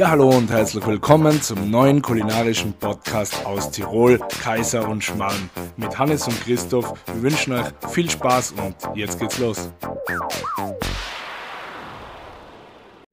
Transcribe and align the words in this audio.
Ja, 0.00 0.12
hallo 0.12 0.30
und 0.30 0.50
herzlich 0.50 0.86
willkommen 0.86 1.42
zum 1.42 1.70
neuen 1.70 2.00
kulinarischen 2.00 2.72
Podcast 2.72 3.44
aus 3.44 3.70
Tirol, 3.70 4.18
Kaiser 4.42 4.88
und 4.88 5.04
Schmarrn. 5.04 5.50
Mit 5.76 5.98
Hannes 5.98 6.26
und 6.26 6.40
Christoph. 6.40 6.94
Wir 7.12 7.22
wünschen 7.24 7.52
euch 7.52 7.66
viel 7.90 8.08
Spaß 8.08 8.52
und 8.52 8.96
jetzt 8.96 9.20
geht's 9.20 9.38
los. 9.38 9.70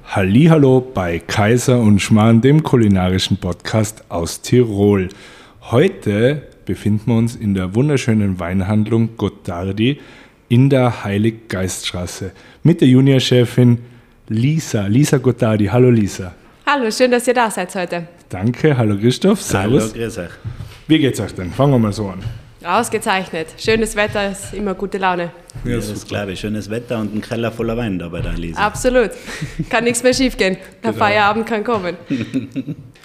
Hallo 0.06 0.80
bei 0.80 1.20
Kaiser 1.20 1.78
und 1.82 2.02
Schmarrn, 2.02 2.39
dem 2.39 2.64
kulinarischen 2.64 3.36
Podcast 3.36 4.06
aus 4.08 4.40
Tirol. 4.40 5.10
Heute 5.64 6.44
befinden 6.64 7.12
wir 7.12 7.18
uns 7.18 7.36
in 7.36 7.54
der 7.54 7.76
wunderschönen 7.76 8.40
Weinhandlung 8.40 9.18
Gottardi 9.18 10.00
in 10.48 10.69
der 10.69 11.04
Heiliggeiststraße 11.04 12.32
mit 12.64 12.80
der 12.80 12.88
Juniorchefin 12.88 13.80
Lisa, 14.30 14.88
Lisa 14.88 15.18
Gottardi. 15.18 15.66
Hallo 15.66 15.89
Lisa. 15.89 16.33
Hallo, 16.70 16.92
schön, 16.92 17.12
dass 17.12 17.26
ihr 17.26 17.34
da 17.34 17.50
seid 17.50 17.74
heute. 17.76 18.07
Danke, 18.28 18.78
hallo 18.78 18.98
Christoph, 18.98 19.42
servus. 19.42 19.84
Hallo, 19.84 19.94
grüß 19.94 20.18
euch. 20.18 20.30
Wie 20.88 21.00
geht's 21.00 21.18
euch 21.21 21.34
denn? 21.34 21.50
Fangen 21.52 21.71
wir 21.71 21.80
mal 21.80 21.94
so 21.94 22.10
an. 22.10 22.20
Ausgezeichnet. 22.62 23.48
Schönes 23.58 23.96
Wetter 23.96 24.32
ist 24.32 24.54
immer 24.54 24.74
gute 24.74 24.98
Laune. 24.98 25.32
Ja, 25.64 25.78
das 25.78 25.89
ist 25.89 26.10
glaube 26.10 26.34
ich. 26.34 26.42
Schönes 26.42 26.70
Wetter 26.70 27.00
und 27.00 27.16
ein 27.16 27.22
Keller 27.22 27.54
voller 27.54 27.78
Wein 27.78 27.98
dabei 28.00 28.20
da, 28.20 28.32
Lisa. 28.32 28.60
Absolut. 28.60 29.11
Kann 29.70 29.86
nichts 29.86 30.04
mehr 30.04 30.14
schief 30.14 30.36
gehen. 30.36 30.58
Der 30.84 30.92
Genau. 30.92 31.06
Feierabend 31.06 31.48
kann 31.48 31.64
kommen. 31.64 31.96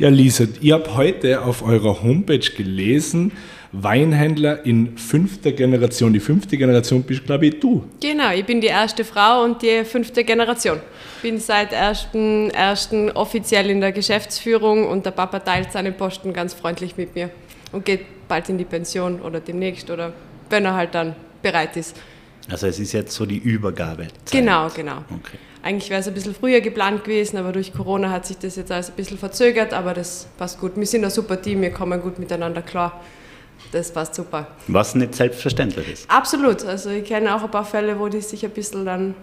Ja, 0.01 0.09
Lisa, 0.09 0.45
ihr 0.61 0.75
habt 0.75 0.97
heute 0.97 1.43
auf 1.43 1.63
eurer 1.63 2.03
Homepage 2.03 2.39
gelesen, 2.41 3.31
Weinhändler 3.73 4.65
in 4.67 4.99
fünfter 4.99 5.53
Generation. 5.53 6.13
Die 6.13 6.21
fünfte 6.21 6.59
Generation 6.59 7.03
bist, 7.03 7.25
glaube 7.25 7.47
ich, 7.47 7.59
du. 7.59 7.85
Genau, 8.01 8.31
ich 8.33 8.45
bin 8.45 8.61
die 8.61 8.67
erste 8.67 9.05
Frau 9.05 9.43
und 9.45 9.63
die 9.63 9.85
fünfte 9.85 10.25
Generation. 10.25 10.79
Bin 11.23 11.41
seit 11.41 11.73
1.1. 11.73 13.15
offiziell 13.15 13.71
in 13.71 13.81
der 13.81 13.93
Geschäftsführung 13.93 14.87
und 14.87 15.07
der 15.07 15.13
Papa 15.13 15.39
teilt 15.39 15.73
seinen 15.73 15.95
Posten 15.95 16.33
ganz 16.35 16.53
freundlich 16.53 16.97
mit 16.99 17.15
mir 17.15 17.31
und 17.73 17.85
geht 17.87 18.29
bald 18.29 18.49
in 18.51 18.59
die 18.59 18.65
Pension 18.65 19.21
oder 19.23 19.41
demnächst 19.41 19.91
oder 19.91 20.13
wenn 20.51 20.67
er 20.67 20.75
halt 20.75 20.95
dann 20.95 21.17
bereit 21.41 21.77
ist. 21.77 21.97
Also 22.51 22.67
es 22.67 22.79
ist 22.79 22.93
jetzt 22.93 23.15
so 23.15 23.25
die 23.25 23.39
Übergabe. 23.39 24.09
Genau, 24.31 24.69
genau. 24.69 24.99
Okay. 25.09 25.39
Eigentlich 25.63 25.91
wäre 25.91 26.01
es 26.01 26.09
ein 26.09 26.15
bisschen 26.15 26.35
früher 26.35 26.61
geplant 26.61 27.05
gewesen, 27.05 27.37
aber 27.37 27.53
durch 27.53 27.73
Corona 27.73 28.11
hat 28.11 28.27
sich 28.27 28.37
das 28.37 28.57
jetzt 28.57 28.73
alles 28.73 28.91
ein 28.91 28.97
bisschen 28.97 29.17
verzögert, 29.17 29.73
aber 29.73 29.95
das 29.95 30.27
passt 30.37 30.61
gut. 30.61 30.73
Wir 30.75 30.87
sind 30.87 31.05
ein 31.05 31.11
super 31.11 31.41
Team, 31.41 31.63
wir 31.63 31.71
kommen 31.71 32.03
gut 32.03 32.19
miteinander 32.19 32.63
klar. 32.63 33.01
Das 33.71 33.93
passt 33.93 34.15
super. 34.15 34.49
Was 34.69 34.95
nicht 34.95 35.15
selbstverständlich 35.15 35.93
ist. 35.93 36.11
Absolut. 36.11 36.65
Also 36.65 36.91
ich 36.91 37.05
kenne 37.05 37.35
auch 37.35 37.43
ein 37.43 37.51
paar 37.51 37.65
Fälle, 37.65 37.99
wo 37.99 38.09
die 38.09 38.21
sich 38.21 38.45
ein 38.45 38.51
bisschen 38.51 38.85
dann 38.85 39.15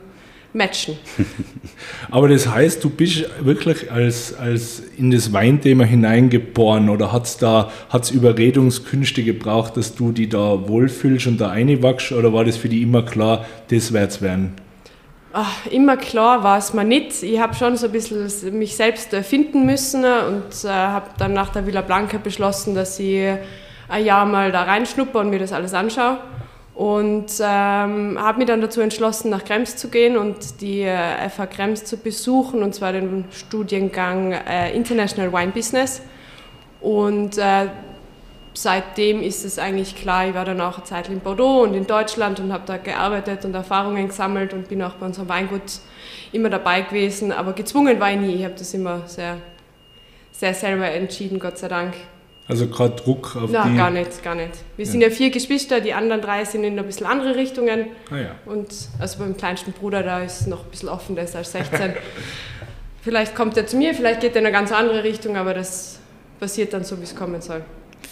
matchen. 0.53 0.97
Aber 2.11 2.27
das 2.27 2.47
heißt, 2.47 2.83
du 2.83 2.89
bist 2.89 3.25
wirklich 3.41 3.91
als, 3.91 4.33
als 4.33 4.81
in 4.97 5.11
das 5.11 5.31
Weinthema 5.31 5.83
hineingeboren 5.83 6.89
oder 6.89 7.11
hat 7.11 7.25
es 7.25 7.37
da 7.37 7.71
hat's 7.89 8.09
Überredungskünste 8.09 9.23
gebraucht, 9.23 9.77
dass 9.77 9.95
du 9.95 10.11
die 10.11 10.27
da 10.27 10.67
wohlfühlst 10.67 11.27
und 11.27 11.39
da 11.39 11.49
reinwachst 11.49 12.11
oder 12.11 12.33
war 12.33 12.45
das 12.45 12.57
für 12.57 12.69
dich 12.69 12.81
immer 12.81 13.03
klar, 13.03 13.45
das 13.69 13.93
wird's 13.93 14.21
werden? 14.21 14.53
Ach, 15.31 15.67
immer 15.67 15.95
klar 15.95 16.43
war 16.43 16.57
es 16.57 16.73
mir 16.73 16.83
nicht. 16.83 17.21
Ich 17.21 17.39
habe 17.39 17.53
schon 17.53 17.77
so 17.77 17.85
ein 17.85 17.91
bisschen 17.91 18.57
mich 18.57 18.75
selbst 18.75 19.13
äh, 19.13 19.21
finden 19.21 19.67
müssen 19.67 20.03
und 20.03 20.63
äh, 20.63 20.69
habe 20.69 21.11
dann 21.19 21.33
nach 21.33 21.49
der 21.49 21.67
Villa 21.67 21.81
Blanca 21.81 22.17
beschlossen, 22.17 22.73
dass 22.73 22.99
ich 22.99 23.35
ein 23.89 24.05
Jahr 24.05 24.25
mal 24.25 24.51
da 24.51 24.63
reinschnuppe 24.63 25.17
und 25.17 25.29
mir 25.29 25.39
das 25.39 25.51
alles 25.51 25.73
anschaue. 25.73 26.19
Und 26.75 27.25
ähm, 27.41 28.17
habe 28.17 28.37
mich 28.37 28.47
dann 28.47 28.61
dazu 28.61 28.79
entschlossen, 28.79 29.29
nach 29.31 29.43
Krems 29.43 29.75
zu 29.75 29.89
gehen 29.89 30.15
und 30.15 30.61
die 30.61 30.83
äh, 30.83 31.29
FH 31.29 31.47
Krems 31.47 31.83
zu 31.83 31.97
besuchen, 31.97 32.63
und 32.63 32.73
zwar 32.73 32.93
den 32.93 33.25
Studiengang 33.31 34.31
äh, 34.31 34.73
International 34.73 35.33
Wine 35.33 35.51
Business. 35.51 36.01
Und 36.79 37.37
äh, 37.37 37.67
seitdem 38.53 39.21
ist 39.21 39.43
es 39.43 39.59
eigentlich 39.59 39.95
klar, 39.97 40.29
ich 40.29 40.33
war 40.33 40.45
dann 40.45 40.61
auch 40.61 40.77
eine 40.77 40.85
Zeit 40.85 41.09
in 41.09 41.19
Bordeaux 41.19 41.63
und 41.63 41.73
in 41.73 41.85
Deutschland 41.85 42.39
und 42.39 42.53
habe 42.53 42.63
da 42.65 42.77
gearbeitet 42.77 43.43
und 43.43 43.53
Erfahrungen 43.53 44.07
gesammelt 44.07 44.53
und 44.53 44.69
bin 44.69 44.81
auch 44.81 44.93
bei 44.93 45.05
unserem 45.05 45.27
Weingut 45.27 45.79
immer 46.31 46.49
dabei 46.49 46.81
gewesen. 46.81 47.33
Aber 47.33 47.51
gezwungen 47.51 47.99
war 47.99 48.11
ich 48.11 48.19
nie. 48.19 48.35
Ich 48.35 48.45
habe 48.45 48.55
das 48.57 48.73
immer 48.73 49.01
sehr, 49.05 49.35
sehr 50.31 50.53
selber 50.53 50.89
entschieden, 50.89 51.39
Gott 51.39 51.57
sei 51.57 51.67
Dank. 51.67 51.93
Also 52.49 52.67
gerade 52.67 52.95
Druck 52.95 53.35
auf 53.35 53.49
Na, 53.51 53.67
die. 53.69 53.77
gar 53.77 53.91
nicht, 53.91 54.23
gar 54.23 54.33
nicht. 54.35 54.49
Wir 54.75 54.85
sind 54.85 55.01
ja 55.01 55.09
vier 55.11 55.29
Geschwister, 55.29 55.79
die 55.81 55.93
anderen 55.93 56.21
drei 56.21 56.43
sind 56.45 56.63
in 56.63 56.77
ein 56.79 56.85
bisschen 56.85 57.05
andere 57.05 57.35
Richtungen. 57.35 57.85
Ah, 58.11 58.17
ja. 58.17 58.31
Und 58.45 58.67
also 58.97 59.19
beim 59.19 59.37
kleinsten 59.37 59.71
Bruder, 59.71 60.01
da 60.03 60.23
ist 60.23 60.47
noch 60.47 60.65
ein 60.65 60.71
bisschen 60.71 60.89
offen, 60.89 61.15
der 61.15 61.25
ist 61.25 61.35
erst 61.35 61.51
16. 61.53 61.93
vielleicht 63.03 63.35
kommt 63.35 63.55
er 63.55 63.67
zu 63.67 63.77
mir, 63.77 63.93
vielleicht 63.93 64.21
geht 64.21 64.31
er 64.35 64.41
in 64.41 64.47
eine 64.47 64.51
ganz 64.53 64.71
andere 64.71 65.03
Richtung, 65.03 65.37
aber 65.37 65.53
das 65.53 65.99
passiert 66.39 66.73
dann 66.73 66.83
so, 66.83 66.97
wie 66.99 67.03
es 67.03 67.15
kommen 67.15 67.39
soll. 67.41 67.61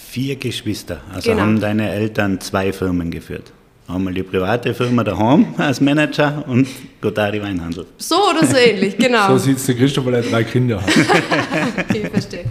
Vier 0.10 0.36
Geschwister. 0.36 1.02
Also 1.14 1.32
Genau. 1.32 1.42
haben 1.42 1.60
deine 1.60 1.90
Eltern 1.92 2.40
zwei 2.40 2.72
Firmen 2.72 3.10
geführt. 3.12 3.52
Einmal 3.88 4.14
die 4.14 4.22
private 4.24 4.74
Firma 4.74 5.04
daheim 5.04 5.48
als 5.58 5.80
Manager 5.82 6.44
und 6.48 6.68
Gotari 7.02 7.42
Weinhandel. 7.42 7.86
So 7.98 8.18
oder 8.30 8.46
so 8.46 8.58
ähnlich, 8.58 8.98
genau. 8.98 9.30
So 9.30 9.38
sieht 9.38 9.58
es 9.58 9.66
der 9.66 9.76
Christoph, 9.76 10.06
weil 10.06 10.16
er 10.16 10.22
drei 10.24 10.44
Kinder 10.44 10.82
hat. 10.82 10.90
ich 11.96 12.08
verstehe. 12.10 12.46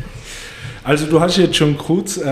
Also 0.86 1.06
du 1.06 1.20
hast 1.20 1.36
jetzt 1.36 1.56
schon 1.56 1.76
kurz 1.76 2.16
äh, 2.16 2.22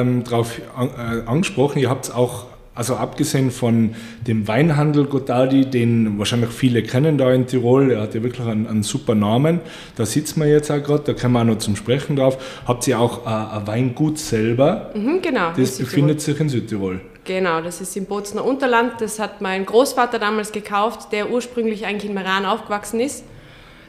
ähm, 0.00 0.22
darauf 0.22 0.60
an, 0.76 0.88
äh, 0.90 1.28
angesprochen, 1.28 1.80
ihr 1.80 1.90
habt 1.90 2.14
auch, 2.14 2.46
also 2.72 2.94
abgesehen 2.94 3.50
von 3.50 3.96
dem 4.24 4.46
Weinhandel 4.46 5.06
Gottardi, 5.06 5.66
den 5.66 6.16
wahrscheinlich 6.16 6.50
viele 6.50 6.84
kennen 6.84 7.18
da 7.18 7.32
in 7.32 7.48
Tirol, 7.48 7.88
der 7.88 8.02
hat 8.02 8.14
ja 8.14 8.22
wirklich 8.22 8.46
einen, 8.46 8.68
einen 8.68 8.84
super 8.84 9.16
Namen, 9.16 9.58
da 9.96 10.06
sitzen 10.06 10.38
wir 10.40 10.46
jetzt 10.48 10.70
auch 10.70 10.80
gerade, 10.80 11.02
da 11.12 11.12
kommen 11.20 11.34
wir 11.34 11.40
auch 11.40 11.44
noch 11.44 11.58
zum 11.58 11.74
Sprechen 11.74 12.14
drauf, 12.14 12.38
habt 12.68 12.86
ihr 12.86 13.00
auch 13.00 13.26
äh, 13.26 13.30
ein 13.30 13.66
Weingut 13.66 14.20
selber, 14.20 14.92
Mhm, 14.94 15.20
genau. 15.20 15.50
das 15.56 15.78
befindet 15.78 16.20
sich 16.20 16.38
in 16.38 16.48
Südtirol. 16.48 17.00
Genau, 17.24 17.62
das 17.62 17.80
ist 17.80 17.96
im 17.96 18.04
Bozner 18.04 18.44
Unterland. 18.44 18.92
Das 19.00 19.18
hat 19.18 19.40
mein 19.40 19.66
Großvater 19.66 20.20
damals 20.20 20.52
gekauft, 20.52 21.10
der 21.10 21.30
ursprünglich 21.30 21.84
eigentlich 21.84 22.10
in 22.10 22.14
Meran 22.14 22.44
aufgewachsen 22.44 23.00
ist. 23.00 23.24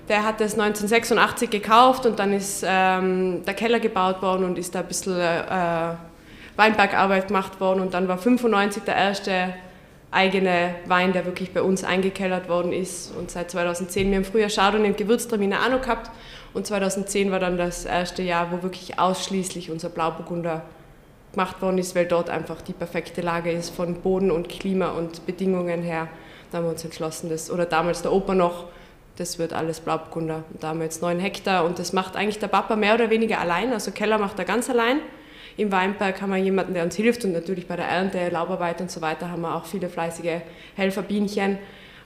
Der 0.07 0.23
hat 0.23 0.39
das 0.39 0.53
1986 0.53 1.49
gekauft 1.49 2.05
und 2.05 2.19
dann 2.19 2.31
ist 2.31 2.63
ähm, 2.67 3.43
der 3.45 3.55
Keller 3.55 3.79
gebaut 3.79 4.21
worden 4.21 4.45
und 4.45 4.57
ist 4.57 4.75
da 4.75 4.81
ein 4.81 4.87
bisschen 4.87 5.19
äh, 5.19 5.93
Weinbergarbeit 6.55 7.27
gemacht 7.27 7.59
worden. 7.59 7.81
Und 7.81 7.93
dann 7.93 8.07
war 8.07 8.17
95 8.17 8.83
der 8.83 8.95
erste 8.95 9.53
eigene 10.11 10.75
Wein, 10.85 11.11
der 11.11 11.25
wirklich 11.25 11.51
bei 11.51 11.61
uns 11.61 11.83
eingekellert 11.83 12.47
worden 12.47 12.71
ist. 12.71 13.13
Und 13.17 13.31
seit 13.31 13.51
2010, 13.51 14.09
wir 14.09 14.17
haben 14.17 14.25
früher 14.25 14.47
Chardonnay 14.47 14.89
und 14.89 14.97
Gewürztraminer 14.97 15.57
auch 15.65 15.71
noch 15.71 15.81
gehabt. 15.81 16.11
Und 16.53 16.65
2010 16.65 17.31
war 17.31 17.39
dann 17.39 17.57
das 17.57 17.85
erste 17.85 18.23
Jahr, 18.23 18.51
wo 18.51 18.63
wirklich 18.63 18.97
ausschließlich 18.97 19.71
unser 19.71 19.89
Blauburgunder 19.89 20.61
gemacht 21.33 21.61
worden 21.61 21.79
ist, 21.79 21.95
weil 21.95 22.05
dort 22.05 22.29
einfach 22.29 22.61
die 22.61 22.71
perfekte 22.71 23.21
Lage 23.21 23.51
ist 23.51 23.75
von 23.75 23.95
Boden 23.95 24.31
und 24.31 24.47
Klima 24.47 24.89
und 24.91 25.25
Bedingungen 25.25 25.81
her. 25.81 26.07
Da 26.51 26.59
haben 26.59 26.65
wir 26.65 26.71
uns 26.71 26.85
entschlossen, 26.85 27.29
das, 27.29 27.51
oder 27.51 27.65
damals 27.65 28.01
der 28.01 28.13
Opa 28.13 28.33
noch, 28.33 28.65
das 29.17 29.39
wird 29.39 29.53
alles 29.53 29.79
Blauburgunder. 29.79 30.43
Und 30.51 30.63
da 30.63 30.69
haben 30.69 30.79
wir 30.79 30.85
jetzt 30.85 31.01
neun 31.01 31.19
Hektar 31.19 31.65
und 31.65 31.79
das 31.79 31.93
macht 31.93 32.15
eigentlich 32.15 32.39
der 32.39 32.47
Papa 32.47 32.75
mehr 32.75 32.95
oder 32.95 33.09
weniger 33.09 33.39
allein. 33.39 33.73
Also 33.73 33.91
Keller 33.91 34.17
macht 34.17 34.39
er 34.39 34.45
ganz 34.45 34.69
allein. 34.69 34.99
Im 35.57 35.71
Weinberg 35.71 36.21
haben 36.21 36.31
wir 36.31 36.37
jemanden, 36.37 36.73
der 36.73 36.83
uns 36.83 36.95
hilft 36.95 37.23
und 37.23 37.31
natürlich 37.31 37.67
bei 37.67 37.77
der 37.77 37.87
Ernte, 37.87 38.29
Laubarbeit 38.29 38.81
und 38.81 38.91
so 38.91 39.01
weiter 39.01 39.31
haben 39.31 39.41
wir 39.41 39.55
auch 39.55 39.65
viele 39.65 39.87
fleißige 39.87 40.41
Helferbienchen. 40.75 41.57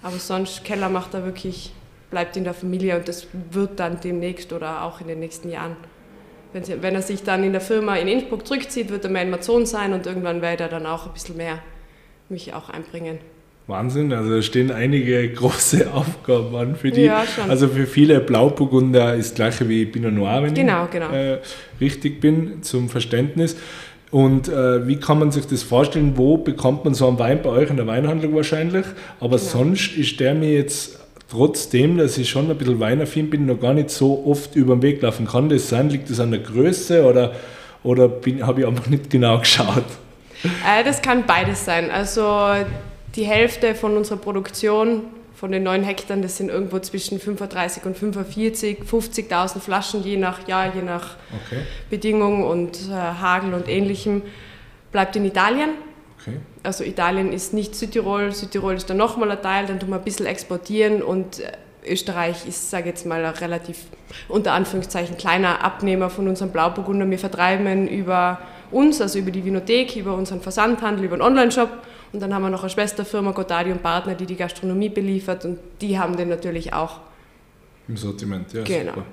Aber 0.03 0.17
sonst, 0.17 0.63
Keller 0.63 0.89
macht 0.89 1.13
er 1.15 1.25
wirklich, 1.25 1.73
bleibt 2.11 2.37
in 2.37 2.43
der 2.43 2.53
Familie 2.53 2.97
und 2.97 3.07
das 3.07 3.27
wird 3.51 3.79
dann 3.79 3.99
demnächst 3.99 4.53
oder 4.53 4.83
auch 4.83 5.01
in 5.01 5.07
den 5.07 5.19
nächsten 5.19 5.49
Jahren 5.49 5.75
wenn, 6.53 6.95
er 6.95 7.01
sich 7.01 7.23
dann 7.23 7.43
in 7.43 7.51
der 7.51 7.61
Firma 7.61 7.95
in 7.95 8.07
Innsbruck 8.07 8.47
zurückzieht, 8.47 8.89
wird 8.89 9.03
er 9.03 9.11
mehr 9.11 9.21
in 9.21 9.27
Amazon 9.27 9.65
sein 9.65 9.93
und 9.93 10.07
irgendwann 10.07 10.41
werde 10.41 10.63
er 10.63 10.69
dann 10.69 10.85
auch 10.85 11.05
ein 11.05 11.13
bisschen 11.13 11.37
mehr 11.37 11.59
mich 12.27 12.53
auch 12.53 12.69
einbringen. 12.69 13.19
Wahnsinn, 13.69 14.11
also 14.11 14.35
da 14.35 14.41
stehen 14.41 14.71
einige 14.71 15.29
große 15.33 15.91
Aufgaben 15.93 16.55
an 16.55 16.75
für 16.75 16.91
die. 16.91 17.03
Ja, 17.03 17.23
schon. 17.25 17.49
Also 17.49 17.67
für 17.67 17.85
viele 17.85 18.19
Blauburgunder 18.19 19.15
ist 19.15 19.29
das 19.31 19.35
gleiche 19.35 19.69
wie 19.69 19.85
Pinot 19.85 20.13
Noir, 20.13 20.43
wenn 20.43 20.53
Genau, 20.53 20.85
ich 20.85 20.89
genau. 20.91 21.09
Äh, 21.11 21.37
richtig 21.79 22.19
bin, 22.19 22.61
zum 22.63 22.89
Verständnis. 22.89 23.55
Und 24.11 24.49
äh, 24.49 24.87
wie 24.87 24.95
kann 24.95 25.19
man 25.19 25.31
sich 25.31 25.45
das 25.45 25.61
vorstellen? 25.61 26.13
Wo 26.15 26.37
bekommt 26.37 26.83
man 26.83 26.95
so 26.95 27.07
einen 27.07 27.19
Wein 27.19 27.41
bei 27.43 27.49
euch 27.49 27.69
in 27.69 27.77
der 27.77 27.85
Weinhandlung 27.85 28.35
wahrscheinlich? 28.35 28.85
Aber 29.19 29.37
Genau. 29.37 29.49
sonst 29.49 29.95
ist 29.95 30.19
der 30.19 30.33
mir 30.33 30.51
jetzt 30.51 30.97
trotzdem, 31.29 31.97
dass 31.99 32.17
ich 32.17 32.27
schon 32.27 32.49
ein 32.49 32.57
bisschen 32.57 32.79
weinaffin 32.79 33.29
bin, 33.29 33.45
noch 33.45 33.59
gar 33.59 33.75
nicht 33.75 33.91
so 33.91 34.23
oft 34.25 34.55
über 34.55 34.75
den 34.75 34.81
Weg 34.81 35.01
laufen 35.03 35.27
kann. 35.27 35.47
Das 35.47 35.69
sein, 35.69 35.89
liegt 35.91 36.09
das 36.09 36.19
an 36.19 36.31
der 36.31 36.39
Größe 36.39 37.05
oder, 37.05 37.33
oder 37.83 38.09
habe 38.41 38.61
ich 38.61 38.67
einfach 38.67 38.87
nicht 38.87 39.11
genau 39.11 39.37
geschaut? 39.41 39.83
Äh, 40.43 40.83
das 40.83 41.03
kann 41.03 41.25
beides 41.27 41.63
sein. 41.65 41.91
Also 41.91 42.23
die 43.15 43.23
Hälfte 43.23 43.75
von 43.75 43.97
unserer 43.97 44.17
Produktion, 44.17 45.03
von 45.35 45.51
den 45.51 45.63
neun 45.63 45.83
Hektar, 45.83 46.17
das 46.17 46.35
sind 46.37 46.49
irgendwo 46.49 46.79
zwischen 46.79 47.19
35 47.19 47.85
und 47.85 47.97
45, 47.97 48.79
50.000 48.79 49.59
Flaschen, 49.59 50.03
je 50.03 50.17
nach 50.17 50.47
Jahr, 50.47 50.75
je 50.75 50.81
nach 50.81 51.15
Okay, 51.45 51.61
Bedingung 51.89 52.43
und 52.43 52.77
äh, 52.89 52.93
Hagel 52.93 53.53
und 53.53 53.69
ähnlichem, 53.69 54.21
bleibt 54.91 55.15
in 55.15 55.23
Italien. 55.25 55.69
okay. 56.19 56.37
Also 56.63 56.83
Italien 56.83 57.31
ist 57.31 57.53
nicht 57.53 57.73
Südtirol, 57.73 58.33
Südtirol 58.33 58.75
ist 58.75 58.89
dann 58.89 58.97
nochmal 58.97 59.31
ein 59.31 59.41
Teil, 59.41 59.65
dann 59.65 59.79
tun 59.79 59.89
wir 59.89 59.95
ein 59.95 60.03
bisschen 60.03 60.25
exportieren 60.25 61.01
und 61.01 61.39
äh, 61.39 61.51
Österreich 61.87 62.45
ist, 62.45 62.69
sage 62.69 62.83
ich 62.83 62.89
jetzt 62.89 63.05
mal, 63.05 63.23
ein 63.23 63.33
relativ 63.35 63.77
unter 64.27 64.51
Anführungszeichen 64.51 65.17
kleiner 65.17 65.63
Abnehmer 65.63 66.09
von 66.09 66.27
unserem 66.27 66.51
Blauburgunder. 66.51 67.09
Wir 67.09 67.19
vertreiben 67.19 67.87
über 67.87 68.39
uns, 68.71 68.99
also 69.01 69.19
über 69.19 69.31
die 69.31 69.45
Vinothek, 69.45 69.95
über 69.95 70.15
unseren 70.15 70.41
Versandhandel, 70.41 71.05
über 71.05 71.15
den 71.15 71.21
Online-Shop. 71.21 71.69
Und 72.11 72.21
dann 72.21 72.33
haben 72.33 72.41
wir 72.41 72.49
noch 72.49 72.61
eine 72.61 72.69
Schwesterfirma, 72.69 73.31
Gottardi 73.31 73.71
und 73.71 73.83
Partner, 73.83 74.15
die 74.15 74.25
die 74.25 74.35
Gastronomie 74.35 74.89
beliefert 74.89 75.45
und 75.45 75.59
die 75.81 75.99
haben 75.99 76.17
den 76.17 76.29
natürlich 76.29 76.73
auch. 76.73 77.01
Im 77.87 77.97
Sortiment, 77.97 78.51
ja. 78.53 78.63
Genau. 78.63 78.93
Super. 78.93 79.05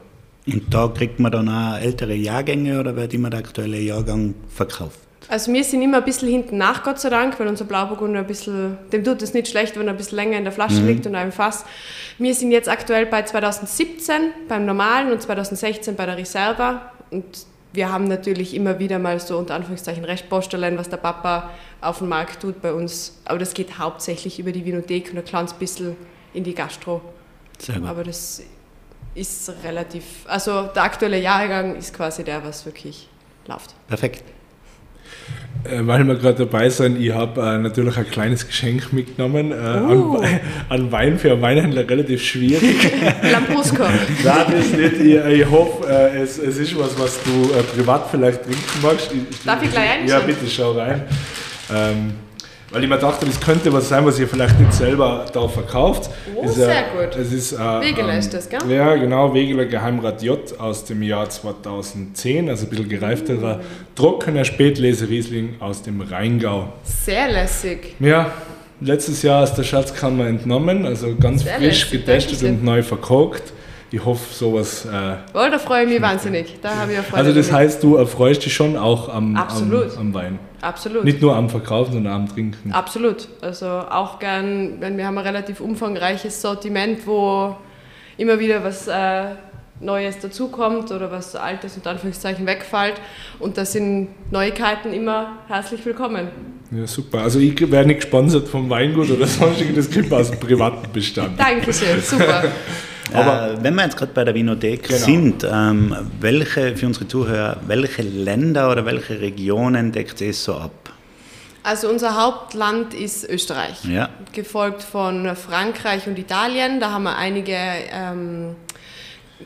Und 0.46 0.72
da 0.72 0.88
kriegt 0.88 1.18
man 1.18 1.32
dann 1.32 1.48
auch 1.48 1.78
ältere 1.78 2.14
Jahrgänge 2.14 2.78
oder 2.78 2.94
wird 2.94 3.12
immer 3.14 3.30
der 3.30 3.40
aktuelle 3.40 3.78
Jahrgang 3.78 4.34
verkauft? 4.48 5.00
Also 5.28 5.52
wir 5.52 5.64
sind 5.64 5.82
immer 5.82 5.98
ein 5.98 6.04
bisschen 6.04 6.28
hinten 6.28 6.56
nach, 6.56 6.84
Gott 6.84 7.00
sei 7.00 7.10
Dank, 7.10 7.38
weil 7.40 7.48
unser 7.48 7.64
Blauburgunder 7.64 8.20
ein 8.20 8.26
bisschen, 8.26 8.78
dem 8.92 9.02
tut 9.02 9.22
es 9.22 9.34
nicht 9.34 9.48
schlecht, 9.48 9.76
wenn 9.76 9.88
er 9.88 9.94
ein 9.94 9.96
bisschen 9.96 10.16
länger 10.16 10.38
in 10.38 10.44
der 10.44 10.52
Flasche 10.52 10.80
mhm. 10.80 10.86
liegt 10.86 11.06
und 11.06 11.16
einem 11.16 11.32
Fass. 11.32 11.64
Wir 12.18 12.32
sind 12.32 12.52
jetzt 12.52 12.68
aktuell 12.68 13.06
bei 13.06 13.22
2017 13.22 14.14
beim 14.48 14.66
normalen 14.66 15.10
und 15.10 15.20
2016 15.20 15.96
bei 15.96 16.06
der 16.06 16.16
Reserva 16.16 16.92
und 17.10 17.24
wir 17.76 17.92
haben 17.92 18.08
natürlich 18.08 18.54
immer 18.54 18.78
wieder 18.78 18.98
mal 18.98 19.20
so 19.20 19.38
unter 19.38 19.54
Anführungszeichen 19.54 20.04
Restbosteleien, 20.04 20.78
was 20.78 20.88
der 20.88 20.96
Papa 20.96 21.50
auf 21.80 21.98
dem 21.98 22.08
Markt 22.08 22.40
tut 22.40 22.60
bei 22.60 22.72
uns. 22.72 23.18
Aber 23.24 23.38
das 23.38 23.54
geht 23.54 23.78
hauptsächlich 23.78 24.38
über 24.38 24.52
die 24.52 24.64
Vinothek 24.64 25.10
und 25.10 25.18
ein 25.18 25.24
kleines 25.24 25.52
bisschen 25.52 25.96
in 26.32 26.44
die 26.44 26.54
Gastro. 26.54 27.00
Sehr 27.58 27.78
gut. 27.78 27.88
Aber 27.88 28.04
das 28.04 28.42
ist 29.14 29.52
relativ, 29.62 30.04
also 30.26 30.64
der 30.66 30.82
aktuelle 30.82 31.20
Jahrgang 31.20 31.76
ist 31.76 31.94
quasi 31.94 32.24
der, 32.24 32.44
was 32.44 32.66
wirklich 32.66 33.08
läuft. 33.46 33.74
Perfekt. 33.86 34.35
Äh, 35.70 35.86
weil 35.86 36.04
wir 36.04 36.14
gerade 36.16 36.46
dabei 36.46 36.68
sind, 36.68 37.00
ich 37.00 37.12
habe 37.12 37.40
äh, 37.40 37.58
natürlich 37.58 37.96
ein 37.96 38.08
kleines 38.10 38.46
Geschenk 38.46 38.92
mitgenommen. 38.92 39.52
Äh, 39.52 39.54
uh. 39.54 40.16
an, 40.18 40.40
an, 40.68 40.92
Wein 40.92 41.18
für 41.18 41.32
einen 41.32 41.42
Weinhändler 41.42 41.88
relativ 41.88 42.22
schwierig. 42.22 42.90
Lambrusco. 43.22 43.84
Nein, 43.84 44.46
das 44.50 44.72
nicht. 44.72 45.00
Ich, 45.00 45.40
ich 45.40 45.50
hoffe, 45.50 45.88
äh, 45.88 46.22
es, 46.22 46.38
es, 46.38 46.58
ist 46.58 46.78
was, 46.78 46.98
was 46.98 47.22
du 47.22 47.52
äh, 47.52 47.62
privat 47.62 48.08
vielleicht 48.10 48.44
trinken 48.44 48.82
magst. 48.82 49.10
Ich, 49.12 49.44
Darf 49.44 49.62
ich 49.62 49.70
gleich 49.70 49.90
einschauen? 49.90 50.08
Ja, 50.08 50.26
bitte 50.26 50.46
schau 50.48 50.72
rein. 50.72 51.02
Ähm, 51.74 52.25
weil 52.76 52.84
ich 52.84 52.90
mir 52.90 52.98
dachte, 52.98 53.24
das 53.24 53.40
könnte 53.40 53.72
was 53.72 53.88
sein, 53.88 54.04
was 54.04 54.18
ihr 54.18 54.28
vielleicht 54.28 54.60
nicht 54.60 54.74
selber 54.74 55.24
da 55.32 55.48
verkauft. 55.48 56.10
Oh, 56.34 56.44
ist, 56.44 56.56
sehr 56.56 56.84
gut. 56.94 57.16
Es 57.16 57.32
ist, 57.32 57.54
äh, 57.54 57.56
Wegeler 57.56 58.12
ähm, 58.12 58.18
ist 58.18 58.34
das, 58.34 58.50
gell? 58.50 58.60
Ja, 58.68 58.94
genau, 58.96 59.32
Wegeler 59.32 59.64
Geheimrat 59.64 60.22
J 60.22 60.38
aus 60.60 60.84
dem 60.84 61.02
Jahr 61.02 61.26
2010, 61.26 62.50
also 62.50 62.66
ein 62.66 62.68
bisschen 62.68 62.90
gereifterer, 62.90 63.56
mm. 63.56 63.60
trockener 63.94 64.44
Spätlese-Riesling 64.44 65.54
aus 65.58 65.80
dem 65.84 66.02
Rheingau. 66.02 66.68
Sehr 66.82 67.32
lässig. 67.32 67.94
Ja, 67.98 68.30
letztes 68.82 69.22
Jahr 69.22 69.44
aus 69.44 69.54
der 69.54 69.62
Schatzkammer 69.62 70.26
entnommen, 70.26 70.84
also 70.84 71.16
ganz 71.18 71.44
sehr 71.44 71.54
frisch 71.54 71.90
lässig, 71.90 72.04
getestet 72.04 72.42
und 72.42 72.62
neu 72.62 72.82
verkocht 72.82 73.54
ich 73.90 74.04
hoffe, 74.04 74.34
sowas. 74.34 74.84
Äh, 74.84 75.16
oh, 75.32 75.48
da 75.50 75.58
freue 75.58 75.84
ich 75.84 75.90
mich 75.90 76.02
wahnsinnig. 76.02 76.56
Da 76.60 76.74
habe 76.74 76.92
ich 76.92 76.98
Freude 76.98 77.16
Also, 77.16 77.32
das 77.32 77.48
damit. 77.48 77.60
heißt, 77.60 77.82
du 77.82 77.96
erfreust 77.96 78.44
dich 78.44 78.52
schon 78.52 78.76
auch 78.76 79.08
am, 79.08 79.36
am, 79.36 79.72
am, 79.98 80.14
Wein. 80.14 80.38
Absolut. 80.60 81.04
Nicht 81.04 81.22
nur 81.22 81.36
am 81.36 81.48
Verkaufen, 81.48 81.92
sondern 81.92 82.12
am 82.12 82.28
Trinken. 82.28 82.72
Absolut. 82.72 83.28
Also, 83.40 83.66
auch 83.66 84.18
gern, 84.18 84.80
wenn 84.80 84.96
wir 84.96 85.06
haben 85.06 85.18
ein 85.18 85.26
relativ 85.26 85.60
umfangreiches 85.60 86.42
Sortiment, 86.42 87.06
wo 87.06 87.56
immer 88.16 88.38
wieder 88.38 88.64
was 88.64 88.88
äh, 88.88 89.26
Neues 89.80 90.18
dazukommt 90.18 90.90
oder 90.90 91.10
was 91.10 91.36
Altes 91.36 91.76
und 91.76 91.86
Anführungszeichen 91.86 92.46
wegfällt. 92.46 92.94
Und 93.38 93.58
da 93.58 93.64
sind 93.64 94.08
Neuigkeiten 94.30 94.92
immer 94.92 95.38
herzlich 95.48 95.84
willkommen. 95.84 96.28
Ja, 96.70 96.86
super. 96.86 97.20
Also 97.20 97.38
ich 97.38 97.60
werde 97.70 97.88
nicht 97.88 98.00
gesponsert 98.00 98.48
vom 98.48 98.68
Weingut 98.70 99.10
oder 99.10 99.26
sonstiges, 99.26 99.88
das 99.88 99.94
kommt 99.94 100.12
aus 100.12 100.30
dem 100.30 100.40
privaten 100.40 100.90
Bestand. 100.92 101.38
Dankeschön, 101.38 102.00
super. 102.00 102.44
Aber 103.12 103.52
äh, 103.52 103.62
wenn 103.62 103.74
wir 103.74 103.84
jetzt 103.84 103.96
gerade 103.96 104.12
bei 104.12 104.24
der 104.24 104.34
Winothek 104.34 104.88
genau. 104.88 104.98
sind, 104.98 105.46
ähm, 105.50 105.94
welche, 106.20 106.76
für 106.76 106.86
unsere 106.86 107.06
Zuhörer, 107.06 107.58
welche 107.66 108.02
Länder 108.02 108.70
oder 108.70 108.84
welche 108.84 109.20
Regionen 109.20 109.92
deckt 109.92 110.20
es 110.20 110.44
so 110.44 110.54
ab? 110.54 110.72
Also 111.62 111.88
unser 111.88 112.20
Hauptland 112.20 112.94
ist 112.94 113.28
Österreich, 113.28 113.84
ja. 113.84 114.08
gefolgt 114.32 114.84
von 114.84 115.34
Frankreich 115.34 116.06
und 116.06 116.16
Italien. 116.18 116.78
Da 116.78 116.92
haben 116.92 117.04
wir 117.04 117.16
einige 117.16 117.56
ähm, 117.56 118.54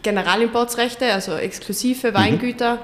Generalimportsrechte, 0.02 1.12
also 1.12 1.34
exklusive 1.36 2.10
mhm. 2.10 2.14
Weingüter. 2.14 2.74
Mhm. 2.74 2.80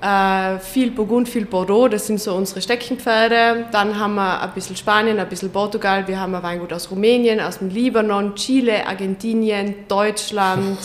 Äh, 0.00 0.58
viel 0.60 0.90
Burgund, 0.90 1.28
viel 1.28 1.44
Bordeaux, 1.44 1.88
das 1.88 2.06
sind 2.06 2.20
so 2.20 2.34
unsere 2.34 2.62
Steckenpferde. 2.62 3.66
Dann 3.70 3.98
haben 3.98 4.14
wir 4.14 4.40
ein 4.40 4.50
bisschen 4.54 4.74
Spanien, 4.74 5.18
ein 5.18 5.28
bisschen 5.28 5.50
Portugal. 5.50 6.08
Wir 6.08 6.18
haben 6.18 6.34
ein 6.34 6.42
Weingut 6.42 6.72
aus 6.72 6.90
Rumänien, 6.90 7.38
aus 7.38 7.58
dem 7.58 7.68
Libanon, 7.68 8.34
Chile, 8.34 8.86
Argentinien, 8.86 9.74
Deutschland, 9.88 10.78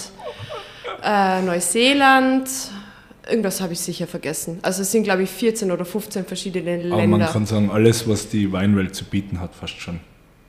äh, 1.03 1.41
Neuseeland. 1.41 2.49
Irgendwas 3.29 3.61
habe 3.61 3.73
ich 3.73 3.79
sicher 3.79 4.05
vergessen. 4.05 4.59
Also 4.61 4.81
es 4.81 4.91
sind, 4.91 5.03
glaube 5.03 5.23
ich, 5.23 5.29
14 5.29 5.71
oder 5.71 5.85
15 5.85 6.25
verschiedene 6.25 6.75
Länder. 6.77 6.95
Aber 6.95 7.07
man 7.07 7.25
kann 7.25 7.45
sagen, 7.45 7.71
alles, 7.71 8.07
was 8.09 8.29
die 8.29 8.51
Weinwelt 8.51 8.95
zu 8.95 9.05
bieten 9.05 9.39
hat, 9.39 9.55
fast 9.55 9.79
schon. 9.79 10.01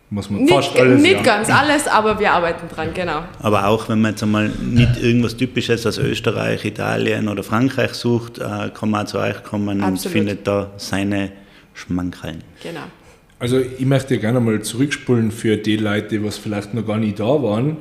Muss 0.08 0.30
man 0.30 0.42
nicht, 0.42 0.54
fast 0.54 0.78
alles, 0.78 1.02
nicht 1.02 1.14
ja. 1.14 1.22
ganz 1.22 1.50
alles, 1.50 1.88
aber 1.88 2.18
wir 2.20 2.30
arbeiten 2.30 2.68
dran, 2.68 2.90
genau. 2.94 3.24
Aber 3.40 3.66
auch 3.66 3.88
wenn 3.88 4.00
man 4.00 4.12
jetzt 4.12 4.22
einmal 4.22 4.48
nicht 4.48 5.02
irgendwas 5.02 5.36
Typisches 5.36 5.84
aus 5.84 5.98
Österreich, 5.98 6.64
Italien 6.64 7.28
oder 7.28 7.42
Frankreich 7.42 7.94
sucht, 7.94 8.38
äh, 8.38 8.70
kann 8.72 8.90
man 8.90 9.04
auch 9.04 9.10
zu 9.10 9.18
euch 9.18 9.42
kommen 9.42 9.82
Absolut. 9.82 10.04
und 10.04 10.12
findet 10.12 10.46
da 10.46 10.70
seine 10.76 11.32
Schmankerln. 11.74 12.44
Genau. 12.62 12.84
Also 13.40 13.58
ich 13.58 13.84
möchte 13.84 14.18
gerne 14.18 14.38
mal 14.38 14.62
zurückspulen 14.62 15.32
für 15.32 15.56
die 15.56 15.76
Leute, 15.76 16.08
die 16.08 16.24
was 16.24 16.38
vielleicht 16.38 16.72
noch 16.72 16.86
gar 16.86 16.98
nicht 16.98 17.18
da 17.18 17.42
waren. 17.42 17.78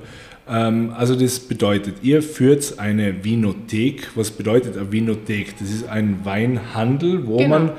Ähm, 0.49 0.93
also 0.97 1.15
das 1.15 1.39
bedeutet, 1.39 1.97
ihr 2.01 2.21
führt 2.21 2.79
eine 2.79 3.23
Vinothek. 3.23 4.09
Was 4.15 4.31
bedeutet 4.31 4.77
eine 4.77 4.91
Vinothek? 4.91 5.57
Das 5.59 5.69
ist 5.69 5.87
ein 5.87 6.21
Weinhandel, 6.23 7.25
wo 7.27 7.37
genau. 7.37 7.49
man 7.49 7.71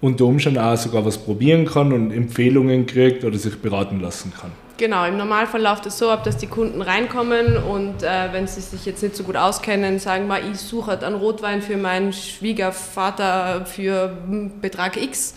unter 0.00 0.24
Umständen 0.24 0.58
auch 0.58 0.76
sogar 0.76 1.04
was 1.04 1.18
probieren 1.18 1.66
kann 1.66 1.92
und 1.92 2.10
Empfehlungen 2.10 2.86
kriegt 2.86 3.24
oder 3.24 3.38
sich 3.38 3.60
beraten 3.60 4.00
lassen 4.00 4.32
kann. 4.38 4.50
Genau, 4.78 5.04
im 5.04 5.18
Normalfall 5.18 5.60
läuft 5.60 5.84
es 5.84 5.98
so 5.98 6.08
ab, 6.08 6.24
dass 6.24 6.38
die 6.38 6.46
Kunden 6.46 6.80
reinkommen 6.80 7.58
und 7.58 8.02
äh, 8.02 8.32
wenn 8.32 8.46
sie 8.46 8.62
sich 8.62 8.86
jetzt 8.86 9.02
nicht 9.02 9.14
so 9.14 9.24
gut 9.24 9.36
auskennen, 9.36 9.98
sagen 9.98 10.26
mal, 10.26 10.40
ich 10.50 10.58
suche 10.58 10.92
halt 10.92 11.04
einen 11.04 11.16
Rotwein 11.16 11.60
für 11.60 11.76
meinen 11.76 12.14
Schwiegervater 12.14 13.66
für 13.66 14.16
Betrag 14.62 14.96
X. 14.96 15.34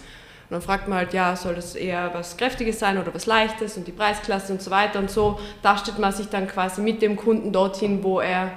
Und 0.50 0.52
dann 0.52 0.62
fragt 0.62 0.88
man 0.88 0.98
halt, 1.00 1.14
ja, 1.14 1.36
soll 1.36 1.56
das 1.56 1.76
eher 1.76 2.12
was 2.14 2.38
Kräftiges 2.38 2.80
sein 2.80 2.98
oder 2.98 3.14
was 3.14 3.26
Leichtes 3.26 3.76
und 3.76 3.86
die 3.86 3.92
Preisklasse 3.92 4.54
und 4.54 4.62
so 4.62 4.72
weiter 4.72 5.00
und 5.00 5.12
so 5.12 5.38
tastet 5.62 6.00
man 6.00 6.14
sich 6.14 6.30
dann 6.30 6.48
quasi 6.48 6.80
mit 6.80 7.02
dem 7.02 7.18
Kunden 7.18 7.52
dorthin, 7.52 8.02
wo 8.02 8.22
er, 8.22 8.50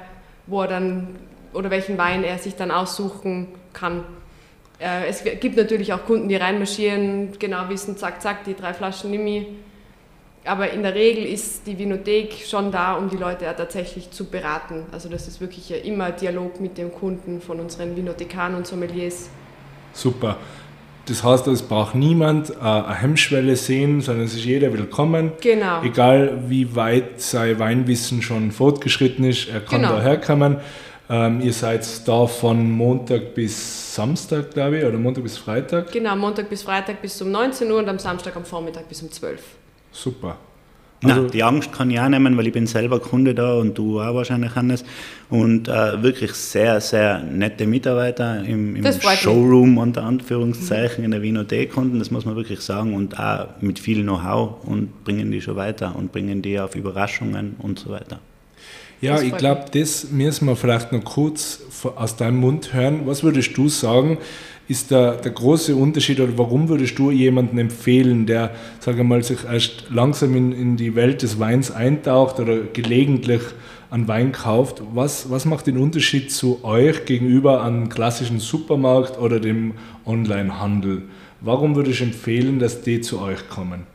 wo 0.47 0.63
er 0.63 0.69
dann 0.69 1.17
oder 1.53 1.71
welchen 1.71 1.99
Wein 1.99 2.23
er 2.23 2.39
sich 2.39 2.55
dann 2.55 2.71
aussuchen 2.71 3.49
kann. 3.73 4.05
Äh, 4.79 5.09
es 5.09 5.25
gibt 5.25 5.57
natürlich 5.57 5.93
auch 5.93 6.05
Kunden, 6.05 6.29
die 6.29 6.37
reinmarschieren, 6.37 7.39
genau 7.39 7.69
wissen, 7.69 7.97
zack, 7.97 8.21
zack, 8.21 8.45
die 8.45 8.55
drei 8.55 8.75
Flaschen 8.75 9.11
Nimi. 9.11 9.47
Aber 10.45 10.71
in 10.71 10.83
der 10.83 10.95
Regel 10.95 11.25
ist 11.25 11.67
die 11.67 11.77
Vinothek 11.77 12.35
schon 12.47 12.71
da, 12.71 12.95
um 12.95 13.11
die 13.11 13.17
Leute 13.17 13.47
ja 13.47 13.53
tatsächlich 13.53 14.11
zu 14.13 14.27
beraten. 14.27 14.85
Also 14.93 15.09
das 15.09 15.27
ist 15.27 15.41
wirklich 15.41 15.69
ja 15.69 15.77
immer 15.77 16.13
Dialog 16.13 16.61
mit 16.61 16.79
dem 16.79 16.93
Kunden 16.93 17.41
von 17.41 17.59
unseren 17.59 17.97
Vinothekaren 17.97 18.55
und 18.55 18.67
Sommeliers. 18.67 19.29
Super. 19.93 20.37
Das 21.07 21.23
heißt, 21.23 21.47
es 21.49 21.63
braucht 21.63 21.95
niemand 21.95 22.51
äh, 22.51 22.55
eine 22.61 22.95
Hemmschwelle 22.95 23.57
sehen, 23.57 24.01
sondern 24.01 24.25
es 24.25 24.35
ist 24.35 24.45
jeder 24.45 24.73
willkommen. 24.73 25.33
Genau. 25.41 25.83
Egal 25.83 26.45
wie 26.49 26.75
weit 26.75 27.21
sein 27.21 27.59
Weinwissen 27.59 28.23
schon 28.23 28.51
fortgeschritten 28.51 29.25
ist, 29.25 29.49
er 29.49 29.61
kann 29.61 29.83
genau. 29.83 29.95
daherkommen. 29.95 30.57
Ähm, 31.09 31.41
ihr 31.41 31.53
seid 31.53 31.87
da 32.07 32.27
von 32.27 32.71
Montag 32.71 33.35
bis 33.35 33.95
Samstag, 33.95 34.51
glaube 34.53 34.79
ich, 34.79 34.85
oder 34.85 34.99
Montag 34.99 35.23
bis 35.23 35.39
Freitag? 35.39 35.93
Genau, 35.93 36.17
Montag 36.17 36.49
bis 36.51 36.63
Freitag 36.63 37.01
bis 37.01 37.21
um 37.23 37.31
19 37.31 37.71
Uhr 37.71 37.79
und 37.79 37.89
am 37.89 37.99
Samstag 37.99 38.35
am 38.37 38.45
Vormittag 38.45 38.89
bis 38.89 39.03
um 39.03 39.11
12 39.11 39.35
Uhr. 39.35 39.41
Super. 39.93 40.37
Also, 41.05 41.23
Nein, 41.23 41.31
die 41.31 41.43
Angst 41.43 41.73
kann 41.73 41.91
ich 41.91 42.01
auch 42.01 42.09
nehmen, 42.09 42.37
weil 42.37 42.47
ich 42.47 42.53
bin 42.53 42.67
selber 42.67 43.01
Kunde 43.01 43.35
da 43.35 43.55
und 43.55 43.77
du 43.77 44.01
auch 44.01 44.15
wahrscheinlich, 44.15 44.55
Hannes. 44.55 44.85
Und 45.29 45.69
äh, 45.69 46.03
wirklich 46.03 46.33
sehr, 46.33 46.81
sehr 46.81 47.23
nette 47.23 47.67
Mitarbeiter 47.67 48.43
im, 48.43 48.77
im 48.77 48.85
Showroom 48.93 49.75
mich. 49.75 49.83
unter 49.83 50.05
Anführungszeichen 50.05 51.05
in 51.05 51.11
der 51.11 51.23
Winothek 51.23 51.73
Kunden, 51.73 51.99
das 51.99 52.11
muss 52.11 52.25
man 52.25 52.35
wirklich 52.35 52.61
sagen. 52.61 52.95
Und 52.95 53.19
auch 53.21 53.49
mit 53.61 53.79
viel 53.79 54.03
Know-how 54.03 54.65
und 54.65 55.05
bringen 55.05 55.31
die 55.31 55.41
schon 55.41 55.57
weiter 55.57 55.95
und 55.97 56.13
bringen 56.13 56.43
die 56.43 56.59
auf 56.59 56.75
Überraschungen 56.75 57.57
und 57.59 57.79
so 57.79 57.91
weiter. 57.91 58.19
Ja, 59.01 59.21
ich 59.21 59.37
glaube, 59.37 59.67
das 59.73 60.11
müssen 60.11 60.47
wir 60.47 60.57
vielleicht 60.57 60.93
noch 60.93 61.05
kurz 61.05 61.61
aus 61.97 62.17
deinem 62.17 62.39
Mund 62.41 62.73
hören. 62.73 63.03
Was 63.05 63.23
würdest 63.23 63.57
du 63.57 63.69
sagen, 63.69 64.19
ist 64.69 64.91
der, 64.91 65.13
der 65.13 65.33
große 65.33 65.77
Unterschied 65.77 66.19
oder 66.19 66.37
warum 66.39 66.69
würdest 66.69 66.99
du 66.99 67.11
jemanden 67.11 67.59
empfehlen, 67.59 68.27
der, 68.27 68.53
sage 68.81 69.05
mal, 69.05 69.23
sich 69.23 69.39
erst 69.45 69.85
langsam 69.91 70.35
in, 70.35 70.53
in 70.53 70.77
die 70.77 70.95
Welt 70.97 71.23
des 71.23 71.39
Weins 71.39 71.71
eintaucht 71.71 72.41
oder 72.41 72.59
gelegentlich 72.73 73.43
an 73.91 74.09
Wein 74.09 74.33
kauft? 74.33 74.83
Was, 74.95 75.31
was 75.31 75.45
macht 75.45 75.67
den 75.67 75.77
Unterschied 75.77 76.33
zu 76.33 76.65
euch 76.65 77.05
gegenüber 77.05 77.63
einem 77.63 77.89
klassischen 77.89 78.41
Supermarkt 78.41 79.19
oder 79.19 79.39
dem 79.39 79.75
Onlinehandel? 80.05 81.03
Warum 81.43 81.77
würde 81.77 81.91
ich 81.91 82.01
empfehlen, 82.01 82.59
dass 82.59 82.83
die 82.83 83.01
zu 83.03 83.21
euch 83.21 83.49
kommen? 83.49 83.87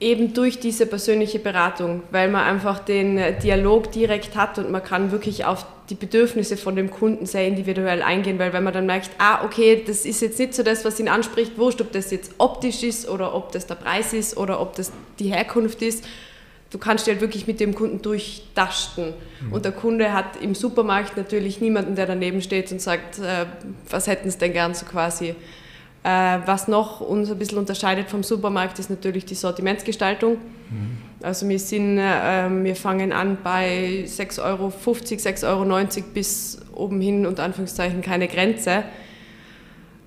Eben 0.00 0.32
durch 0.32 0.58
diese 0.58 0.86
persönliche 0.86 1.38
Beratung, 1.38 2.02
weil 2.10 2.30
man 2.30 2.44
einfach 2.44 2.78
den 2.78 3.18
äh, 3.18 3.38
Dialog 3.38 3.92
direkt 3.92 4.34
hat 4.34 4.58
und 4.58 4.70
man 4.70 4.82
kann 4.82 5.12
wirklich 5.12 5.44
auf 5.44 5.66
die 5.90 5.94
Bedürfnisse 5.94 6.56
von 6.56 6.74
dem 6.74 6.90
Kunden 6.90 7.26
sehr 7.26 7.46
individuell 7.46 8.02
eingehen, 8.02 8.38
weil 8.38 8.52
wenn 8.52 8.64
man 8.64 8.72
dann 8.72 8.86
merkt, 8.86 9.10
ah, 9.18 9.44
okay, 9.44 9.82
das 9.86 10.06
ist 10.06 10.22
jetzt 10.22 10.38
nicht 10.38 10.54
so 10.54 10.62
das, 10.62 10.84
was 10.84 10.98
ihn 11.00 11.08
anspricht, 11.08 11.58
wurscht, 11.58 11.80
ob 11.80 11.92
das 11.92 12.10
jetzt 12.10 12.32
optisch 12.38 12.82
ist 12.82 13.08
oder 13.08 13.34
ob 13.34 13.52
das 13.52 13.66
der 13.66 13.74
Preis 13.74 14.12
ist 14.12 14.36
oder 14.36 14.60
ob 14.60 14.74
das 14.76 14.92
die 15.18 15.32
Herkunft 15.32 15.82
ist, 15.82 16.04
du 16.70 16.78
kannst 16.78 17.06
dich 17.06 17.12
halt 17.12 17.20
wirklich 17.20 17.46
mit 17.46 17.60
dem 17.60 17.74
Kunden 17.74 18.00
durchdasten. 18.00 19.12
Mhm. 19.40 19.52
Und 19.52 19.64
der 19.64 19.72
Kunde 19.72 20.12
hat 20.12 20.40
im 20.40 20.54
Supermarkt 20.54 21.16
natürlich 21.16 21.60
niemanden, 21.60 21.96
der 21.96 22.06
daneben 22.06 22.40
steht 22.40 22.70
und 22.72 22.80
sagt, 22.80 23.18
äh, 23.18 23.46
was 23.88 24.06
hätten 24.06 24.30
sie 24.30 24.38
denn 24.38 24.52
gern 24.52 24.74
so 24.74 24.86
quasi. 24.86 25.34
Äh, 26.02 26.38
was 26.46 26.66
noch 26.66 27.00
uns 27.00 27.30
ein 27.30 27.38
bisschen 27.38 27.58
unterscheidet 27.58 28.08
vom 28.08 28.22
Supermarkt, 28.22 28.78
ist 28.78 28.88
natürlich 28.88 29.26
die 29.26 29.34
Sortimentsgestaltung. 29.34 30.38
Mhm. 30.70 30.98
Also 31.22 31.46
wir, 31.46 31.58
sind, 31.58 31.98
äh, 31.98 32.48
wir 32.48 32.74
fangen 32.74 33.12
an 33.12 33.36
bei 33.44 34.04
6,50 34.06 34.42
Euro, 34.42 34.68
6,90 34.68 35.44
Euro 35.44 36.06
bis 36.14 36.58
oben 36.74 37.00
hin, 37.02 37.26
unter 37.26 37.42
Anführungszeichen, 37.42 38.00
keine 38.00 38.28
Grenze. 38.28 38.84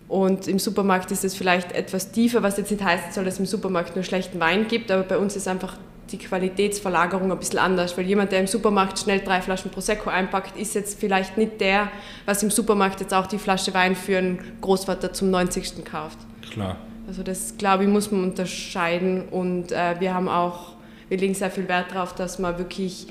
Und 0.07 0.47
im 0.47 0.57
Supermarkt 0.57 1.11
ist 1.11 1.23
es 1.23 1.35
vielleicht 1.35 1.71
etwas 1.71 2.11
tiefer, 2.11 2.41
was 2.41 2.57
jetzt 2.57 2.71
nicht 2.71 2.83
heißen 2.83 3.11
soll, 3.11 3.25
dass 3.25 3.35
es 3.35 3.39
im 3.39 3.45
Supermarkt 3.45 3.95
nur 3.95 4.03
schlechten 4.03 4.39
Wein 4.39 4.67
gibt, 4.67 4.91
aber 4.91 5.03
bei 5.03 5.17
uns 5.17 5.35
ist 5.35 5.47
einfach 5.47 5.77
die 6.11 6.17
Qualitätsverlagerung 6.17 7.31
ein 7.31 7.39
bisschen 7.39 7.59
anders, 7.59 7.97
weil 7.97 8.05
jemand, 8.05 8.31
der 8.31 8.39
im 8.39 8.47
Supermarkt 8.47 8.99
schnell 8.99 9.19
drei 9.19 9.41
Flaschen 9.41 9.71
Prosecco 9.71 10.09
einpackt, 10.09 10.57
ist 10.57 10.75
jetzt 10.75 10.99
vielleicht 10.99 11.37
nicht 11.37 11.61
der, 11.61 11.89
was 12.25 12.43
im 12.43 12.51
Supermarkt 12.51 12.99
jetzt 13.01 13.13
auch 13.13 13.27
die 13.27 13.39
Flasche 13.39 13.73
Wein 13.73 13.95
für 13.95 14.17
einen 14.17 14.39
Großvater 14.61 15.13
zum 15.13 15.31
90. 15.31 15.83
kauft. 15.85 16.17
Klar. 16.51 16.77
Also 17.07 17.23
das, 17.23 17.57
glaube 17.57 17.83
ich, 17.83 17.89
muss 17.89 18.11
man 18.11 18.23
unterscheiden 18.23 19.27
und 19.29 19.71
äh, 19.71 19.99
wir 19.99 20.13
haben 20.13 20.29
auch, 20.29 20.73
wir 21.09 21.17
legen 21.17 21.33
sehr 21.33 21.51
viel 21.51 21.67
Wert 21.67 21.91
darauf, 21.91 22.13
dass 22.15 22.39
wir 22.39 22.57
wirklich 22.57 23.07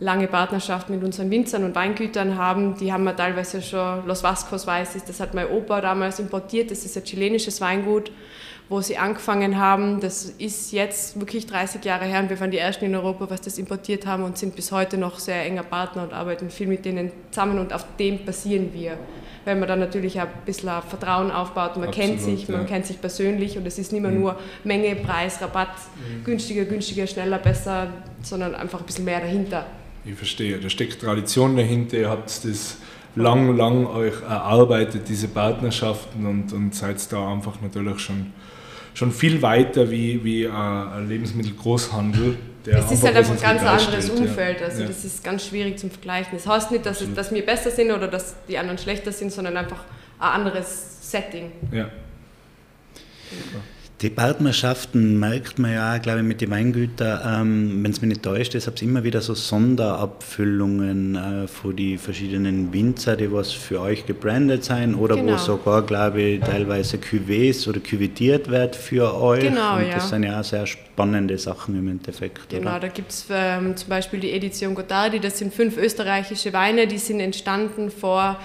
lange 0.00 0.26
Partnerschaften 0.26 0.94
mit 0.94 1.04
unseren 1.04 1.30
Winzern 1.30 1.64
und 1.64 1.74
Weingütern 1.74 2.36
haben. 2.36 2.76
Die 2.78 2.92
haben 2.92 3.04
wir 3.04 3.14
teilweise 3.14 3.62
schon, 3.62 4.06
Los 4.06 4.22
Vascos 4.22 4.66
weiß 4.66 4.96
ich, 4.96 5.02
das 5.04 5.20
hat 5.20 5.32
mein 5.32 5.48
Opa 5.48 5.80
damals 5.80 6.18
importiert, 6.18 6.70
das 6.70 6.84
ist 6.84 6.96
ein 6.96 7.04
chilenisches 7.04 7.60
Weingut 7.60 8.10
wo 8.68 8.80
sie 8.80 8.96
angefangen 8.96 9.58
haben. 9.58 10.00
Das 10.00 10.24
ist 10.24 10.72
jetzt 10.72 11.18
wirklich 11.20 11.46
30 11.46 11.84
Jahre 11.84 12.04
her 12.04 12.20
und 12.20 12.30
wir 12.30 12.40
waren 12.40 12.50
die 12.50 12.58
Ersten 12.58 12.84
in 12.84 12.94
Europa, 12.94 13.28
was 13.28 13.40
das 13.40 13.58
importiert 13.58 14.06
haben 14.06 14.22
und 14.22 14.38
sind 14.38 14.56
bis 14.56 14.72
heute 14.72 14.96
noch 14.96 15.18
sehr 15.18 15.44
enger 15.44 15.62
Partner 15.62 16.04
und 16.04 16.12
arbeiten 16.12 16.50
viel 16.50 16.66
mit 16.66 16.84
denen 16.84 17.12
zusammen 17.30 17.58
und 17.58 17.72
auf 17.72 17.84
dem 17.98 18.24
basieren 18.24 18.72
wir. 18.72 18.98
Weil 19.44 19.56
man 19.56 19.68
dann 19.68 19.80
natürlich 19.80 20.20
ein 20.20 20.28
bisschen 20.46 20.70
Vertrauen 20.88 21.30
aufbaut, 21.30 21.76
man 21.76 21.88
Absolut, 21.88 21.94
kennt 21.94 22.20
sich, 22.20 22.48
man 22.48 22.60
ja. 22.60 22.66
kennt 22.66 22.86
sich 22.86 23.00
persönlich 23.00 23.58
und 23.58 23.66
es 23.66 23.78
ist 23.78 23.92
nicht 23.92 24.00
mehr 24.00 24.12
mhm. 24.12 24.20
nur 24.20 24.38
Menge, 24.62 24.94
Preis, 24.96 25.42
Rabatt, 25.42 25.74
mhm. 25.96 26.24
günstiger, 26.24 26.64
günstiger, 26.64 27.06
schneller, 27.06 27.38
besser, 27.38 27.88
sondern 28.22 28.54
einfach 28.54 28.80
ein 28.80 28.86
bisschen 28.86 29.04
mehr 29.04 29.20
dahinter. 29.20 29.66
Ich 30.04 30.14
verstehe, 30.14 30.58
da 30.58 30.68
steckt 30.68 31.00
Tradition 31.00 31.56
dahinter, 31.56 31.96
ihr 31.96 32.10
habt 32.10 32.28
das 32.44 32.78
lang, 33.14 33.56
lang 33.56 33.86
euch 33.86 34.22
erarbeitet, 34.22 35.08
diese 35.08 35.28
Partnerschaften 35.28 36.26
und, 36.26 36.52
und 36.52 36.74
seid 36.74 37.12
da 37.12 37.32
einfach 37.32 37.60
natürlich 37.60 38.00
schon 38.00 38.32
schon 38.94 39.12
viel 39.12 39.40
weiter 39.42 39.90
wie, 39.90 40.22
wie 40.22 40.46
ein 40.46 41.08
Lebensmittelgroßhandel. 41.08 42.36
es 42.66 42.90
ist 42.90 43.04
halt 43.04 43.16
einfach 43.16 43.34
ein 43.34 43.40
ganz 43.40 43.62
anderes 43.62 44.10
Umfeld, 44.10 44.60
ja. 44.60 44.66
also 44.66 44.82
ja. 44.82 44.88
das 44.88 45.04
ist 45.04 45.24
ganz 45.24 45.46
schwierig 45.46 45.78
zum 45.78 45.90
Vergleichen. 45.90 46.32
Das 46.32 46.46
heißt 46.46 46.70
nicht, 46.70 46.84
dass, 46.86 47.00
es, 47.00 47.12
dass 47.14 47.32
wir 47.32 47.44
besser 47.44 47.70
sind 47.70 47.90
oder 47.90 48.08
dass 48.08 48.36
die 48.48 48.58
anderen 48.58 48.78
schlechter 48.78 49.12
sind, 49.12 49.32
sondern 49.32 49.56
einfach 49.56 49.84
ein 50.18 50.28
anderes 50.28 51.10
Setting. 51.10 51.52
Ja. 51.70 51.78
ja. 51.78 51.88
Die 54.02 54.10
Partnerschaften 54.10 55.20
merkt 55.20 55.60
man 55.60 55.74
ja, 55.74 55.98
glaube 55.98 56.18
ich, 56.18 56.24
mit 56.24 56.40
den 56.40 56.50
Weingütern, 56.50 57.20
ähm, 57.24 57.84
wenn 57.84 57.92
es 57.92 58.00
mich 58.00 58.08
nicht 58.08 58.24
täuscht, 58.24 58.52
es 58.56 58.64
gibt 58.64 58.82
immer 58.82 59.04
wieder 59.04 59.20
so 59.20 59.34
Sonderabfüllungen 59.34 61.14
äh, 61.14 61.46
für 61.46 61.72
die 61.72 61.96
verschiedenen 61.98 62.72
Winzer, 62.72 63.14
die 63.14 63.30
was 63.30 63.52
für 63.52 63.80
euch 63.80 64.04
gebrandet 64.04 64.64
sein 64.64 64.96
oder 64.96 65.14
genau. 65.14 65.34
wo 65.34 65.36
sogar, 65.36 65.82
glaube 65.82 66.20
ich, 66.20 66.40
teilweise 66.40 66.96
Cuvées 66.96 67.68
oder 67.68 67.78
cuvetiert 67.78 68.50
wird 68.50 68.74
für 68.74 69.14
euch. 69.14 69.42
Genau, 69.42 69.76
Und 69.76 69.86
das 69.86 69.94
ja. 69.94 70.00
sind 70.00 70.24
ja 70.24 70.40
auch 70.40 70.44
sehr 70.44 70.66
spannende 70.66 71.38
Sachen 71.38 71.78
im 71.78 71.86
Endeffekt. 71.86 72.48
Genau, 72.48 72.70
oder? 72.70 72.80
da 72.80 72.88
gibt 72.88 73.12
es 73.12 73.26
ähm, 73.30 73.76
zum 73.76 73.88
Beispiel 73.88 74.18
die 74.18 74.32
Edition 74.32 74.74
Godardi, 74.74 75.20
das 75.20 75.38
sind 75.38 75.54
fünf 75.54 75.76
österreichische 75.76 76.52
Weine, 76.52 76.88
die 76.88 76.98
sind 76.98 77.20
entstanden 77.20 77.88
vor 77.88 78.40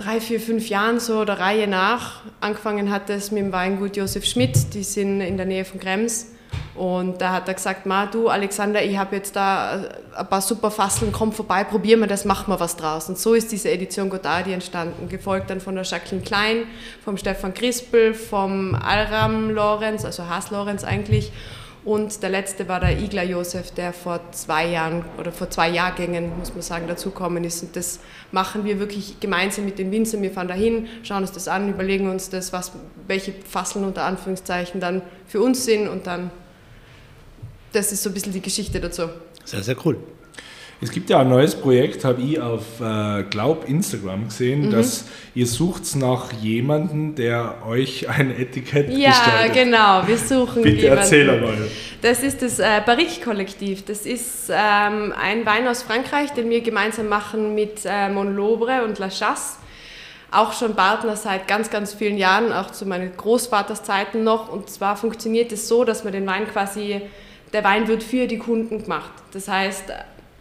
drei, 0.00 0.20
vier, 0.20 0.40
fünf 0.40 0.68
Jahren 0.68 0.98
so 0.98 1.24
der 1.24 1.38
Reihe 1.38 1.66
nach. 1.66 2.22
Angefangen 2.40 2.90
hat 2.90 3.10
es 3.10 3.30
mit 3.30 3.42
dem 3.42 3.52
Weingut 3.52 3.96
Josef 3.96 4.24
Schmidt, 4.24 4.74
die 4.74 4.82
sind 4.82 5.20
in 5.20 5.36
der 5.36 5.46
Nähe 5.46 5.64
von 5.64 5.78
Krems. 5.78 6.28
Und 6.74 7.20
da 7.20 7.32
hat 7.32 7.48
er 7.48 7.54
gesagt, 7.54 7.84
Ma, 7.84 8.06
du 8.06 8.28
Alexander, 8.28 8.82
ich 8.82 8.96
habe 8.96 9.16
jetzt 9.16 9.36
da 9.36 9.84
ein 10.16 10.26
paar 10.28 10.40
super 10.40 10.70
Fasseln, 10.70 11.12
komm 11.12 11.32
vorbei, 11.32 11.62
probieren 11.64 12.00
wir 12.00 12.06
das, 12.06 12.24
machen 12.24 12.52
wir 12.52 12.58
was 12.58 12.76
draus. 12.76 13.08
Und 13.08 13.18
so 13.18 13.34
ist 13.34 13.52
diese 13.52 13.70
Edition 13.70 14.08
Godardi 14.08 14.52
entstanden, 14.52 15.08
gefolgt 15.08 15.50
dann 15.50 15.60
von 15.60 15.74
der 15.74 15.84
Jacqueline 15.84 16.22
Klein, 16.22 16.62
vom 17.04 17.16
Stefan 17.16 17.52
Crispel, 17.52 18.14
vom 18.14 18.74
Alram 18.74 19.50
Lorenz, 19.50 20.04
also 20.04 20.26
Haas 20.26 20.50
Lorenz 20.50 20.82
eigentlich, 20.82 21.30
und 21.84 22.22
der 22.22 22.28
letzte 22.28 22.68
war 22.68 22.78
der 22.78 22.98
Igler 22.98 23.22
Josef, 23.22 23.70
der 23.70 23.94
vor 23.94 24.20
zwei 24.32 24.68
Jahren 24.68 25.02
oder 25.18 25.32
vor 25.32 25.48
zwei 25.48 25.70
Jahrgängen, 25.70 26.38
muss 26.38 26.52
man 26.52 26.60
sagen, 26.60 26.86
dazukommen 26.86 27.42
ist. 27.42 27.62
Und 27.62 27.74
das 27.74 28.00
machen 28.32 28.64
wir 28.64 28.78
wirklich 28.78 29.18
gemeinsam 29.18 29.64
mit 29.64 29.78
den 29.78 29.90
Winzern. 29.90 30.20
Wir 30.20 30.30
fahren 30.30 30.48
dahin, 30.48 30.88
schauen 31.02 31.22
uns 31.22 31.32
das 31.32 31.48
an, 31.48 31.70
überlegen 31.70 32.10
uns 32.10 32.28
das, 32.28 32.52
was, 32.52 32.72
welche 33.06 33.32
Fasseln 33.32 33.86
unter 33.86 34.04
Anführungszeichen 34.04 34.80
dann 34.80 35.00
für 35.26 35.40
uns 35.40 35.64
sind 35.64 35.88
und 35.88 36.06
dann, 36.06 36.30
das 37.72 37.92
ist 37.92 38.02
so 38.02 38.10
ein 38.10 38.14
bisschen 38.14 38.34
die 38.34 38.42
Geschichte 38.42 38.78
dazu. 38.78 39.08
Sehr, 39.46 39.62
sehr 39.62 39.76
cool. 39.86 39.96
Es 40.82 40.90
gibt 40.90 41.10
ja 41.10 41.20
ein 41.20 41.28
neues 41.28 41.54
Projekt, 41.54 42.04
habe 42.04 42.22
ich 42.22 42.40
auf 42.40 42.80
äh, 42.80 43.24
Glaub 43.24 43.68
Instagram 43.68 44.28
gesehen, 44.28 44.66
mhm. 44.66 44.70
dass 44.70 45.04
ihr 45.34 45.46
sucht 45.46 45.94
nach 45.96 46.32
jemandem, 46.32 47.14
der 47.14 47.56
euch 47.66 48.08
ein 48.08 48.30
Etikett 48.30 48.88
ja, 48.90 49.10
gestaltet. 49.10 49.56
Ja, 49.56 49.64
genau, 49.64 50.08
wir 50.08 50.16
suchen 50.16 50.62
Bitte 50.62 50.82
jemanden. 50.82 51.02
erzähl 51.02 51.30
einmal. 51.30 51.54
Das 52.00 52.22
ist 52.22 52.40
das 52.40 52.58
äh, 52.58 52.80
Barrique-Kollektiv. 52.86 53.84
Das 53.84 54.06
ist 54.06 54.48
ähm, 54.48 55.12
ein 55.20 55.44
Wein 55.44 55.68
aus 55.68 55.82
Frankreich, 55.82 56.30
den 56.30 56.48
wir 56.48 56.62
gemeinsam 56.62 57.08
machen 57.08 57.54
mit 57.54 57.80
äh, 57.84 58.08
Monlobre 58.08 58.82
und 58.84 58.98
La 58.98 59.10
Chasse 59.10 59.58
auch 60.32 60.52
schon 60.52 60.76
Partner 60.76 61.16
seit 61.16 61.48
ganz, 61.48 61.70
ganz 61.70 61.94
vielen 61.94 62.16
Jahren, 62.16 62.52
auch 62.52 62.70
zu 62.70 62.86
meinen 62.86 63.16
Großvaterszeiten 63.16 64.22
noch. 64.22 64.48
Und 64.48 64.70
zwar 64.70 64.96
funktioniert 64.96 65.50
es 65.52 65.68
so, 65.68 65.84
dass 65.84 66.04
man 66.04 66.12
den 66.12 66.26
Wein 66.26 66.46
quasi, 66.46 67.00
der 67.52 67.64
Wein 67.64 67.88
wird 67.88 68.02
für 68.02 68.26
die 68.26 68.38
Kunden 68.38 68.82
gemacht. 68.82 69.10
Das 69.32 69.48
heißt, 69.48 69.92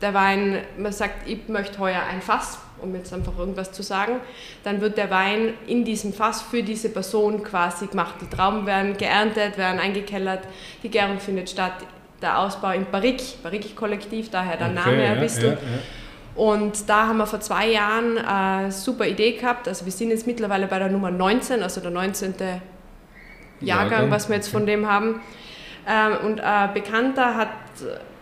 der 0.02 0.14
Wein, 0.14 0.60
man 0.78 0.92
sagt, 0.92 1.28
ich 1.28 1.48
möchte 1.48 1.80
heuer 1.80 2.02
ein 2.10 2.22
Fass, 2.22 2.60
um 2.82 2.96
jetzt 2.96 3.14
einfach 3.14 3.38
irgendwas 3.38 3.72
zu 3.72 3.84
sagen, 3.84 4.18
dann 4.64 4.82
wird 4.82 4.98
der 4.98 5.10
Wein 5.10 5.54
in 5.68 5.84
diesem 5.84 6.14
Fass 6.14 6.42
für 6.42 6.64
diese 6.64 6.90
Person 6.90 7.44
quasi 7.44 7.88
gemacht. 7.88 8.16
Die 8.22 8.34
Trauben 8.34 8.66
werden 8.66 8.96
geerntet, 8.98 9.58
werden 9.58 9.80
eingekellert, 9.80 10.44
die 10.84 10.90
Gärung 10.90 11.20
findet 11.20 11.50
statt, 11.50 11.74
der 12.22 12.40
Ausbau 12.40 12.72
im 12.72 12.86
Barrique, 12.92 13.38
Barrique-Kollektiv, 13.44 14.30
daher 14.30 14.58
der 14.58 14.68
okay, 14.68 14.76
Name 14.76 15.04
ein 15.04 15.20
bisschen. 15.20 15.44
Ja, 15.44 15.50
ja, 15.50 15.56
ja. 15.56 15.80
Und 16.36 16.90
da 16.90 17.08
haben 17.08 17.18
wir 17.18 17.28
vor 17.28 17.42
zwei 17.42 17.68
Jahren 17.68 18.18
eine 18.18 18.72
super 18.72 19.06
Idee 19.06 19.34
gehabt. 19.34 19.68
Also 19.68 19.86
wir 19.86 19.92
sind 19.92 20.10
jetzt 20.10 20.26
mittlerweile 20.26 20.68
bei 20.68 20.80
der 20.80 20.90
Nummer 20.90 21.12
19, 21.12 21.62
also 21.62 21.82
der 21.82 21.92
19. 21.92 22.34
Jahrgang, 23.62 24.10
was 24.10 24.30
wir 24.30 24.38
jetzt 24.38 24.50
von 24.50 24.66
dem 24.66 24.88
haben. 24.88 25.22
Ähm, 25.88 26.18
und 26.26 26.40
ein 26.40 26.74
Bekannter 26.74 27.36
hat 27.36 27.50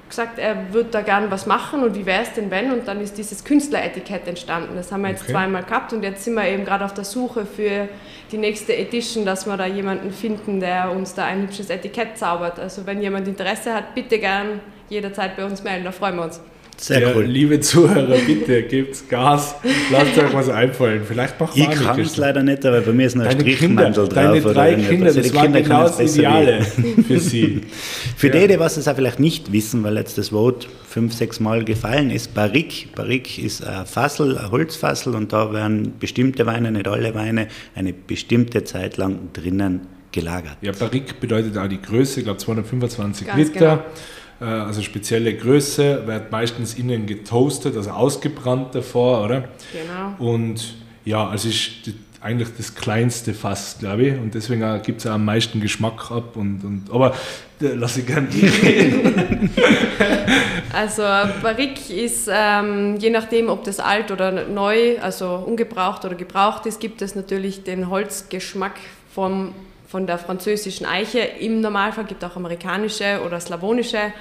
gesagt, 0.09 0.39
er 0.39 0.73
würde 0.73 0.89
da 0.91 1.01
gern 1.01 1.29
was 1.31 1.45
machen 1.45 1.83
und 1.83 1.95
wie 1.95 2.05
wäre 2.05 2.23
es 2.23 2.33
denn 2.33 2.51
wenn? 2.51 2.71
Und 2.71 2.87
dann 2.87 3.01
ist 3.01 3.17
dieses 3.17 3.43
Künstleretikett 3.43 4.27
entstanden. 4.27 4.75
Das 4.75 4.91
haben 4.91 5.01
wir 5.01 5.09
jetzt 5.09 5.23
okay. 5.23 5.33
zweimal 5.33 5.63
gehabt 5.63 5.93
und 5.93 6.03
jetzt 6.03 6.23
sind 6.23 6.35
wir 6.35 6.47
eben 6.47 6.65
gerade 6.65 6.85
auf 6.85 6.93
der 6.93 7.03
Suche 7.03 7.45
für 7.45 7.89
die 8.31 8.37
nächste 8.37 8.75
Edition, 8.75 9.25
dass 9.25 9.45
wir 9.45 9.57
da 9.57 9.65
jemanden 9.65 10.11
finden, 10.11 10.59
der 10.59 10.91
uns 10.91 11.13
da 11.13 11.25
ein 11.25 11.43
hübsches 11.43 11.69
Etikett 11.69 12.17
zaubert. 12.17 12.59
Also 12.59 12.85
wenn 12.85 13.01
jemand 13.01 13.27
Interesse 13.27 13.73
hat, 13.73 13.95
bitte 13.95 14.19
gern 14.19 14.59
jederzeit 14.89 15.35
bei 15.35 15.45
uns 15.45 15.63
melden, 15.63 15.85
da 15.85 15.91
freuen 15.91 16.15
wir 16.15 16.23
uns. 16.23 16.41
Sehr 16.79 17.01
ja, 17.01 17.15
cool. 17.15 17.23
Liebe 17.23 17.59
Zuhörer, 17.59 18.17
bitte 18.25 18.61
gebt 18.63 19.09
Gas, 19.09 19.55
lasst 19.91 20.17
euch 20.17 20.33
was 20.33 20.49
einfallen. 20.49 21.01
Vielleicht 21.05 21.39
macht 21.39 21.57
Ich 21.57 21.69
kann 21.69 21.99
es 21.99 22.17
leider 22.17 22.43
nicht, 22.43 22.63
aber 22.65 22.81
bei 22.81 22.91
mir 22.91 23.07
ist 23.07 23.15
noch 23.15 23.25
ein 23.25 23.39
Strichmantel 23.39 24.07
drauf. 24.07 24.09
Deine 24.09 24.41
drei 24.41 24.75
Kinder, 24.75 25.11
das 25.11 25.33
waren 25.33 25.43
Kinder 25.45 25.61
genau 25.61 25.83
das 25.83 26.15
Ideale 26.15 26.61
für 27.07 27.19
sie. 27.19 27.61
für 28.15 28.27
ja. 28.27 28.41
die, 28.41 28.47
die 28.53 28.59
was 28.59 28.77
es 28.77 28.87
auch 28.87 28.95
vielleicht 28.95 29.19
nicht 29.19 29.51
wissen, 29.51 29.83
weil 29.83 29.97
jetzt 29.97 30.19
das 30.19 30.31
Wort 30.31 30.67
fünf, 30.87 31.13
sechs 31.13 31.39
Mal 31.39 31.65
gefallen 31.65 32.11
ist, 32.11 32.35
Barrique. 32.35 32.87
Barrique 32.95 33.41
ist 33.41 33.65
ein 33.65 33.87
Fassel, 33.87 34.37
ein 34.37 34.51
Holzfassel 34.51 35.15
und 35.15 35.33
da 35.33 35.51
werden 35.51 35.93
bestimmte 35.99 36.45
Weine, 36.45 36.71
nicht 36.71 36.87
alle 36.87 37.15
Weine, 37.15 37.47
eine 37.73 37.91
bestimmte 37.91 38.63
Zeit 38.65 38.97
lang 38.97 39.29
drinnen 39.33 39.81
gelagert. 40.11 40.57
Ja, 40.61 40.73
Barrique 40.73 41.15
bedeutet 41.19 41.57
auch 41.57 41.67
die 41.67 41.81
Größe, 41.81 42.19
ich 42.19 42.25
glaube 42.25 42.37
225 42.37 43.27
Ganz 43.27 43.37
Liter. 43.37 43.59
Genau 43.59 43.83
also 44.45 44.81
spezielle 44.81 45.35
Größe, 45.35 46.05
wird 46.05 46.31
meistens 46.31 46.75
innen 46.75 47.05
getoastet, 47.05 47.75
also 47.75 47.89
ausgebrannt 47.91 48.75
davor, 48.75 49.25
oder? 49.25 49.49
Genau. 49.71 50.15
Und 50.31 50.75
ja, 51.05 51.27
also 51.27 51.49
ist 51.49 51.93
eigentlich 52.21 52.49
das 52.57 52.75
kleinste 52.75 53.33
Fass, 53.33 53.77
glaube 53.79 54.03
ich. 54.03 54.13
Und 54.17 54.33
deswegen 54.33 54.81
gibt 54.81 54.99
es 54.99 55.07
auch 55.07 55.13
am 55.13 55.25
meisten 55.25 55.61
Geschmack 55.61 56.11
ab. 56.11 56.35
Und, 56.35 56.63
und, 56.63 56.91
aber 56.91 57.11
äh, 57.61 57.73
lass 57.73 57.97
ich 57.97 58.05
gerne 58.05 58.27
reden. 58.31 59.49
also 60.73 61.03
Barrique 61.41 61.93
ist, 61.93 62.29
ähm, 62.31 62.97
je 62.97 63.09
nachdem, 63.11 63.49
ob 63.49 63.63
das 63.63 63.79
alt 63.79 64.11
oder 64.11 64.47
neu, 64.47 64.99
also 64.99 65.43
ungebraucht 65.45 66.05
oder 66.05 66.15
gebraucht 66.15 66.65
ist, 66.65 66.79
gibt 66.79 67.01
es 67.01 67.15
natürlich 67.15 67.63
den 67.63 67.89
Holzgeschmack 67.89 68.75
vom, 69.13 69.53
von 69.87 70.05
der 70.05 70.17
französischen 70.17 70.85
Eiche. 70.85 71.19
Im 71.19 71.61
Normalfall 71.61 72.05
gibt 72.05 72.23
es 72.23 72.29
auch 72.29 72.35
amerikanische 72.35 73.21
oder 73.25 73.39
slawonische 73.39 74.13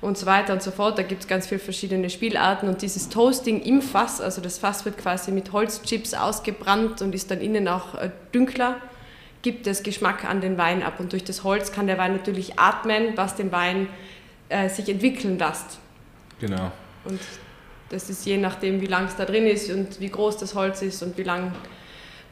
und 0.00 0.16
so 0.16 0.26
weiter 0.26 0.52
und 0.52 0.62
so 0.62 0.70
fort. 0.70 0.98
Da 0.98 1.02
gibt 1.02 1.22
es 1.22 1.28
ganz 1.28 1.46
viele 1.46 1.60
verschiedene 1.60 2.10
Spielarten 2.10 2.68
und 2.68 2.82
dieses 2.82 3.08
Toasting 3.08 3.62
im 3.62 3.82
Fass, 3.82 4.20
also 4.20 4.40
das 4.40 4.58
Fass 4.58 4.84
wird 4.84 4.98
quasi 4.98 5.32
mit 5.32 5.52
Holzchips 5.52 6.14
ausgebrannt 6.14 7.02
und 7.02 7.14
ist 7.14 7.30
dann 7.30 7.40
innen 7.40 7.68
auch 7.68 7.94
äh, 7.94 8.10
dünkler, 8.34 8.76
gibt 9.42 9.66
es 9.66 9.82
Geschmack 9.82 10.24
an 10.24 10.40
den 10.40 10.58
Wein 10.58 10.82
ab 10.82 11.00
und 11.00 11.12
durch 11.12 11.24
das 11.24 11.44
Holz 11.44 11.72
kann 11.72 11.86
der 11.86 11.98
Wein 11.98 12.12
natürlich 12.12 12.58
atmen, 12.58 13.16
was 13.16 13.36
den 13.36 13.52
Wein 13.52 13.88
äh, 14.48 14.68
sich 14.68 14.88
entwickeln 14.88 15.38
lässt. 15.38 15.78
Genau. 16.40 16.72
Und 17.04 17.20
das 17.88 18.08
ist 18.10 18.24
je 18.26 18.36
nachdem, 18.36 18.80
wie 18.80 18.86
lang 18.86 19.06
es 19.06 19.16
da 19.16 19.24
drin 19.24 19.46
ist 19.46 19.70
und 19.70 20.00
wie 20.00 20.08
groß 20.08 20.36
das 20.36 20.54
Holz 20.54 20.82
ist 20.82 21.02
und 21.02 21.16
wie 21.18 21.22
lang 21.22 21.52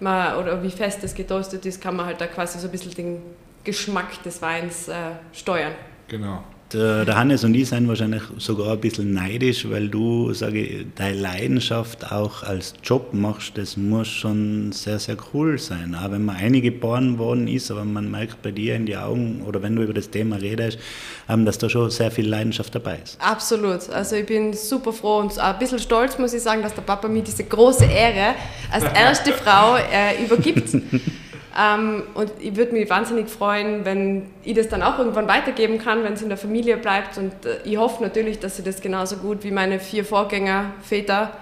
man 0.01 0.37
oder 0.37 0.63
wie 0.63 0.71
fest 0.71 1.03
es 1.03 1.15
getoastet 1.15 1.67
ist, 1.67 1.81
kann 1.81 1.97
man 1.97 2.07
halt 2.07 2.21
da 2.21 2.27
quasi 2.27 2.59
so 2.59 2.69
ein 2.69 2.73
bisschen 2.73 2.95
den 2.95 3.23
Geschmack 3.65 4.23
des 4.23 4.41
Weins 4.43 4.89
äh, 4.89 5.13
steuern. 5.33 5.73
Genau. 6.09 6.43
Der, 6.73 7.07
der, 7.07 7.17
Hannes 7.17 7.45
und 7.45 7.55
ich 7.55 7.67
sind 7.67 7.89
wahrscheinlich 7.89 8.23
sogar 8.37 8.73
ein 8.73 8.81
bisschen 8.81 9.15
neidisch, 9.15 9.67
weil 9.71 9.89
du, 9.89 10.35
sage 10.35 10.61
ich, 10.61 10.87
deine 10.97 11.19
Leidenschaft 11.19 12.13
auch 12.13 12.43
als 12.43 12.75
Job 12.85 13.15
machst, 13.15 13.57
das 13.57 13.79
muss 13.79 14.09
schon 14.09 14.73
sehr, 14.73 14.99
sehr 14.99 15.17
cool 15.33 15.59
sein. 15.59 15.95
Auch 15.95 16.11
wenn 16.11 16.27
man 16.27 16.37
eingeboren 16.37 17.19
worden 17.19 17.49
ist, 17.49 17.71
aber 17.71 17.87
man 17.87 18.11
merkt 18.11 18.43
bei 18.43 18.51
dir 18.51 18.77
in 18.77 18.85
die 18.85 18.99
Augen 18.99 19.43
oder 19.47 19.63
wenn 19.63 19.77
du 19.77 19.83
über 19.83 19.95
das 19.95 20.11
Thema 20.11 20.37
redest, 20.37 20.79
ähm, 21.31 21.47
dass 21.47 21.57
da 21.57 21.71
schon 21.71 21.91
sehr 21.91 22.11
viel 22.11 22.29
Leidenschaft 22.29 22.75
dabei 22.75 22.99
ist. 23.03 23.17
Absolut. 23.19 23.89
Also 23.89 24.17
ich 24.17 24.27
bin 24.27 24.53
super 24.53 24.93
froh 24.93 25.21
und 25.21 25.39
ein 25.39 25.59
bisschen 25.59 25.79
stolz, 25.79 26.19
muss 26.19 26.35
ich 26.35 26.43
sagen, 26.43 26.61
dass 26.61 26.75
der 26.75 26.83
Papa 26.83 27.09
mir 27.09 27.23
diese 27.23 27.45
große 27.45 27.87
Ehre 27.87 28.35
als 28.71 28.85
erste 28.85 29.33
Frau 29.33 29.77
äh, 29.77 30.23
übergibt. 30.23 30.77
Ähm, 31.59 32.05
und 32.15 32.31
ich 32.39 32.55
würde 32.57 32.73
mich 32.73 32.89
wahnsinnig 32.89 33.29
freuen, 33.29 33.85
wenn 33.85 34.31
ich 34.45 34.55
das 34.55 34.69
dann 34.69 34.83
auch 34.83 34.99
irgendwann 34.99 35.27
weitergeben 35.27 35.79
kann, 35.79 36.05
wenn 36.05 36.13
es 36.13 36.23
in 36.23 36.29
der 36.29 36.39
Familie 36.39 36.77
bleibt. 36.77 37.19
Und 37.19 37.33
äh, 37.45 37.59
ich 37.65 37.77
hoffe 37.77 38.03
natürlich, 38.03 38.39
dass 38.39 38.59
ich 38.59 38.65
das 38.65 38.81
genauso 38.81 39.17
gut 39.17 39.43
wie 39.43 39.51
meine 39.51 39.81
vier 39.81 40.05
Vorgänger, 40.05 40.73
Väter, 40.83 41.33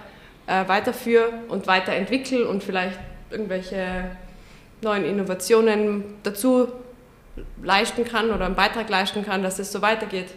äh, 0.47 0.67
weiterführe 0.69 1.29
und 1.49 1.67
weiterentwickle 1.67 2.49
und 2.49 2.63
vielleicht 2.63 2.99
irgendwelche 3.31 4.11
neuen 4.81 5.05
Innovationen 5.05 6.05
dazu 6.23 6.69
leisten 7.63 8.05
kann 8.05 8.31
oder 8.31 8.47
einen 8.47 8.55
Beitrag 8.55 8.89
leisten 8.89 9.25
kann, 9.25 9.43
dass 9.43 9.59
es 9.59 9.71
so 9.71 9.83
weitergeht. 9.83 10.29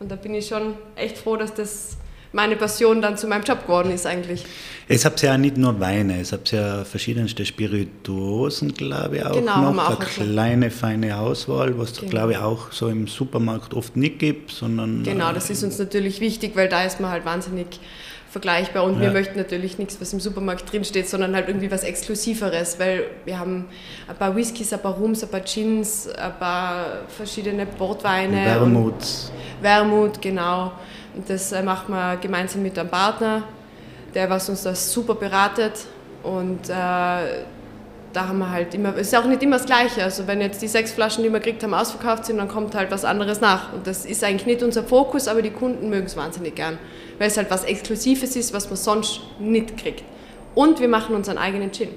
Und 0.00 0.10
da 0.10 0.16
bin 0.16 0.34
ich 0.34 0.48
schon 0.48 0.74
echt 0.96 1.18
froh, 1.18 1.36
dass 1.36 1.54
das 1.54 1.98
meine 2.34 2.56
Passion 2.56 3.00
dann 3.00 3.16
zu 3.16 3.26
meinem 3.26 3.44
Job 3.44 3.62
geworden 3.62 3.90
ist 3.92 4.06
eigentlich. 4.06 4.44
Es 4.86 5.04
habt 5.06 5.22
ja 5.22 5.38
nicht 5.38 5.56
nur 5.56 5.80
Weine, 5.80 6.20
es 6.20 6.32
habt 6.32 6.52
ja 6.52 6.84
verschiedenste 6.84 7.46
Spirituosen, 7.46 8.74
glaube 8.74 9.16
ich, 9.16 9.24
auch 9.24 9.32
genau, 9.32 9.72
noch. 9.72 9.90
Auch 9.90 10.00
eine 10.00 10.32
kleine, 10.32 10.70
feine 10.70 11.16
Auswahl, 11.16 11.78
was 11.78 11.94
genau. 11.94 12.10
glaube 12.10 12.32
ich 12.32 12.38
auch 12.38 12.70
so 12.72 12.88
im 12.88 13.06
Supermarkt 13.06 13.72
oft 13.72 13.96
nicht 13.96 14.18
gibt, 14.18 14.50
sondern... 14.50 15.02
Genau, 15.04 15.32
das 15.32 15.48
ist 15.48 15.62
uns 15.62 15.78
natürlich 15.78 16.20
wichtig, 16.20 16.54
weil 16.54 16.68
da 16.68 16.84
ist 16.84 17.00
man 17.00 17.10
halt 17.10 17.24
wahnsinnig 17.24 17.80
vergleichbar 18.30 18.82
und 18.82 18.96
ja. 18.96 19.02
wir 19.02 19.10
möchten 19.12 19.38
natürlich 19.38 19.78
nichts, 19.78 20.00
was 20.00 20.12
im 20.12 20.18
Supermarkt 20.18 20.70
drinsteht, 20.70 21.08
sondern 21.08 21.36
halt 21.36 21.46
irgendwie 21.46 21.70
was 21.70 21.84
Exklusiveres, 21.84 22.80
weil 22.80 23.04
wir 23.24 23.38
haben 23.38 23.66
ein 24.08 24.16
paar 24.16 24.34
Whiskys, 24.34 24.72
ein 24.72 24.82
paar 24.82 24.94
Rums, 24.94 25.22
ein 25.22 25.30
paar 25.30 25.40
Gins, 25.40 26.08
ein 26.08 26.36
paar 26.38 26.84
verschiedene 27.16 27.64
Portweine. 27.64 28.44
Wermut. 28.44 29.04
Wermut, 29.62 30.20
genau. 30.20 30.72
Und 31.14 31.28
das 31.28 31.52
äh, 31.52 31.62
macht 31.62 31.88
man 31.88 32.20
gemeinsam 32.20 32.62
mit 32.62 32.78
einem 32.78 32.88
Partner, 32.88 33.44
der 34.14 34.30
was 34.30 34.48
uns 34.48 34.62
das 34.62 34.92
super 34.92 35.14
beratet. 35.14 35.86
Und 36.22 36.68
äh, 36.68 36.72
da 38.14 38.28
haben 38.28 38.38
wir 38.38 38.50
halt 38.50 38.74
immer, 38.74 38.96
es 38.96 39.08
ist 39.08 39.16
auch 39.16 39.26
nicht 39.26 39.42
immer 39.42 39.56
das 39.56 39.66
Gleiche. 39.66 40.02
Also 40.02 40.26
wenn 40.26 40.40
jetzt 40.40 40.62
die 40.62 40.68
sechs 40.68 40.92
Flaschen, 40.92 41.24
die 41.24 41.30
wir 41.30 41.40
gekriegt 41.40 41.62
haben, 41.62 41.74
ausverkauft 41.74 42.26
sind, 42.26 42.38
dann 42.38 42.48
kommt 42.48 42.74
halt 42.74 42.90
was 42.90 43.04
anderes 43.04 43.40
nach. 43.40 43.72
Und 43.72 43.86
das 43.86 44.06
ist 44.06 44.22
eigentlich 44.24 44.46
nicht 44.46 44.62
unser 44.62 44.84
Fokus, 44.84 45.28
aber 45.28 45.42
die 45.42 45.50
Kunden 45.50 45.90
mögen 45.90 46.06
es 46.06 46.16
wahnsinnig 46.16 46.54
gern, 46.54 46.78
weil 47.18 47.28
es 47.28 47.36
halt 47.36 47.50
was 47.50 47.64
Exklusives 47.64 48.36
ist, 48.36 48.54
was 48.54 48.68
man 48.68 48.76
sonst 48.76 49.20
nicht 49.38 49.76
kriegt. 49.76 50.04
Und 50.54 50.80
wir 50.80 50.88
machen 50.88 51.14
unseren 51.14 51.38
eigenen 51.38 51.72
Gin. 51.72 51.88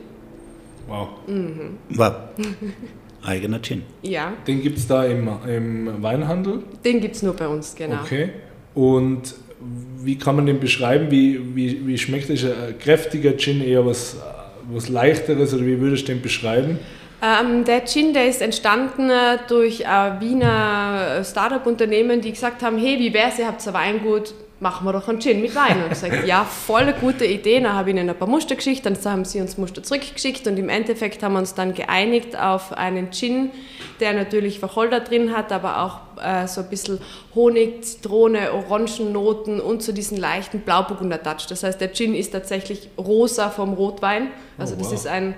Wow. 0.88 1.10
Mhm. 1.28 1.78
Wow. 1.90 2.14
Eigener 3.24 3.62
Gin. 3.62 3.84
Ja. 4.02 4.34
Den 4.48 4.62
gibt 4.62 4.78
es 4.78 4.88
da 4.88 5.04
im, 5.04 5.30
im 5.48 6.02
Weinhandel? 6.02 6.64
Den 6.84 7.02
gibt 7.02 7.16
es 7.16 7.24
nur 7.24 7.34
bei 7.34 7.48
uns, 7.48 7.76
genau. 7.76 8.02
Okay. 8.02 8.32
Und 8.78 9.34
wie 10.04 10.20
kann 10.20 10.36
man 10.36 10.46
den 10.46 10.60
beschreiben? 10.60 11.10
Wie, 11.10 11.56
wie, 11.56 11.88
wie 11.88 11.98
schmeckt 11.98 12.30
es? 12.30 12.46
Ein 12.46 12.78
kräftiger 12.78 13.36
Gin, 13.36 13.60
eher 13.60 13.84
was, 13.84 14.18
was 14.72 14.88
leichteres 14.88 15.52
oder 15.56 15.66
wie 15.66 15.80
würdest 15.80 16.08
du 16.08 16.14
den 16.14 16.22
beschreiben? 16.22 16.78
Ähm, 17.24 17.64
der 17.66 17.84
Gin, 17.88 18.14
der 18.14 18.28
ist 18.28 18.40
entstanden 18.40 19.10
äh, 19.10 19.40
durch 19.48 19.88
ein 19.88 20.22
Wiener 20.22 21.24
Startup-Unternehmen, 21.24 22.22
die 22.22 22.32
gesagt 22.32 22.62
haben, 22.62 22.78
hey, 22.78 23.00
wie 23.00 23.12
wär's, 23.16 23.40
ihr 23.40 23.48
habt 23.48 23.68
ein 23.68 23.74
Weingut, 23.74 24.36
machen 24.60 24.86
wir 24.86 24.94
doch 24.94 25.08
einen 25.08 25.20
Gin 25.20 25.42
mit 25.42 25.56
Wein. 25.56 25.84
Und 25.84 25.90
gesagt, 25.90 26.26
ja, 26.26 26.44
voll 26.44 26.94
gute 27.00 27.26
Idee. 27.26 27.60
Dann 27.60 27.74
habe 27.74 27.90
ich 27.90 27.96
ihnen 27.96 28.10
ein 28.10 28.16
paar 28.16 28.28
Muster 28.28 28.56
geschickt, 28.56 28.86
dann 28.86 28.98
haben 29.06 29.26
sie 29.26 29.40
uns 29.40 29.58
Muster 29.58 29.84
zurückgeschickt 29.84 30.48
und 30.48 30.58
im 30.58 30.70
Endeffekt 30.70 31.22
haben 31.22 31.34
wir 31.34 31.40
uns 31.40 31.54
dann 31.54 31.74
geeinigt 31.74 32.38
auf 32.38 32.74
einen 32.74 33.12
Gin, 33.12 33.52
der 34.00 34.14
natürlich 34.14 34.62
Wacholder 34.62 35.00
drin 35.00 35.36
hat, 35.36 35.52
aber 35.52 35.84
auch 35.84 36.24
äh, 36.24 36.48
so 36.48 36.62
ein 36.62 36.70
bisschen 36.70 37.00
Honig, 37.36 37.84
Zitrone, 37.84 38.52
Orangennoten 38.54 39.60
und 39.60 39.84
so 39.84 39.92
diesen 39.92 40.18
leichten 40.18 40.62
Blauburgunder-Touch. 40.62 41.48
Das 41.48 41.64
heißt, 41.64 41.80
der 41.80 41.94
Gin 41.94 42.16
ist 42.16 42.32
tatsächlich 42.32 42.90
rosa 42.98 43.50
vom 43.50 43.74
Rotwein. 43.74 44.30
Also 44.58 44.74
oh, 44.74 44.80
wow. 44.80 44.90
das 44.90 45.00
ist 45.02 45.08
ein 45.08 45.36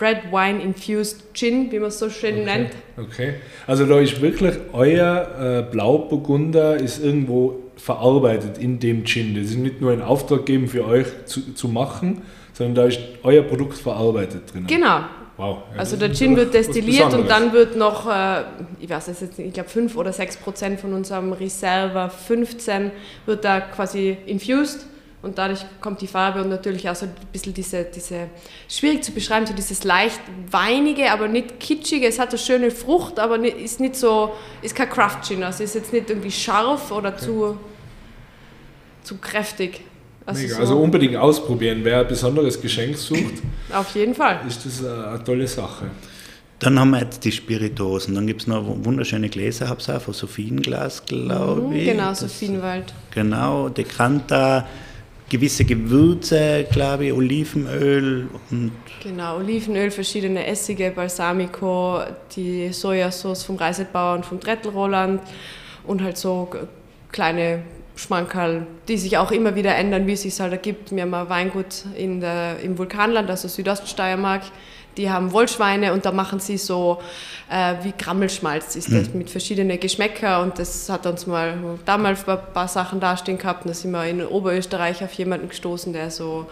Red 0.00 0.30
Wine 0.30 0.62
Infused 0.62 1.34
Gin, 1.34 1.72
wie 1.72 1.80
man 1.80 1.88
es 1.88 1.98
so 1.98 2.10
schön 2.10 2.34
okay. 2.34 2.44
nennt. 2.44 2.70
Okay. 2.96 3.34
Also 3.66 3.86
da 3.86 3.98
ist 3.98 4.20
wirklich 4.20 4.54
euer 4.72 5.66
äh, 5.68 5.70
Blauburgunder 5.70 6.76
ist 6.76 7.02
irgendwo 7.02 7.56
verarbeitet 7.80 8.58
in 8.58 8.78
dem 8.78 9.04
Gin. 9.04 9.34
Das 9.34 9.46
ist 9.46 9.58
nicht 9.58 9.80
nur 9.80 9.92
ein 9.92 10.02
Auftrag 10.02 10.46
geben 10.46 10.68
für 10.68 10.84
euch 10.84 11.06
zu, 11.24 11.54
zu 11.54 11.68
machen, 11.68 12.22
sondern 12.52 12.74
da 12.74 12.84
ist 12.84 13.00
euer 13.22 13.42
Produkt 13.42 13.78
verarbeitet 13.78 14.52
drin. 14.52 14.66
Genau. 14.66 15.00
Wow. 15.36 15.62
Ja, 15.72 15.78
also 15.78 15.96
der 15.96 16.12
Gin 16.12 16.36
wird 16.36 16.52
destilliert 16.52 17.14
und 17.14 17.26
dann 17.30 17.54
wird 17.54 17.74
noch, 17.74 18.06
äh, 18.06 18.42
ich 18.78 18.90
weiß 18.90 19.08
es 19.08 19.20
jetzt 19.22 19.38
nicht, 19.38 19.48
ich 19.48 19.54
glaube 19.54 19.70
5 19.70 19.96
oder 19.96 20.12
6 20.12 20.36
Prozent 20.36 20.78
von 20.78 20.92
unserem 20.92 21.32
Reserva 21.32 22.10
15 22.10 22.90
wird 23.24 23.42
da 23.42 23.60
quasi 23.60 24.18
infused 24.26 24.84
und 25.22 25.38
dadurch 25.38 25.64
kommt 25.80 26.02
die 26.02 26.06
Farbe 26.06 26.42
und 26.42 26.50
natürlich 26.50 26.88
auch 26.88 26.94
so 26.94 27.06
ein 27.06 27.12
bisschen 27.32 27.54
diese, 27.54 27.84
diese 27.84 28.28
schwierig 28.68 29.02
zu 29.02 29.12
beschreiben, 29.12 29.46
so 29.46 29.54
dieses 29.54 29.84
leicht 29.84 30.20
weinige, 30.50 31.10
aber 31.10 31.28
nicht 31.28 31.60
kitschige. 31.60 32.06
Es 32.06 32.18
hat 32.18 32.30
eine 32.30 32.38
schöne 32.38 32.70
Frucht, 32.70 33.18
aber 33.18 33.42
ist 33.42 33.80
nicht 33.80 33.96
so, 33.96 34.32
ist 34.60 34.74
kein 34.74 34.88
Craft 34.88 35.22
Gin. 35.26 35.42
Also 35.42 35.62
ist 35.62 35.74
jetzt 35.74 35.92
nicht 35.92 36.08
irgendwie 36.10 36.30
scharf 36.30 36.90
oder 36.90 37.10
okay. 37.10 37.24
zu, 37.24 37.58
zu 39.10 39.16
kräftig. 39.16 39.80
Also, 40.24 40.46
so 40.46 40.56
also, 40.56 40.78
unbedingt 40.78 41.16
ausprobieren. 41.16 41.80
Wer 41.82 42.00
ein 42.00 42.06
besonderes 42.06 42.60
Geschenk 42.60 42.96
sucht, 42.96 43.42
auf 43.72 43.94
jeden 43.96 44.14
Fall. 44.14 44.40
Ist 44.46 44.64
das 44.64 44.84
eine 44.84 45.22
tolle 45.24 45.48
Sache. 45.48 45.90
Dann 46.60 46.78
haben 46.78 46.90
wir 46.90 47.00
jetzt 47.00 47.24
die 47.24 47.32
Spiritosen. 47.32 48.14
Dann 48.14 48.26
gibt 48.26 48.42
es 48.42 48.46
noch 48.46 48.62
wunderschöne 48.64 49.28
Gläser, 49.28 49.68
habe 49.68 49.80
ich 49.80 49.90
auch 49.90 50.00
von 50.00 50.14
Sophienglas, 50.14 51.04
glaube 51.04 51.62
mhm, 51.62 51.72
ich. 51.72 51.86
Genau, 51.86 52.14
Sophienwald. 52.14 52.92
Genau, 53.10 53.68
Decanta 53.68 54.68
gewisse 55.28 55.64
Gewürze, 55.64 56.66
glaube 56.70 57.06
ich, 57.06 57.12
Olivenöl 57.12 58.28
und. 58.50 58.72
Genau, 59.02 59.38
Olivenöl, 59.38 59.90
verschiedene 59.90 60.44
Essige, 60.46 60.90
Balsamico, 60.90 62.02
die 62.36 62.72
Sojasauce 62.72 63.44
vom 63.44 63.56
Reisetbauer 63.56 64.16
und 64.16 64.26
vom 64.26 64.38
Trettel 64.40 64.72
Roland 64.72 65.22
und 65.84 66.02
halt 66.02 66.18
so 66.18 66.50
kleine 67.12 67.62
Schmankerl, 67.96 68.66
die 68.88 68.96
sich 68.96 69.18
auch 69.18 69.30
immer 69.30 69.54
wieder 69.54 69.74
ändern, 69.74 70.06
wie 70.06 70.12
es 70.12 70.22
sich 70.22 70.40
halt 70.40 70.52
ergibt. 70.52 70.94
Wir 70.94 71.02
haben 71.02 71.14
ein 71.14 71.28
Weingut 71.28 71.84
in 71.96 72.20
der, 72.20 72.60
im 72.60 72.78
Vulkanland, 72.78 73.28
also 73.28 73.48
Südoststeiermark 73.48 74.42
die 74.96 75.10
haben 75.10 75.32
Wollschweine 75.32 75.92
und 75.92 76.04
da 76.04 76.12
machen 76.12 76.40
sie 76.40 76.58
so 76.58 77.00
äh, 77.50 77.74
wie 77.82 77.92
Grammelschmalz 77.96 78.76
ist 78.76 78.92
das, 78.92 79.08
mhm. 79.08 79.18
mit 79.18 79.30
verschiedenen 79.30 79.78
Geschmäcker 79.78 80.42
und 80.42 80.58
das 80.58 80.88
hat 80.88 81.06
uns 81.06 81.26
mal 81.26 81.56
damals 81.84 82.28
ein 82.28 82.38
paar 82.52 82.68
Sachen 82.68 83.00
dastehen 83.00 83.38
gehabt 83.38 83.64
und 83.64 83.70
da 83.70 83.74
sind 83.74 83.92
wir 83.92 84.04
in 84.04 84.24
Oberösterreich 84.24 85.02
auf 85.02 85.12
jemanden 85.14 85.48
gestoßen, 85.48 85.92
der 85.92 86.10
so 86.10 86.46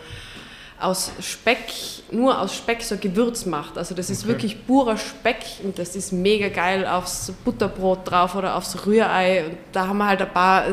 aus 0.81 1.13
Speck, 1.21 1.73
nur 2.11 2.41
aus 2.41 2.55
Speck 2.55 2.83
so 2.83 2.97
Gewürz 2.97 3.47
macht. 3.47 3.77
Also 3.77 3.95
das 3.95 4.11
ist 4.11 4.21
okay. 4.21 4.29
wirklich 4.29 4.67
purer 4.67 4.97
Speck 4.97 5.39
und 5.65 5.79
das 5.79 5.97
ist 5.97 6.13
mega 6.13 6.49
geil 6.49 6.87
aufs 6.87 7.33
Butterbrot 7.45 8.11
drauf 8.11 8.35
oder 8.35 8.57
aufs 8.57 8.87
Rührei. 8.87 9.47
Und 9.47 9.57
da 9.73 9.89
haben 9.89 9.99
wir 9.99 10.07
halt 10.07 10.23
ein 10.23 10.33
paar, 10.33 10.65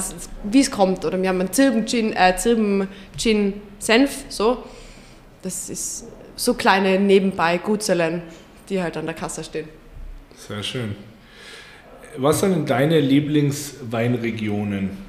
wie 0.44 0.60
es 0.60 0.70
kommt. 0.70 1.06
Oder 1.06 1.22
wir 1.22 1.30
haben 1.30 1.40
einen 1.40 1.52
Zirben-Gin, 1.52 2.14
äh, 2.14 2.36
Zirben-Gin-Senf, 2.38 4.26
so. 4.30 4.64
Das 5.42 5.70
ist 5.70 6.06
so 6.36 6.54
kleine 6.54 7.00
nebenbei 7.00 7.58
Gutzelen, 7.58 8.22
die 8.70 8.82
halt 8.82 8.98
an 8.98 9.06
der 9.06 9.16
Kasse 9.16 9.44
stehen. 9.44 9.68
Sehr 10.36 10.64
schön. 10.64 10.96
Was 12.18 12.40
sind 12.40 12.52
denn 12.52 12.66
deine 12.66 13.00
Lieblingsweinregionen? 13.00 15.06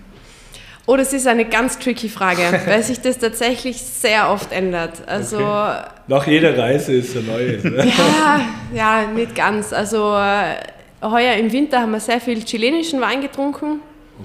Oh, 0.89 0.97
das 0.97 1.13
ist 1.13 1.27
eine 1.27 1.45
ganz 1.45 1.81
tricky 1.81 2.09
Frage, 2.09 2.61
weil 2.67 2.83
sich 2.83 3.01
das 3.01 3.19
tatsächlich 3.19 3.79
sehr 3.79 4.31
oft 4.31 4.53
ändert. 4.53 5.07
Also 5.07 5.39
okay. 5.39 5.83
nach 6.07 6.27
jeder 6.29 6.57
Reise 6.57 6.93
ist 6.93 7.17
eine 7.17 7.27
neue. 7.27 7.57
ja, 7.87 8.41
ja, 8.73 9.07
nicht 9.07 9.35
ganz. 9.35 9.73
Also 9.73 10.15
äh, 10.15 10.55
heuer 11.03 11.35
im 11.35 11.51
Winter 11.51 11.81
haben 11.81 11.91
wir 11.91 12.01
sehr 12.01 12.21
viel 12.21 12.45
chilenischen 12.45 13.01
Wein 13.01 13.21
getrunken. 13.21 13.81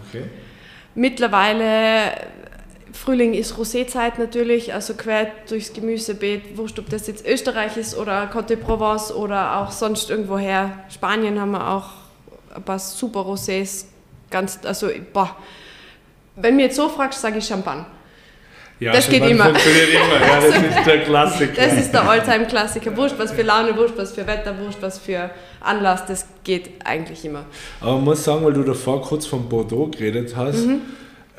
Okay. 0.08 0.26
Mittlerweile 0.94 2.12
Frühling 2.94 3.34
ist 3.34 3.58
Rosézeit 3.58 4.20
natürlich, 4.20 4.74
also 4.76 4.94
quer 4.94 5.32
durchs 5.50 5.74
Gemüsebeet, 5.74 6.58
wurscht, 6.58 6.78
ob 6.78 6.90
das 6.90 7.08
jetzt 7.08 7.26
Österreich 7.26 7.76
ist 7.78 7.98
oder 7.98 8.30
Côte 8.32 8.56
Provence 8.56 9.12
oder 9.12 9.58
auch 9.58 9.72
sonst 9.72 10.12
irgendwoher. 10.12 10.84
Spanien 10.90 11.40
haben 11.40 11.52
wir 11.52 11.68
auch 11.68 11.90
ein 12.54 12.62
paar 12.62 12.78
super 12.78 13.22
Rosés. 13.22 13.86
Ganz, 14.30 14.60
also, 14.64 14.90
boah. 15.12 15.36
Wenn 16.42 16.56
mir 16.56 16.64
jetzt 16.64 16.76
so 16.76 16.90
fragst, 16.90 17.22
sage 17.22 17.38
ich 17.38 17.46
Champagne. 17.46 17.86
Ja, 18.82 18.94
das 18.94 19.08
geht 19.08 19.24
immer. 19.24 19.46
Funktioniert 19.46 19.90
immer. 19.90 20.28
Ja, 20.28 20.42
das 20.42 20.78
ist 20.78 20.88
der 20.88 21.04
Klassiker. 21.04 21.54
Das 21.56 21.74
ist 21.74 21.92
der 21.92 22.10
Alltime-Klassiker. 22.10 22.98
Wurscht, 22.98 23.16
was 23.20 23.32
für 23.32 23.44
Laune, 23.44 23.78
wurscht, 23.78 23.94
was 23.96 24.12
für 24.12 24.26
Wetter, 24.26 24.58
wurscht, 24.58 24.80
was 24.82 24.98
für 24.98 25.30
Anlass, 25.60 26.08
das 26.08 26.26
geht 26.44 26.72
eigentlich 26.84 27.24
immer. 27.24 27.46
Aber 27.80 27.94
man 27.94 28.06
muss 28.06 28.24
sagen, 28.24 28.44
weil 28.44 28.54
du 28.54 28.64
davor 28.64 29.04
kurz 29.04 29.28
von 29.28 29.48
Bordeaux 29.48 29.92
geredet 29.92 30.36
hast, 30.36 30.66
mhm. 30.66 30.82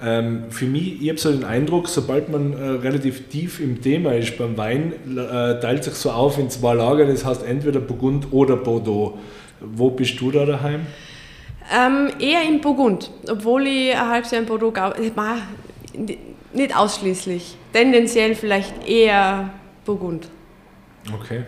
ähm, 0.01 0.45
für 0.51 0.67
mich, 0.67 1.03
ich 1.03 1.09
habe 1.09 1.19
so 1.19 1.33
den 1.33 1.43
Eindruck, 1.43 1.88
sobald 1.88 2.29
man 2.29 2.53
äh, 2.53 2.65
relativ 2.81 3.29
tief 3.29 3.59
im 3.59 3.83
Thema 3.83 4.15
ist 4.15 4.38
beim 4.38 4.57
Wein, 4.57 4.93
äh, 5.11 5.59
teilt 5.59 5.83
sich 5.83 5.95
so 5.95 6.12
auf 6.12 6.38
in 6.38 6.49
zwei 6.49 6.75
Lager, 6.75 7.07
das 7.07 7.25
heißt 7.25 7.45
entweder 7.45 7.81
Burgund 7.81 8.29
oder 8.31 8.55
Bordeaux. 8.55 9.19
Wo 9.59 9.91
bist 9.91 10.21
du 10.21 10.31
da 10.31 10.45
daheim? 10.45 10.87
Ähm, 11.70 12.11
eher 12.18 12.42
in 12.42 12.61
Burgund, 12.61 13.11
obwohl 13.29 13.66
ich 13.66 13.94
ein 13.94 14.09
halbes 14.09 14.31
Jahr 14.31 14.42
in 14.42 14.46
Bordeaux 14.46 14.72
nicht 16.55 16.77
ausschließlich. 16.77 17.57
Tendenziell 17.72 18.35
vielleicht 18.35 18.87
eher 18.87 19.51
Burgund. 19.85 20.29
Okay. 21.14 21.44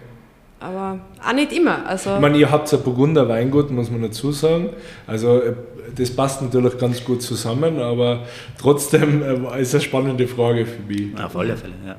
Aber 0.60 0.98
auch 1.22 1.32
nicht 1.34 1.52
immer. 1.52 1.86
Also 1.86 2.14
ich 2.14 2.20
meine, 2.20 2.38
ihr 2.38 2.50
habt 2.50 2.72
ein 2.72 2.82
Burgunder 2.82 3.28
Weingut, 3.28 3.70
muss 3.70 3.90
man 3.90 4.00
dazu 4.00 4.32
sagen. 4.32 4.70
Also 5.06 5.40
äh, 5.40 5.52
das 5.94 6.10
passt 6.10 6.40
natürlich 6.40 6.78
ganz 6.78 7.04
gut 7.04 7.22
zusammen, 7.22 7.80
aber 7.80 8.24
trotzdem 8.58 9.22
äh, 9.22 9.60
ist 9.60 9.68
es 9.68 9.74
eine 9.74 9.82
spannende 9.82 10.26
Frage 10.26 10.64
für 10.64 10.82
mich. 10.82 11.22
Auf 11.22 11.36
alle 11.36 11.56
Fälle, 11.56 11.74
ja. 11.86 11.96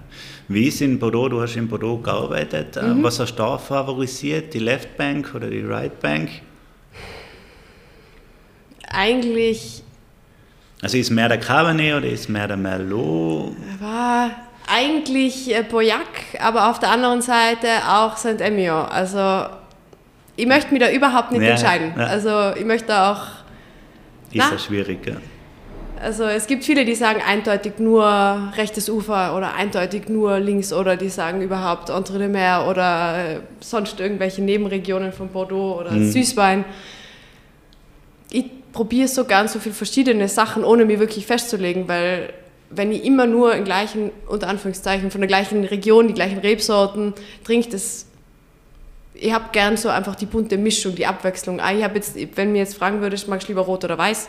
Wie 0.48 0.68
ist 0.68 0.82
in 0.82 0.98
Bordeaux, 0.98 1.30
du 1.30 1.42
hast 1.42 1.56
in 1.56 1.68
Bordeaux 1.68 1.98
gearbeitet, 1.98 2.78
äh, 2.78 2.88
mhm. 2.88 3.04
was 3.04 3.20
hast 3.20 3.36
du 3.36 3.44
da 3.44 3.58
favorisiert, 3.58 4.54
die 4.54 4.60
Left 4.60 4.98
Bank 4.98 5.34
oder 5.36 5.48
die 5.48 5.62
Right 5.62 6.00
Bank? 6.00 6.30
Eigentlich 8.96 9.84
also 10.82 10.98
ist 10.98 11.10
mehr 11.10 11.28
der 11.28 11.40
Cabernet 11.40 11.96
oder 11.96 12.08
ist 12.08 12.30
mehr 12.30 12.48
der 12.48 12.58
Merlot? 12.58 13.56
War 13.80 14.30
eigentlich 14.72 15.52
äh, 15.56 15.64
Boyac, 15.64 16.00
aber 16.40 16.70
auf 16.70 16.80
der 16.80 16.90
anderen 16.92 17.24
Seite 17.24 17.68
auch 17.90 18.18
Saint-Emilion. 18.18 18.86
Also 18.86 19.48
ich 20.36 20.46
möchte 20.46 20.72
mich 20.72 20.84
da 20.84 20.92
überhaupt 20.92 21.32
nicht 21.32 21.42
ja, 21.42 21.50
entscheiden. 21.50 21.94
Ja. 21.98 22.06
Also 22.06 22.54
ich 22.56 22.66
möchte 22.66 22.96
auch... 22.96 23.22
Ist 24.32 24.36
na, 24.36 24.52
ja 24.52 24.60
schwierig, 24.60 25.08
ja. 25.08 25.16
Also 26.02 26.26
es 26.26 26.46
gibt 26.46 26.64
viele, 26.64 26.84
die 26.84 26.94
sagen 26.94 27.22
eindeutig 27.26 27.80
nur 27.80 28.06
rechtes 28.58 28.90
Ufer 28.90 29.36
oder 29.36 29.56
eindeutig 29.56 30.10
nur 30.10 30.40
links 30.40 30.74
oder 30.74 30.98
die 30.98 31.10
sagen 31.10 31.42
überhaupt 31.42 31.90
Entre 31.90 32.20
de 32.20 32.28
Mer 32.28 32.68
oder 32.70 33.18
äh, 33.18 33.40
sonst 33.62 34.00
irgendwelche 34.00 34.44
Nebenregionen 34.44 35.14
von 35.14 35.30
Bordeaux 35.30 35.80
oder 35.80 35.92
mhm. 35.92 36.12
Süßwein. 36.12 36.66
Ich 38.30 38.46
probiere 38.76 39.08
so 39.08 39.24
gern 39.24 39.48
so 39.48 39.58
viele 39.58 39.74
verschiedene 39.74 40.28
Sachen, 40.28 40.64
ohne 40.64 40.86
mir 40.86 41.00
wirklich 41.00 41.26
festzulegen, 41.26 41.88
weil 41.88 42.34
wenn 42.70 42.92
ich 42.92 43.06
immer 43.06 43.26
nur 43.26 43.56
in 43.56 43.64
gleichen, 43.64 44.12
unter 44.28 44.50
Anführungszeichen, 44.50 45.10
von 45.12 45.22
der 45.22 45.30
gleichen 45.30 45.64
Region, 45.64 46.10
die 46.10 46.14
gleichen 46.14 46.40
Rebsorten 46.40 47.14
trinke, 47.44 47.70
das 47.70 48.06
ich 49.18 49.32
habe 49.34 49.46
gern 49.54 49.78
so 49.78 49.88
einfach 49.88 50.16
die 50.16 50.26
bunte 50.26 50.58
Mischung, 50.58 50.94
die 50.94 51.06
Abwechslung. 51.06 51.62
Ah, 51.62 51.72
ich 51.74 51.86
habe 51.86 51.96
jetzt, 51.96 52.18
wenn 52.36 52.52
mir 52.52 52.58
jetzt 52.58 52.76
fragen 52.76 53.00
würdest, 53.00 53.30
magst 53.30 53.48
du 53.48 53.54
lieber 53.54 53.62
rot 53.62 53.86
oder 53.86 53.98
weiß, 53.98 54.28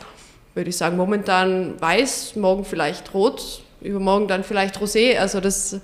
würde 0.54 0.70
ich 0.70 0.76
sagen, 0.76 0.96
momentan 0.96 1.74
weiß, 1.80 2.36
morgen 2.36 2.64
vielleicht 2.64 3.12
rot, 3.12 3.62
übermorgen 3.80 4.28
dann 4.28 4.44
vielleicht 4.44 4.78
rosé. 4.78 5.18
Also 5.18 5.40
das 5.40 5.80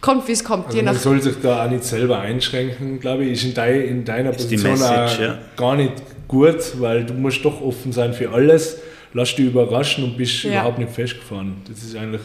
kommt, 0.00 0.28
wie 0.28 0.32
es 0.32 0.44
kommt. 0.44 0.66
Also 0.66 0.82
man 0.82 0.94
soll 0.94 1.20
sich 1.20 1.34
da 1.42 1.64
auch 1.64 1.68
nicht 1.68 1.82
selber 1.82 2.20
einschränken, 2.20 3.00
glaube 3.00 3.24
ich, 3.24 3.32
ist 3.32 3.44
in, 3.44 3.54
dein, 3.54 3.80
in 3.80 4.04
deiner 4.04 4.30
Position 4.30 4.70
Message, 4.70 5.18
ja. 5.18 5.38
gar 5.56 5.74
nicht 5.74 5.94
gut, 6.28 6.80
weil 6.80 7.04
du 7.04 7.14
musst 7.14 7.44
doch 7.44 7.60
offen 7.60 7.92
sein 7.92 8.12
für 8.12 8.30
alles, 8.30 8.80
lass 9.12 9.34
dich 9.34 9.46
überraschen 9.46 10.04
und 10.04 10.16
bist 10.16 10.44
ja. 10.44 10.50
überhaupt 10.50 10.78
nicht 10.78 10.90
festgefahren. 10.90 11.56
Das 11.68 11.82
ist 11.82 11.96
eigentlich 11.96 12.22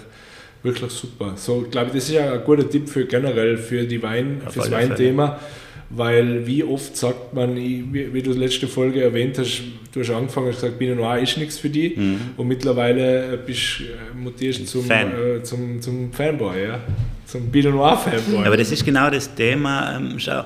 wirklich 0.63 0.91
super. 0.91 1.33
So, 1.35 1.65
glaube 1.69 1.87
ich, 1.87 1.93
das 1.95 2.03
ist 2.09 2.15
ja 2.15 2.33
ein 2.33 2.43
guter 2.43 2.69
Tipp 2.69 2.89
für 2.89 3.05
generell 3.05 3.57
für 3.57 3.83
die 3.83 4.01
Wein, 4.01 4.41
ja, 4.43 4.49
fürs 4.51 4.71
Weinthema, 4.71 5.39
weil 5.89 6.45
wie 6.45 6.63
oft 6.63 6.95
sagt 6.95 7.33
man, 7.33 7.55
wie, 7.55 8.13
wie 8.13 8.21
du 8.21 8.31
letzte 8.31 8.67
Folge 8.67 9.01
erwähnt 9.01 9.37
hast, 9.37 9.63
du 9.91 9.99
hast 9.99 10.09
angefangen 10.11 10.47
und 10.47 10.55
gesagt, 10.55 10.77
Pinot 10.77 10.97
Noir 10.97 11.19
ist 11.19 11.37
nichts 11.37 11.57
für 11.57 11.69
dich 11.69 11.97
mhm. 11.97 12.19
und 12.37 12.47
mittlerweile 12.47 13.37
bist 13.45 13.81
äh, 13.81 14.17
mutierst 14.17 14.67
zum, 14.67 14.83
Fan. 14.83 15.11
Äh, 15.11 15.43
zum, 15.43 15.81
zum 15.81 16.13
Fanboy, 16.13 16.63
ja 16.63 16.79
zum 17.31 17.49
Pinot 17.49 17.73
Noir 17.73 17.97
Fanboy. 17.97 18.45
Aber 18.45 18.57
das 18.57 18.71
ist 18.71 18.83
genau 18.83 19.09
das 19.09 19.33
Thema, 19.33 19.95
ähm, 19.95 20.19
schau, 20.19 20.43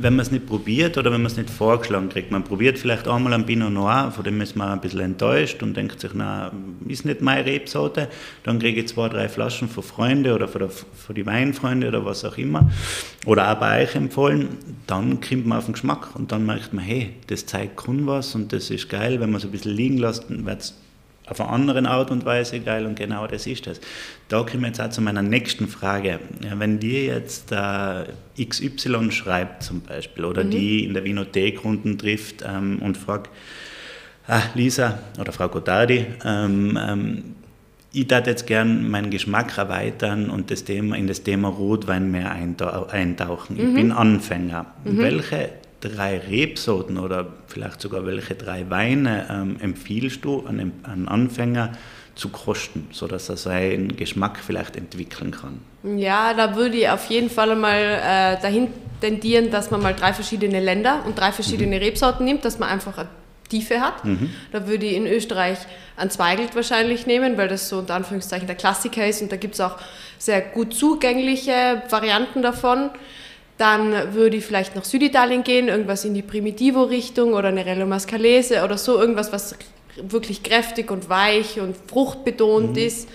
wenn 0.00 0.14
man 0.14 0.24
es 0.24 0.30
nicht 0.30 0.46
probiert 0.46 0.96
oder 0.96 1.10
wenn 1.10 1.20
man 1.20 1.30
es 1.30 1.36
nicht 1.36 1.50
vorgeschlagen 1.50 2.08
kriegt. 2.08 2.30
Man 2.30 2.44
probiert 2.44 2.78
vielleicht 2.78 3.08
einmal 3.08 3.32
ein 3.32 3.44
Pinot 3.44 3.72
Noir, 3.72 4.12
von 4.14 4.22
dem 4.22 4.40
ist 4.40 4.54
man 4.54 4.68
ein 4.68 4.80
bisschen 4.80 5.00
enttäuscht 5.00 5.62
und 5.64 5.76
denkt 5.76 6.00
sich, 6.00 6.12
na, 6.14 6.52
ist 6.86 7.04
nicht 7.04 7.22
meine 7.22 7.44
Rebsorte. 7.44 8.08
Dann 8.44 8.60
kriege 8.60 8.80
ich 8.80 8.88
zwei, 8.88 9.08
drei 9.08 9.28
Flaschen 9.28 9.68
von 9.68 9.82
Freunden 9.82 10.32
oder 10.32 10.46
von, 10.46 10.60
der, 10.60 10.70
von 10.70 11.14
die 11.16 11.26
Weinfreunde 11.26 11.88
oder 11.88 12.04
was 12.04 12.24
auch 12.24 12.38
immer. 12.38 12.70
Oder 13.26 13.50
auch 13.50 13.56
bei 13.56 13.82
euch 13.82 13.96
empfohlen. 13.96 14.48
Dann 14.86 15.20
kommt 15.20 15.46
man 15.46 15.58
auf 15.58 15.64
den 15.64 15.72
Geschmack 15.72 16.14
und 16.14 16.30
dann 16.30 16.46
merkt 16.46 16.72
man, 16.72 16.84
hey, 16.84 17.14
das 17.26 17.46
zeigt 17.46 17.76
kann 17.76 18.06
was 18.06 18.36
und 18.36 18.52
das 18.52 18.70
ist 18.70 18.88
geil. 18.88 19.18
Wenn 19.18 19.30
man 19.30 19.38
es 19.38 19.44
ein 19.44 19.50
bisschen 19.50 19.74
liegen 19.74 19.98
lässt, 19.98 20.30
dann 20.30 20.46
wird 20.46 20.60
es 20.60 20.74
auf 21.30 21.40
einer 21.40 21.50
anderen 21.50 21.86
Art 21.86 22.10
und 22.10 22.24
Weise 22.24 22.60
geil 22.60 22.86
und 22.86 22.96
genau 22.96 23.26
das 23.26 23.46
ist 23.46 23.66
das. 23.66 23.80
Da 24.28 24.42
kommen 24.42 24.62
wir 24.62 24.68
jetzt 24.68 24.80
auch 24.80 24.90
zu 24.90 25.00
meiner 25.00 25.22
nächsten 25.22 25.68
Frage. 25.68 26.20
Wenn 26.40 26.78
dir 26.78 27.04
jetzt 27.04 27.52
äh, 27.52 28.04
XY 28.42 29.10
schreibt 29.10 29.62
zum 29.62 29.80
Beispiel 29.80 30.24
oder 30.24 30.44
mhm. 30.44 30.50
die 30.50 30.84
in 30.84 30.94
der 30.94 31.04
Vinothek 31.04 31.64
unten 31.64 31.98
trifft 31.98 32.44
ähm, 32.46 32.80
und 32.80 32.96
fragt, 32.96 33.30
ah, 34.26 34.42
Lisa 34.54 34.98
oder 35.18 35.32
Frau 35.32 35.48
Gotardi, 35.48 36.06
ähm, 36.24 36.78
ähm, 36.80 37.24
ich 37.92 38.10
würde 38.10 38.30
jetzt 38.30 38.46
gern 38.46 38.90
meinen 38.90 39.10
Geschmack 39.10 39.56
erweitern 39.56 40.28
und 40.28 40.50
das 40.50 40.64
Thema, 40.64 40.96
in 40.96 41.06
das 41.06 41.22
Thema 41.22 41.48
Rotwein 41.48 42.10
mehr 42.10 42.32
eintauchen. 42.32 43.56
Mhm. 43.56 43.68
Ich 43.68 43.74
bin 43.74 43.92
Anfänger. 43.92 44.66
Mhm. 44.84 44.98
Welche 44.98 45.50
drei 45.80 46.18
Rebsorten 46.18 46.98
oder 46.98 47.26
vielleicht 47.46 47.80
sogar 47.80 48.04
welche 48.06 48.34
drei 48.34 48.68
Weine 48.70 49.26
ähm, 49.30 49.56
empfiehlst 49.60 50.24
du 50.24 50.44
an 50.46 50.72
einem 50.84 51.08
Anfänger 51.08 51.72
zu 52.14 52.30
kosten, 52.30 52.88
sodass 52.90 53.28
er 53.28 53.36
seinen 53.36 53.96
Geschmack 53.96 54.40
vielleicht 54.44 54.76
entwickeln 54.76 55.30
kann? 55.30 55.60
Ja, 55.96 56.34
da 56.34 56.56
würde 56.56 56.76
ich 56.76 56.88
auf 56.88 57.08
jeden 57.10 57.30
Fall 57.30 57.54
mal 57.54 57.78
äh, 57.78 58.42
dahin 58.42 58.68
tendieren, 59.00 59.50
dass 59.50 59.70
man 59.70 59.80
mal 59.80 59.94
drei 59.94 60.12
verschiedene 60.12 60.60
Länder 60.60 61.04
und 61.06 61.18
drei 61.18 61.30
verschiedene 61.30 61.76
mhm. 61.76 61.82
Rebsorten 61.82 62.24
nimmt, 62.24 62.44
dass 62.44 62.58
man 62.58 62.68
einfach 62.68 62.98
eine 62.98 63.08
Tiefe 63.48 63.80
hat. 63.80 64.04
Mhm. 64.04 64.30
Da 64.50 64.66
würde 64.66 64.86
ich 64.86 64.94
in 64.94 65.06
Österreich 65.06 65.58
ein 65.96 66.10
Zweigelt 66.10 66.56
wahrscheinlich 66.56 67.06
nehmen, 67.06 67.38
weil 67.38 67.46
das 67.46 67.68
so 67.68 67.78
unter 67.78 67.94
Anführungszeichen 67.94 68.48
der 68.48 68.56
Klassiker 68.56 69.06
ist 69.06 69.22
und 69.22 69.30
da 69.30 69.36
gibt 69.36 69.54
es 69.54 69.60
auch 69.60 69.76
sehr 70.18 70.40
gut 70.40 70.74
zugängliche 70.74 71.82
Varianten 71.88 72.42
davon. 72.42 72.90
Dann 73.58 74.14
würde 74.14 74.36
ich 74.36 74.44
vielleicht 74.44 74.76
nach 74.76 74.84
Süditalien 74.84 75.42
gehen, 75.42 75.68
irgendwas 75.68 76.04
in 76.04 76.14
die 76.14 76.22
Primitivo-Richtung 76.22 77.34
oder 77.34 77.48
eine 77.48 77.66
Rello 77.66 77.86
Mascalese 77.86 78.62
oder 78.64 78.78
so, 78.78 78.98
irgendwas, 78.98 79.32
was 79.32 79.56
wirklich 80.00 80.42
kräftig 80.42 80.90
und 80.90 81.08
weich 81.08 81.60
und 81.60 81.76
fruchtbetont 81.88 82.72
mhm. 82.72 82.78
ist. 82.82 83.08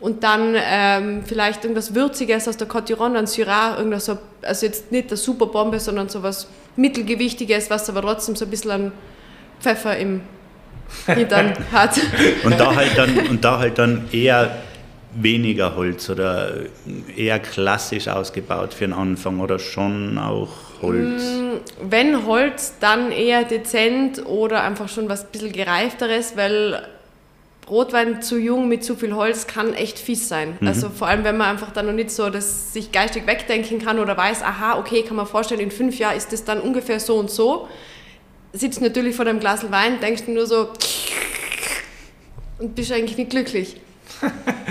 Und 0.00 0.24
dann 0.24 0.54
ähm, 0.56 1.22
vielleicht 1.26 1.64
irgendwas 1.64 1.94
Würziges 1.94 2.48
aus 2.48 2.56
der 2.56 2.68
Côte 2.68 2.94
d'Iron, 2.94 3.16
ein 3.16 3.26
Syrah, 3.26 3.76
irgendwas 3.76 4.06
so, 4.06 4.18
also 4.40 4.64
jetzt 4.64 4.90
nicht 4.90 5.12
das 5.12 5.22
Superbombe, 5.22 5.78
sondern 5.78 6.08
so 6.08 6.22
was 6.22 6.46
Mittelgewichtiges, 6.76 7.68
was 7.68 7.90
aber 7.90 8.00
trotzdem 8.00 8.34
so 8.34 8.46
ein 8.46 8.50
bisschen 8.50 8.70
an 8.70 8.92
Pfeffer 9.60 9.98
im 9.98 10.22
Hintern 11.06 11.52
hat. 11.70 12.00
und, 12.44 12.58
da 12.58 12.74
halt 12.74 12.96
dann, 12.96 13.18
und 13.28 13.44
da 13.44 13.58
halt 13.58 13.78
dann 13.78 14.08
eher 14.10 14.56
weniger 15.14 15.76
Holz 15.76 16.08
oder 16.08 16.52
eher 17.16 17.38
klassisch 17.38 18.08
ausgebaut 18.08 18.74
für 18.74 18.84
den 18.84 18.92
Anfang 18.92 19.40
oder 19.40 19.58
schon 19.58 20.18
auch 20.18 20.48
Holz? 20.82 21.22
Mm, 21.22 21.90
wenn 21.90 22.26
Holz, 22.26 22.74
dann 22.80 23.10
eher 23.12 23.44
dezent 23.44 24.24
oder 24.26 24.62
einfach 24.62 24.88
schon 24.88 25.08
was 25.08 25.24
ein 25.24 25.30
bisschen 25.32 25.52
gereifteres, 25.52 26.36
weil 26.36 26.86
Rotwein 27.68 28.20
zu 28.20 28.38
jung 28.38 28.68
mit 28.68 28.84
zu 28.84 28.96
viel 28.96 29.14
Holz 29.14 29.46
kann 29.46 29.74
echt 29.74 29.98
fies 29.98 30.28
sein. 30.28 30.56
Mhm. 30.60 30.68
Also 30.68 30.88
vor 30.90 31.06
allem, 31.06 31.24
wenn 31.24 31.36
man 31.36 31.48
einfach 31.48 31.70
dann 31.70 31.86
noch 31.86 31.92
nicht 31.92 32.10
so 32.10 32.28
das 32.28 32.72
sich 32.72 32.90
geistig 32.90 33.26
wegdenken 33.26 33.78
kann 33.78 33.98
oder 33.98 34.16
weiß, 34.16 34.42
aha, 34.42 34.78
okay, 34.78 35.02
kann 35.02 35.16
man 35.16 35.26
vorstellen, 35.26 35.60
in 35.60 35.70
fünf 35.70 35.98
Jahren 35.98 36.16
ist 36.16 36.32
das 36.32 36.44
dann 36.44 36.60
ungefähr 36.60 36.98
so 36.98 37.16
und 37.16 37.30
so. 37.30 37.68
Sitzt 38.52 38.80
natürlich 38.80 39.14
vor 39.14 39.24
deinem 39.24 39.38
Glas 39.38 39.70
Wein, 39.70 40.00
denkst 40.00 40.24
du 40.26 40.32
nur 40.32 40.46
so 40.46 40.70
und 42.58 42.74
bist 42.74 42.90
eigentlich 42.92 43.16
nicht 43.16 43.30
glücklich. 43.30 43.76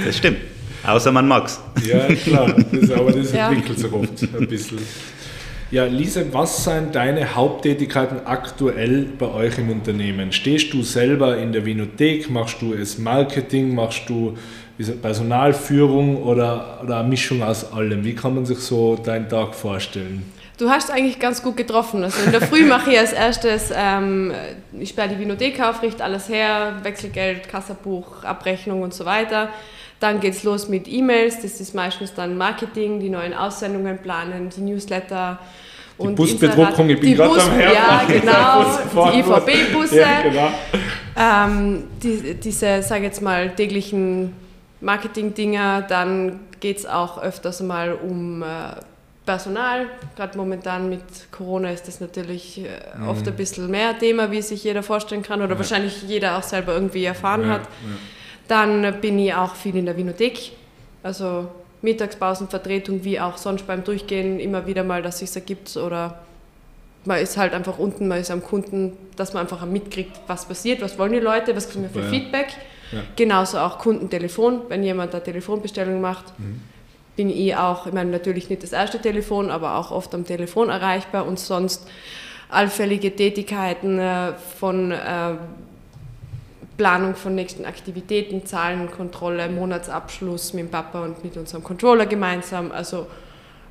Das 0.05 0.17
stimmt. 0.17 0.38
Außer 0.85 1.12
man 1.12 1.27
mag's. 1.27 1.59
Ja, 1.85 2.07
klar. 2.13 2.55
Das, 2.71 2.91
aber 2.91 3.12
das 3.12 3.31
ja. 3.33 3.49
entwickelt 3.49 3.79
sich 3.79 3.91
oft 3.91 4.23
ein 4.23 4.47
bisschen. 4.47 4.79
Ja, 5.71 5.85
Lisa, 5.85 6.21
was 6.31 6.63
sind 6.63 6.95
deine 6.95 7.35
Haupttätigkeiten 7.35 8.25
aktuell 8.25 9.05
bei 9.19 9.27
euch 9.27 9.59
im 9.59 9.69
Unternehmen? 9.69 10.31
Stehst 10.31 10.73
du 10.73 10.81
selber 10.81 11.38
in 11.38 11.51
der 11.51 11.63
Vinothek? 11.63 12.29
Machst 12.31 12.62
du 12.62 12.73
es 12.73 12.97
Marketing? 12.97 13.75
Machst 13.75 14.09
du 14.09 14.35
Personalführung 15.01 16.23
oder, 16.23 16.79
oder 16.83 17.01
eine 17.01 17.09
Mischung 17.09 17.43
aus 17.43 17.71
allem? 17.71 18.03
Wie 18.03 18.15
kann 18.15 18.33
man 18.33 18.45
sich 18.47 18.57
so 18.59 18.95
deinen 18.95 19.29
Tag 19.29 19.53
vorstellen? 19.53 20.23
Du 20.59 20.69
hast 20.69 20.91
eigentlich 20.91 21.19
ganz 21.19 21.41
gut 21.41 21.55
getroffen. 21.55 22.03
Also 22.03 22.21
in 22.21 22.33
der 22.33 22.41
Früh 22.41 22.65
mache 22.65 22.91
ich 22.91 22.99
als 22.99 23.13
erstes, 23.13 23.71
ähm, 23.73 24.33
ich 24.77 24.89
sperre 24.89 25.07
die 25.07 25.17
Vinothek 25.17 25.61
auf, 25.61 25.81
richte 25.81 26.03
alles 26.03 26.27
her, 26.27 26.73
Wechselgeld, 26.83 27.47
Kassabuch, 27.47 28.25
Abrechnung 28.25 28.81
und 28.81 28.93
so 28.93 29.05
weiter. 29.05 29.47
Dann 30.01 30.19
geht 30.19 30.33
es 30.33 30.43
los 30.43 30.67
mit 30.67 30.89
E-Mails, 30.89 31.41
das 31.41 31.61
ist 31.61 31.73
meistens 31.73 32.13
dann 32.13 32.37
Marketing, 32.37 32.99
die 32.99 33.09
neuen 33.09 33.33
Aussendungen 33.33 33.99
planen, 33.99 34.49
die 34.49 34.59
Newsletter. 34.59 35.39
Die 35.97 36.03
und 36.03 36.15
Busbedruckung, 36.15 36.89
ich 36.89 36.99
bin 36.99 37.15
gerade 37.15 37.41
am 37.41 37.51
Herzen. 37.53 37.75
Ja, 37.75 38.03
genau, 38.99 39.11
die 39.11 39.19
IVB-Busse. 39.19 39.99
Ja, 40.01 40.21
genau. 40.21 40.51
ähm, 41.17 41.83
die, 42.03 42.33
diese, 42.33 42.83
sage 42.83 43.05
jetzt 43.05 43.21
mal, 43.21 43.49
täglichen 43.55 44.35
Marketing-Dinger. 44.81 45.83
Dann 45.83 46.41
geht 46.59 46.79
es 46.79 46.85
auch 46.85 47.21
öfters 47.21 47.61
mal 47.61 47.93
um 47.93 48.43
äh, 48.43 48.45
Personal. 49.29 49.85
Gerade 50.15 50.35
momentan 50.39 50.89
mit 50.89 51.03
Corona 51.31 51.69
ist 51.69 51.87
das 51.87 51.99
natürlich 51.99 52.65
mhm. 52.97 53.07
oft 53.07 53.27
ein 53.27 53.35
bisschen 53.35 53.69
mehr 53.69 53.95
Thema, 53.95 54.31
wie 54.31 54.41
sich 54.41 54.63
jeder 54.63 54.81
vorstellen 54.81 55.21
kann 55.21 55.43
oder 55.43 55.51
ja. 55.51 55.59
wahrscheinlich 55.59 56.01
jeder 56.01 56.35
auch 56.35 56.41
selber 56.41 56.73
irgendwie 56.73 57.05
erfahren 57.05 57.43
ja, 57.43 57.49
hat. 57.49 57.61
Ja. 57.61 57.67
Dann 58.47 59.01
bin 59.01 59.19
ich 59.19 59.31
auch 59.35 59.53
viel 59.53 59.75
in 59.75 59.85
der 59.85 59.95
Vinothek, 59.95 60.53
also 61.03 61.47
Mittagspausenvertretung, 61.83 63.03
wie 63.03 63.19
auch 63.19 63.37
sonst 63.37 63.67
beim 63.67 63.83
Durchgehen 63.83 64.39
immer 64.39 64.65
wieder 64.65 64.83
mal, 64.83 65.03
dass 65.03 65.21
es 65.21 65.31
sich 65.31 65.43
ergibt 65.43 65.77
oder 65.77 66.17
man 67.05 67.19
ist 67.19 67.37
halt 67.37 67.53
einfach 67.53 67.77
unten, 67.77 68.07
man 68.07 68.17
ist 68.17 68.31
am 68.31 68.43
Kunden, 68.43 68.97
dass 69.15 69.33
man 69.33 69.43
einfach 69.43 69.63
mitkriegt, 69.63 70.19
was 70.25 70.45
passiert, 70.45 70.81
was 70.81 70.97
wollen 70.97 71.13
die 71.13 71.19
Leute, 71.19 71.55
was 71.55 71.69
kriegen 71.69 71.83
wir 71.83 71.91
für. 71.91 72.09
Feedback. 72.09 72.47
Genauso 73.15 73.59
auch 73.59 73.77
Kundentelefon, 73.77 74.61
wenn 74.69 74.81
jemand 74.81 75.13
eine 75.13 75.23
Telefonbestellung 75.23 76.01
macht, 76.01 76.37
mhm. 76.39 76.61
Bin 77.19 77.29
ich 77.29 77.53
auch, 77.53 77.86
ich 77.86 77.91
meine 77.91 78.12
natürlich 78.12 78.49
nicht 78.49 78.63
das 78.63 78.71
erste 78.71 78.97
Telefon, 78.97 79.51
aber 79.51 79.75
auch 79.75 79.91
oft 79.91 80.15
am 80.15 80.25
Telefon 80.25 80.69
erreichbar 80.69 81.27
und 81.27 81.38
sonst 81.38 81.86
allfällige 82.47 83.13
Tätigkeiten 83.13 83.99
äh, 83.99 84.32
von 84.58 84.91
äh, 84.91 85.34
Planung 86.77 87.15
von 87.15 87.36
nächsten 87.36 87.65
Aktivitäten, 87.65 88.45
Zahlenkontrolle, 88.45 89.49
Monatsabschluss 89.49 90.53
mit 90.53 90.67
dem 90.67 90.71
Papa 90.71 91.03
und 91.03 91.21
mit 91.21 91.36
unserem 91.36 91.62
Controller 91.62 92.05
gemeinsam. 92.05 92.71
Also 92.71 93.08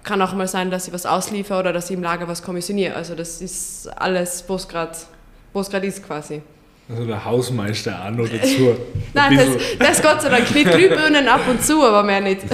kann 0.04 0.20
auch 0.20 0.34
mal 0.34 0.46
sein, 0.46 0.70
dass 0.70 0.86
ich 0.86 0.92
was 0.92 1.06
ausliefer 1.06 1.58
oder 1.58 1.72
dass 1.72 1.88
ich 1.88 1.96
im 1.96 2.02
Lager 2.02 2.28
was 2.28 2.42
kommissioniere. 2.42 2.96
Also 2.96 3.14
das 3.14 3.40
ist 3.40 3.88
alles, 3.98 4.44
wo 4.46 4.56
es 4.56 4.68
gerade 4.68 5.86
ist 5.86 6.06
quasi. 6.06 6.42
Also 6.90 7.06
der 7.06 7.24
Hausmeister 7.24 7.98
an 7.98 8.20
oder 8.20 8.42
zu. 8.42 8.76
Nein, 9.14 9.38
das, 9.38 9.48
das 9.78 10.02
Gott 10.02 10.20
sei 10.20 10.28
Dank 10.28 10.54
nicht 10.54 10.70
Glühbirnen 10.70 11.28
ab 11.28 11.48
und 11.48 11.62
zu, 11.62 11.82
aber 11.82 12.02
mehr 12.02 12.20
nicht. 12.20 12.42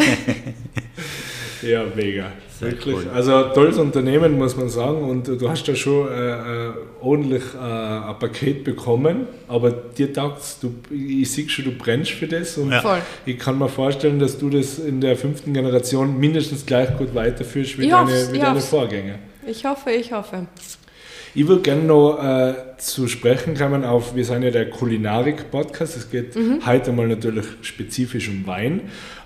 ja, 1.66 1.85
mega. 1.94 2.33
Wirklich. 2.61 2.96
Cool. 2.96 3.07
Also 3.12 3.42
tolles 3.55 3.79
Unternehmen, 3.79 4.38
muss 4.38 4.57
man 4.57 4.68
sagen. 4.68 5.03
Und 5.03 5.27
du 5.27 5.48
hast 5.48 5.66
ja 5.66 5.74
schon 5.74 6.09
äh, 6.09 6.68
äh, 6.68 6.72
ordentlich 7.00 7.42
äh, 7.55 7.59
ein 7.59 8.18
Paket 8.18 8.64
bekommen. 8.64 9.27
Aber 9.48 9.70
dir 9.70 10.12
taugt 10.12 10.40
du, 10.62 10.74
ich 10.90 11.31
sehe 11.31 11.48
schon, 11.48 11.64
du 11.64 11.72
brennst 11.72 12.12
für 12.12 12.27
das. 12.27 12.57
Und 12.57 12.70
ja. 12.70 13.03
ich 13.27 13.38
kann 13.38 13.59
mir 13.59 13.68
vorstellen, 13.68 14.18
dass 14.18 14.38
du 14.38 14.50
das 14.50 14.79
in 14.79 15.00
der 15.00 15.16
fünften 15.16 15.53
Generation 15.53 16.18
mindestens 16.18 16.64
gleich 16.64 16.96
gut 16.96 17.14
weiterführst 17.14 17.79
wie, 17.79 17.88
deine, 17.88 18.33
wie 18.33 18.38
deine 18.38 18.61
Vorgänger. 18.61 19.18
Ich 19.46 19.64
hoffe, 19.64 19.90
ich 19.90 20.12
hoffe. 20.12 20.46
Ich 21.37 21.48
würde 21.48 21.62
gerne 21.62 21.83
noch 21.83 22.22
äh, 22.22 22.55
zu 22.79 23.09
sprechen 23.09 23.57
kommen 23.57 23.85
auf, 23.85 24.14
wir 24.14 24.24
sind 24.24 24.44
ja 24.44 24.50
der 24.50 24.70
Kulinarik-Podcast. 24.70 25.96
Es 25.96 26.09
geht 26.09 26.37
mhm. 26.37 26.64
heute 26.64 26.92
mal 26.92 27.09
natürlich 27.09 27.46
spezifisch 27.62 28.29
um 28.29 28.46
Wein. 28.46 28.83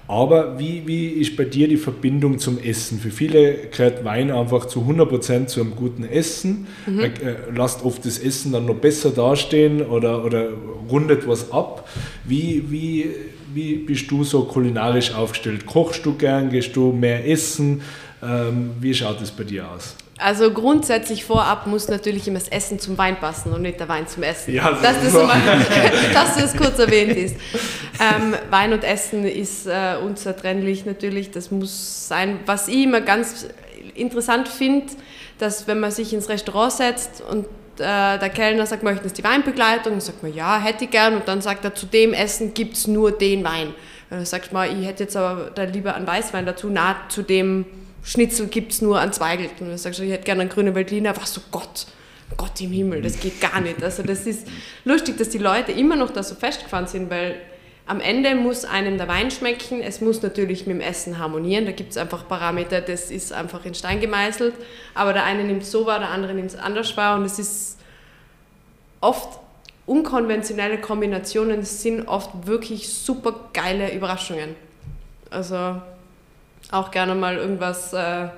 Aber 0.08 0.58
wie, 0.58 0.84
wie 0.86 1.08
ist 1.08 1.36
bei 1.36 1.44
dir 1.44 1.68
die 1.68 1.76
Verbindung 1.76 2.38
zum 2.38 2.58
Essen? 2.58 2.98
Für 2.98 3.10
viele 3.10 3.68
gehört 3.70 4.04
Wein 4.04 4.30
einfach 4.30 4.64
zu 4.64 4.80
100% 4.80 5.46
zu 5.46 5.60
einem 5.60 5.76
guten 5.76 6.02
Essen. 6.02 6.66
Mhm. 6.86 7.00
Äh, 7.00 7.10
lasst 7.54 7.84
oft 7.84 8.06
das 8.06 8.18
Essen 8.18 8.52
dann 8.52 8.64
noch 8.64 8.76
besser 8.76 9.10
dastehen 9.10 9.82
oder, 9.82 10.24
oder 10.24 10.48
rundet 10.90 11.28
was 11.28 11.52
ab. 11.52 11.86
Wie, 12.24 12.64
wie, 12.70 13.10
wie 13.52 13.74
bist 13.76 14.10
du 14.10 14.24
so 14.24 14.44
kulinarisch 14.44 15.12
aufgestellt? 15.12 15.66
Kochst 15.66 16.06
du 16.06 16.14
gern? 16.14 16.48
Gehst 16.48 16.74
du 16.74 16.90
mehr 16.90 17.28
essen? 17.28 17.82
Ähm, 18.22 18.70
wie 18.80 18.94
schaut 18.94 19.20
es 19.20 19.30
bei 19.30 19.44
dir 19.44 19.70
aus? 19.70 19.94
Also 20.18 20.50
grundsätzlich 20.50 21.24
vorab 21.24 21.68
muss 21.68 21.86
natürlich 21.88 22.26
immer 22.26 22.40
das 22.40 22.48
Essen 22.48 22.80
zum 22.80 22.98
Wein 22.98 23.20
passen 23.20 23.52
und 23.52 23.62
nicht 23.62 23.78
der 23.78 23.88
Wein 23.88 24.08
zum 24.08 24.24
Essen. 24.24 24.52
Ja, 24.52 24.70
das 24.72 24.82
dass, 24.82 25.02
das 25.04 25.12
mal, 25.12 25.40
dass 26.12 26.36
das 26.36 26.56
kurz 26.56 26.78
erwähnt 26.78 27.16
ist. 27.16 27.36
Ähm, 28.00 28.34
Wein 28.50 28.72
und 28.72 28.84
Essen 28.84 29.24
ist 29.24 29.66
äh, 29.66 29.96
unzertrennlich 30.02 30.86
natürlich. 30.86 31.30
Das 31.30 31.50
muss 31.50 32.08
sein. 32.08 32.40
Was 32.46 32.68
ich 32.68 32.84
immer 32.84 33.00
ganz 33.00 33.46
interessant 33.94 34.48
finde, 34.48 34.86
dass 35.38 35.66
wenn 35.66 35.80
man 35.80 35.90
sich 35.90 36.12
ins 36.12 36.28
Restaurant 36.28 36.72
setzt 36.72 37.22
und 37.22 37.46
äh, 37.80 38.18
der 38.18 38.30
Kellner 38.30 38.66
sagt, 38.66 38.82
möchten 38.82 39.08
Sie 39.08 39.14
die 39.14 39.24
Weinbegleitung? 39.24 39.94
Und 39.94 40.02
sagt 40.02 40.22
man, 40.22 40.34
ja, 40.34 40.60
hätte 40.60 40.84
ich 40.84 40.90
gern. 40.90 41.14
Und 41.14 41.28
dann 41.28 41.40
sagt 41.40 41.64
er, 41.64 41.74
zu 41.74 41.86
dem 41.86 42.12
Essen 42.12 42.54
gibt 42.54 42.76
es 42.76 42.86
nur 42.86 43.12
den 43.12 43.44
Wein. 43.44 43.74
Dann 44.10 44.24
sagst 44.24 44.50
du 44.50 44.54
mal, 44.54 44.68
ich 44.68 44.86
hätte 44.86 45.04
jetzt 45.04 45.16
aber 45.16 45.50
da 45.54 45.64
lieber 45.64 45.94
einen 45.94 46.06
Weißwein 46.06 46.46
dazu. 46.46 46.68
Na, 46.70 46.96
zu 47.08 47.22
dem 47.22 47.66
Schnitzel 48.02 48.46
gibt 48.46 48.72
es 48.72 48.82
nur 48.82 49.00
an 49.00 49.12
Zweigelt. 49.12 49.60
Und 49.60 49.68
dann 49.68 49.78
sagst 49.78 50.00
du, 50.00 50.04
ich 50.04 50.12
hätte 50.12 50.24
gerne 50.24 50.42
einen 50.42 50.50
grünen 50.50 50.74
Veltliner. 50.74 51.16
Was 51.16 51.34
so 51.34 51.40
Gott, 51.50 51.86
Gott 52.36 52.60
im 52.60 52.72
Himmel, 52.72 53.02
das 53.02 53.20
geht 53.20 53.40
gar 53.40 53.60
nicht. 53.60 53.82
Also 53.82 54.02
das 54.02 54.26
ist 54.26 54.46
lustig, 54.84 55.18
dass 55.18 55.28
die 55.28 55.38
Leute 55.38 55.72
immer 55.72 55.96
noch 55.96 56.10
da 56.10 56.22
so 56.22 56.34
festgefahren 56.34 56.86
sind, 56.86 57.10
weil 57.10 57.36
am 57.88 58.00
Ende 58.00 58.34
muss 58.34 58.66
einem 58.66 58.98
der 58.98 59.08
Wein 59.08 59.30
schmecken. 59.30 59.80
Es 59.80 60.02
muss 60.02 60.22
natürlich 60.22 60.66
mit 60.66 60.76
dem 60.76 60.80
Essen 60.82 61.18
harmonieren. 61.18 61.64
Da 61.64 61.72
gibt 61.72 61.92
es 61.92 61.96
einfach 61.96 62.28
Parameter, 62.28 62.82
das 62.82 63.10
ist 63.10 63.32
einfach 63.32 63.64
in 63.64 63.74
Stein 63.74 63.98
gemeißelt. 63.98 64.54
Aber 64.94 65.14
der 65.14 65.24
eine 65.24 65.42
nimmt 65.42 65.62
es 65.62 65.70
so 65.70 65.86
wahr, 65.86 65.98
der 65.98 66.10
andere 66.10 66.34
nimmt 66.34 66.50
es 66.50 66.56
anders 66.56 66.94
wahr. 66.98 67.16
Und 67.16 67.24
es 67.24 67.38
ist 67.38 67.78
oft 69.00 69.40
unkonventionelle 69.86 70.78
Kombinationen 70.78 71.62
sind 71.64 72.06
oft 72.08 72.46
wirklich 72.46 72.90
super 72.90 73.48
geile 73.54 73.94
Überraschungen. 73.94 74.54
Also 75.30 75.80
auch 76.70 76.90
gerne 76.90 77.14
mal 77.14 77.38
irgendwas, 77.38 77.94
äh, 77.94 78.28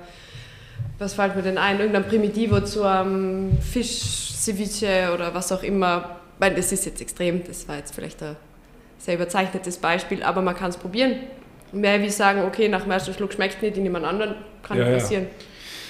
was 0.97 1.13
fällt 1.15 1.35
mir 1.35 1.41
denn 1.41 1.57
ein, 1.57 1.77
irgendein 1.77 2.07
Primitivo 2.07 2.61
zu 2.61 2.83
einem 2.83 3.57
Fisch-Ceviche 3.61 5.11
oder 5.13 5.33
was 5.33 5.51
auch 5.51 5.63
immer. 5.63 6.21
Weil 6.39 6.55
das 6.55 6.71
ist 6.71 6.85
jetzt 6.85 7.01
extrem, 7.01 7.43
das 7.43 7.67
war 7.67 7.75
jetzt 7.75 7.93
vielleicht 7.93 8.23
ein 8.23 8.37
sehr 9.01 9.15
überzeichnetes 9.15 9.77
Beispiel, 9.77 10.21
aber 10.21 10.41
man 10.41 10.55
kann 10.55 10.69
es 10.69 10.77
probieren. 10.77 11.15
Mehr 11.71 12.01
wie 12.01 12.09
sagen, 12.09 12.43
okay, 12.45 12.67
nach 12.67 12.83
dem 12.83 12.91
ersten 12.91 13.13
Schluck 13.13 13.33
schmeckt 13.33 13.55
es 13.55 13.61
nicht, 13.61 13.77
in 13.77 13.83
jemand 13.83 14.05
anderen 14.05 14.35
kann 14.61 14.77
ja, 14.77 14.85
passieren. 14.85 15.23
Ja. 15.23 15.45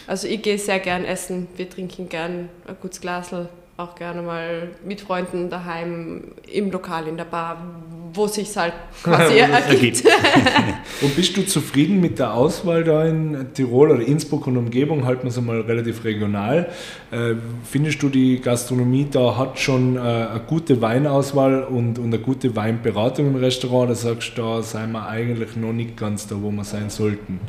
Also 0.07 0.27
ich 0.27 0.41
gehe 0.41 0.57
sehr 0.57 0.79
gern 0.79 1.03
essen, 1.03 1.47
wir 1.57 1.69
trinken 1.69 2.07
gern 2.07 2.49
ein 2.67 2.75
gutes 2.81 3.01
Glasl 3.01 3.49
auch 3.81 3.95
gerne 3.95 4.21
mal 4.21 4.69
mit 4.85 5.01
Freunden 5.01 5.49
daheim, 5.49 6.23
im 6.51 6.71
Lokal, 6.71 7.07
in 7.07 7.17
der 7.17 7.25
Bar, 7.25 7.57
wo 8.13 8.27
sich 8.27 8.55
halt 8.55 8.73
quasi 9.03 9.37
ergibt. 9.37 10.03
und 11.01 11.15
bist 11.15 11.35
du 11.35 11.45
zufrieden 11.45 11.99
mit 11.99 12.19
der 12.19 12.33
Auswahl 12.33 12.83
da 12.83 13.05
in 13.05 13.53
Tirol 13.53 13.91
oder 13.91 14.01
Innsbruck 14.01 14.47
und 14.47 14.57
Umgebung? 14.57 15.05
Halten 15.05 15.23
wir 15.23 15.29
es 15.29 15.37
einmal 15.37 15.61
relativ 15.61 16.03
regional. 16.03 16.69
Äh, 17.11 17.35
findest 17.63 18.01
du, 18.03 18.09
die 18.09 18.39
Gastronomie 18.39 19.07
da 19.09 19.37
hat 19.37 19.59
schon 19.59 19.95
äh, 19.95 19.99
eine 19.99 20.41
gute 20.45 20.81
Weinauswahl 20.81 21.63
und, 21.63 21.99
und 21.99 22.05
eine 22.05 22.19
gute 22.19 22.55
Weinberatung 22.55 23.27
im 23.27 23.35
Restaurant? 23.35 23.85
Oder 23.89 23.95
sagst 23.95 24.37
du, 24.37 24.41
da 24.41 24.61
sind 24.61 24.91
wir 24.91 25.07
eigentlich 25.07 25.55
noch 25.55 25.73
nicht 25.73 25.97
ganz 25.97 26.27
da, 26.27 26.35
wo 26.39 26.51
wir 26.51 26.63
sein 26.63 26.89
sollten? 26.89 27.39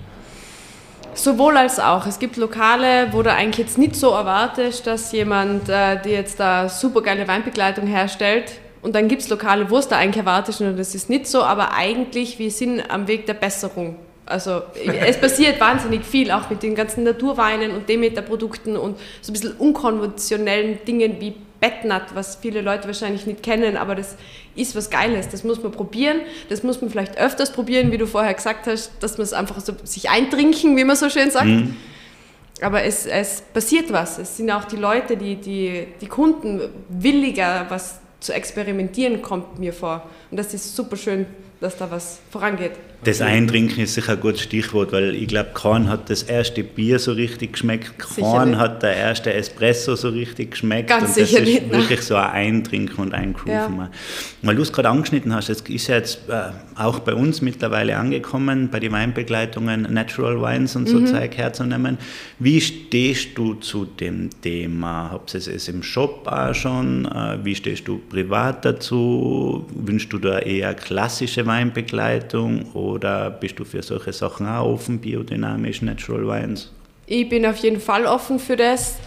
Sowohl 1.15 1.57
als 1.57 1.79
auch. 1.79 2.07
Es 2.07 2.19
gibt 2.19 2.37
Lokale, 2.37 3.13
wo 3.13 3.23
du 3.23 3.33
eigentlich 3.33 3.59
jetzt 3.59 3.79
nicht 3.79 3.97
so 3.97 4.11
erwartest, 4.11 4.87
dass 4.87 5.13
jemand 5.13 5.69
äh, 5.69 6.01
dir 6.01 6.13
jetzt 6.13 6.41
da 6.41 6.69
super 6.69 7.03
geile 7.03 7.29
Weinbegleitung 7.29 7.87
herstellt. 7.87 8.53
Und 8.81 8.95
dann 8.95 9.09
gibt 9.09 9.23
es 9.23 9.29
Lokale, 9.29 9.71
wo 9.71 9.79
es 9.79 9.89
da 9.89 9.97
eigentlich 9.97 10.19
erwartest 10.19 10.61
und 10.61 10.77
das 10.77 10.95
ist 10.95 11.09
nicht 11.09 11.27
so, 11.27 11.43
aber 11.43 11.73
eigentlich, 11.73 12.39
wir 12.41 12.51
sind 12.51 12.83
am 12.91 13.07
Weg 13.07 13.27
der 13.27 13.35
Besserung. 13.35 13.97
Also 14.27 14.63
es 15.07 15.21
passiert 15.21 15.61
wahnsinnig 15.61 16.05
viel, 16.05 16.31
auch 16.31 16.51
mit 16.51 16.63
den 16.63 16.75
ganzen 16.75 17.05
Naturweinen 17.05 17.71
und 17.73 17.89
Demeter-Produkten 17.89 18.77
und 18.77 18.99
so 19.21 19.31
ein 19.31 19.35
bisschen 19.35 19.53
unkonventionellen 19.53 20.85
Dingen 20.85 21.21
wie 21.21 21.35
Bettnut, 21.63 22.03
was 22.15 22.35
viele 22.43 22.61
Leute 22.61 22.89
wahrscheinlich 22.89 23.25
nicht 23.25 23.45
kennen, 23.45 23.77
aber 23.77 23.95
das 23.95 24.17
ist 24.57 24.75
was 24.75 24.91
Geiles. 24.91 25.29
Das 25.29 25.45
muss 25.45 25.63
man 25.63 25.71
probieren. 25.71 26.21
Das 26.49 26.65
muss 26.65 26.81
man 26.81 26.91
vielleicht 26.91 27.17
öfters 27.19 27.53
probieren, 27.53 27.93
wie 27.93 27.99
du 27.99 28.09
vorher 28.09 28.35
gesagt 28.35 28.67
hast, 28.67 28.91
dass 28.99 29.17
man 29.17 29.23
es 29.23 29.33
einfach 29.33 29.61
so 29.61 29.73
sich 29.85 30.11
eintrinken, 30.11 30.77
wie 30.77 30.83
man 30.83 30.97
so 30.97 31.09
schön 31.09 31.31
sagt. 31.31 31.47
Mhm. 31.47 31.77
Aber 32.61 32.83
es, 32.83 33.07
es 33.07 33.43
passiert 33.43 33.93
was. 33.93 34.19
Es 34.19 34.37
sind 34.37 34.51
auch 34.51 34.65
die 34.65 34.77
Leute, 34.77 35.17
die, 35.17 35.37
die, 35.37 35.87
die 36.01 36.09
Kunden 36.09 36.63
williger, 36.89 37.67
was 37.69 38.01
zu 38.19 38.33
experimentieren, 38.35 39.23
kommt 39.23 39.61
mir 39.61 39.73
vor. 39.73 40.03
Und 40.33 40.39
das 40.39 40.53
ist 40.55 40.75
super 40.75 40.97
schön, 40.97 41.27
dass 41.61 41.77
da 41.77 41.89
was 41.93 42.19
vorangeht. 42.33 42.73
Das 43.05 43.21
Eintrinken 43.21 43.81
ist 43.81 43.95
sicher 43.95 44.13
ein 44.13 44.21
gutes 44.21 44.43
Stichwort, 44.43 44.93
weil 44.93 45.17
ich 45.17 45.27
glaube, 45.27 45.51
Korn 45.55 45.89
hat 45.89 46.09
das 46.09 46.23
erste 46.23 46.63
Bier 46.63 47.01
so 47.01 47.13
richtig 47.13 47.55
geschmeckt, 47.55 47.99
Korn 47.99 48.59
hat 48.59 48.85
der 48.85 48.95
erste 48.95 49.33
Espresso 49.33 49.97
so 49.97 50.11
richtig 50.11 50.53
geschmeckt. 50.53 50.89
Ganz 50.89 51.09
und 51.09 51.21
das 51.21 51.33
ist 51.33 51.41
nicht, 51.41 51.73
wirklich 51.73 52.01
so 52.03 52.15
ein 52.15 52.31
Eintrinken 52.31 53.01
und 53.01 53.13
Eingrooven. 53.13 53.77
Ja. 53.77 53.91
Weil 54.43 54.55
du 54.55 54.63
es 54.63 54.73
gerade 54.73 54.89
angeschnitten 54.91 55.35
hast, 55.35 55.49
es 55.49 55.63
ist 55.63 55.89
ja 55.89 55.97
jetzt 55.97 56.29
äh, 56.29 56.51
auch 56.77 57.01
bei 57.01 57.15
uns 57.15 57.43
mittlerweile 57.43 57.97
angekommen, 57.97 58.69
bei 58.71 58.79
den 58.79 58.93
Weinbegleitungen 58.93 59.83
Natural 59.93 60.41
Wines 60.41 60.77
und 60.77 60.89
so 60.89 61.01
mhm. 61.01 61.07
Zeug 61.07 61.37
herzunehmen. 61.37 61.99
Wie 62.39 62.61
stehst 62.61 63.37
du 63.37 63.55
zu 63.55 63.85
dem 63.85 64.31
Thema? 64.43 65.11
Habt 65.11 65.35
ihr 65.35 65.39
es 65.39 65.67
im 65.67 65.83
Shop 65.83 66.29
auch 66.29 66.55
schon? 66.55 67.07
Äh, 67.07 67.39
wie 67.43 67.57
stehst 67.57 67.89
du 67.89 67.99
privat 67.99 68.65
dazu? 68.65 69.67
Wünschst 69.75 70.13
du 70.13 70.19
da 70.19 70.39
eher 70.39 70.75
klassische 70.75 71.45
Weinbegleitung? 71.47 72.67
Oder 72.75 72.92
oder 72.93 73.31
bist 73.31 73.59
du 73.59 73.65
für 73.65 73.83
solche 73.83 74.13
Sachen 74.13 74.47
auch 74.47 74.67
offen, 74.67 75.01
biodynamisch, 75.01 75.83
Natural 75.83 76.27
Wines? 76.27 76.71
Ich 77.07 77.29
bin 77.29 77.45
auf 77.47 77.57
jeden 77.57 77.81
Fall 77.81 78.07
offen 78.07 78.39
für 78.39 78.57
das. 78.57 78.99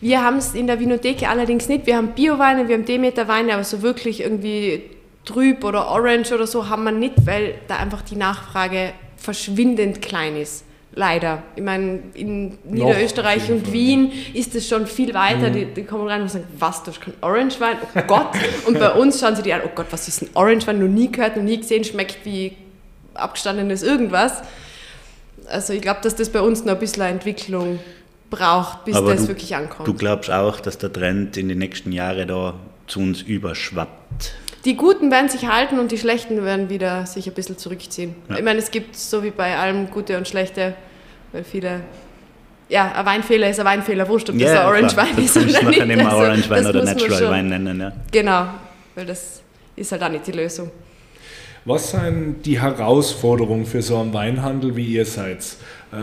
Wir 0.00 0.22
haben 0.22 0.36
es 0.36 0.54
in 0.54 0.66
der 0.66 0.78
Vinotheke 0.78 1.28
allerdings 1.28 1.68
nicht. 1.68 1.86
Wir 1.86 1.96
haben 1.96 2.08
Bio-Weine, 2.08 2.68
wir 2.68 2.76
haben 2.76 2.84
Demeter-Weine, 2.84 3.54
aber 3.54 3.64
so 3.64 3.82
wirklich 3.82 4.20
irgendwie 4.20 4.82
trüb 5.24 5.64
oder 5.64 5.88
orange 5.88 6.32
oder 6.32 6.46
so 6.46 6.68
haben 6.68 6.84
wir 6.84 6.92
nicht, 6.92 7.26
weil 7.26 7.54
da 7.66 7.76
einfach 7.76 8.02
die 8.02 8.16
Nachfrage 8.16 8.92
verschwindend 9.16 10.00
klein 10.00 10.36
ist. 10.36 10.64
Leider. 10.94 11.42
Ich 11.54 11.62
meine, 11.62 12.00
in 12.14 12.58
Niederösterreich 12.64 13.50
und 13.50 13.72
Wien 13.72 14.10
ist 14.34 14.54
es 14.54 14.68
schon 14.68 14.86
viel 14.86 15.14
weiter. 15.14 15.50
Mhm. 15.50 15.52
Die, 15.52 15.64
die, 15.66 15.84
kommen 15.84 16.08
rein 16.08 16.22
und 16.22 16.30
sagen, 16.30 16.46
was, 16.58 16.82
du 16.82 16.90
hast 16.90 17.00
keinen 17.00 17.14
Orange-Wein? 17.20 17.76
Oh 17.94 18.00
Gott. 18.06 18.30
und 18.66 18.78
bei 18.78 18.90
uns 18.94 19.20
schauen 19.20 19.36
sie 19.36 19.42
die 19.42 19.52
an, 19.52 19.60
oh 19.64 19.70
Gott, 19.74 19.86
was 19.90 20.08
ist 20.08 20.22
ein 20.22 20.30
Orange-Wein? 20.34 20.80
Noch 20.80 20.88
nie 20.88 21.10
gehört, 21.12 21.36
noch 21.36 21.42
nie 21.42 21.58
gesehen, 21.58 21.84
schmeckt 21.84 22.24
wie 22.24 22.52
abgestandenes 23.18 23.82
irgendwas. 23.82 24.42
Also 25.48 25.72
ich 25.72 25.82
glaube, 25.82 26.00
dass 26.02 26.16
das 26.16 26.30
bei 26.30 26.40
uns 26.40 26.64
noch 26.64 26.74
ein 26.74 26.78
bisschen 26.78 27.02
Entwicklung 27.02 27.78
braucht, 28.30 28.84
bis 28.84 28.96
Aber 28.96 29.12
das 29.12 29.22
du, 29.22 29.28
wirklich 29.28 29.54
ankommt. 29.54 29.88
Du 29.88 29.94
glaubst 29.94 30.30
auch, 30.30 30.60
dass 30.60 30.78
der 30.78 30.92
Trend 30.92 31.36
in 31.36 31.48
den 31.48 31.58
nächsten 31.58 31.92
Jahren 31.92 32.28
da 32.28 32.54
zu 32.86 33.00
uns 33.00 33.22
überschwappt? 33.22 34.34
Die 34.64 34.76
Guten 34.76 35.10
werden 35.10 35.28
sich 35.28 35.46
halten 35.46 35.78
und 35.78 35.92
die 35.92 35.98
Schlechten 35.98 36.44
werden 36.44 36.68
wieder 36.68 37.06
sich 37.06 37.26
ein 37.26 37.32
bisschen 37.32 37.56
zurückziehen. 37.58 38.14
Ja. 38.28 38.36
Ich 38.36 38.44
meine, 38.44 38.58
es 38.58 38.70
gibt 38.70 38.96
so 38.96 39.22
wie 39.22 39.30
bei 39.30 39.56
allem 39.56 39.90
gute 39.90 40.18
und 40.18 40.28
schlechte, 40.28 40.74
weil 41.32 41.44
viele 41.44 41.80
ja, 42.68 42.92
ein 42.92 43.06
Weinfehler 43.06 43.48
ist 43.48 43.60
ein 43.60 43.66
Weinfehler, 43.66 44.06
wurscht, 44.08 44.28
ob 44.28 44.38
das 44.38 44.50
ein 44.50 44.66
Orange 44.66 44.96
Wein 44.96 45.16
ist 45.16 45.36
oder 45.36 45.46
nicht. 45.46 45.62
Man 45.62 45.74
kann 45.74 45.90
immer 45.90 46.10
also, 46.10 46.18
Orange 46.18 46.50
Wein 46.50 46.66
oder 46.66 46.84
Natural 46.84 47.30
Wein 47.30 47.48
nennen, 47.48 47.80
ja. 47.80 47.92
Genau, 48.12 48.46
weil 48.94 49.06
das 49.06 49.40
ist 49.74 49.92
halt 49.92 50.02
auch 50.02 50.10
nicht 50.10 50.26
die 50.26 50.32
Lösung. 50.32 50.70
Was 51.64 51.90
sind 51.90 52.42
die 52.44 52.60
Herausforderungen 52.60 53.66
für 53.66 53.82
so 53.82 53.98
einen 53.98 54.12
Weinhandel, 54.14 54.76
wie 54.76 54.86
ihr 54.86 55.04
seid? 55.04 55.44
Äh, 55.92 55.96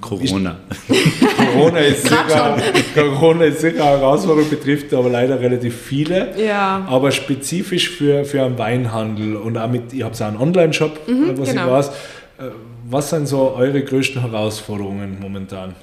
Corona. 0.00 0.56
Corona, 1.52 1.78
ist 1.80 2.02
sicher, 2.02 2.56
Corona 2.94 3.44
ist 3.44 3.60
sicher 3.60 3.82
eine 3.84 4.00
Herausforderung, 4.00 4.48
betrifft 4.48 4.94
aber 4.94 5.08
leider 5.08 5.40
relativ 5.40 5.76
viele. 5.76 6.34
Ja. 6.38 6.86
Aber 6.88 7.10
spezifisch 7.10 7.90
für, 7.90 8.24
für 8.24 8.44
einen 8.44 8.58
Weinhandel 8.58 9.36
und 9.36 9.56
auch 9.58 9.68
mit, 9.68 9.92
ihr 9.92 10.04
habt 10.04 10.20
auch 10.22 10.26
einen 10.26 10.36
Online-Shop, 10.36 11.08
mhm, 11.08 11.38
was 11.38 11.50
genau. 11.50 11.64
ich 11.66 11.70
weiß. 11.72 11.88
Äh, 11.88 11.92
was 12.90 13.10
sind 13.10 13.26
so 13.26 13.54
eure 13.54 13.82
größten 13.82 14.22
Herausforderungen 14.22 15.18
momentan? 15.20 15.74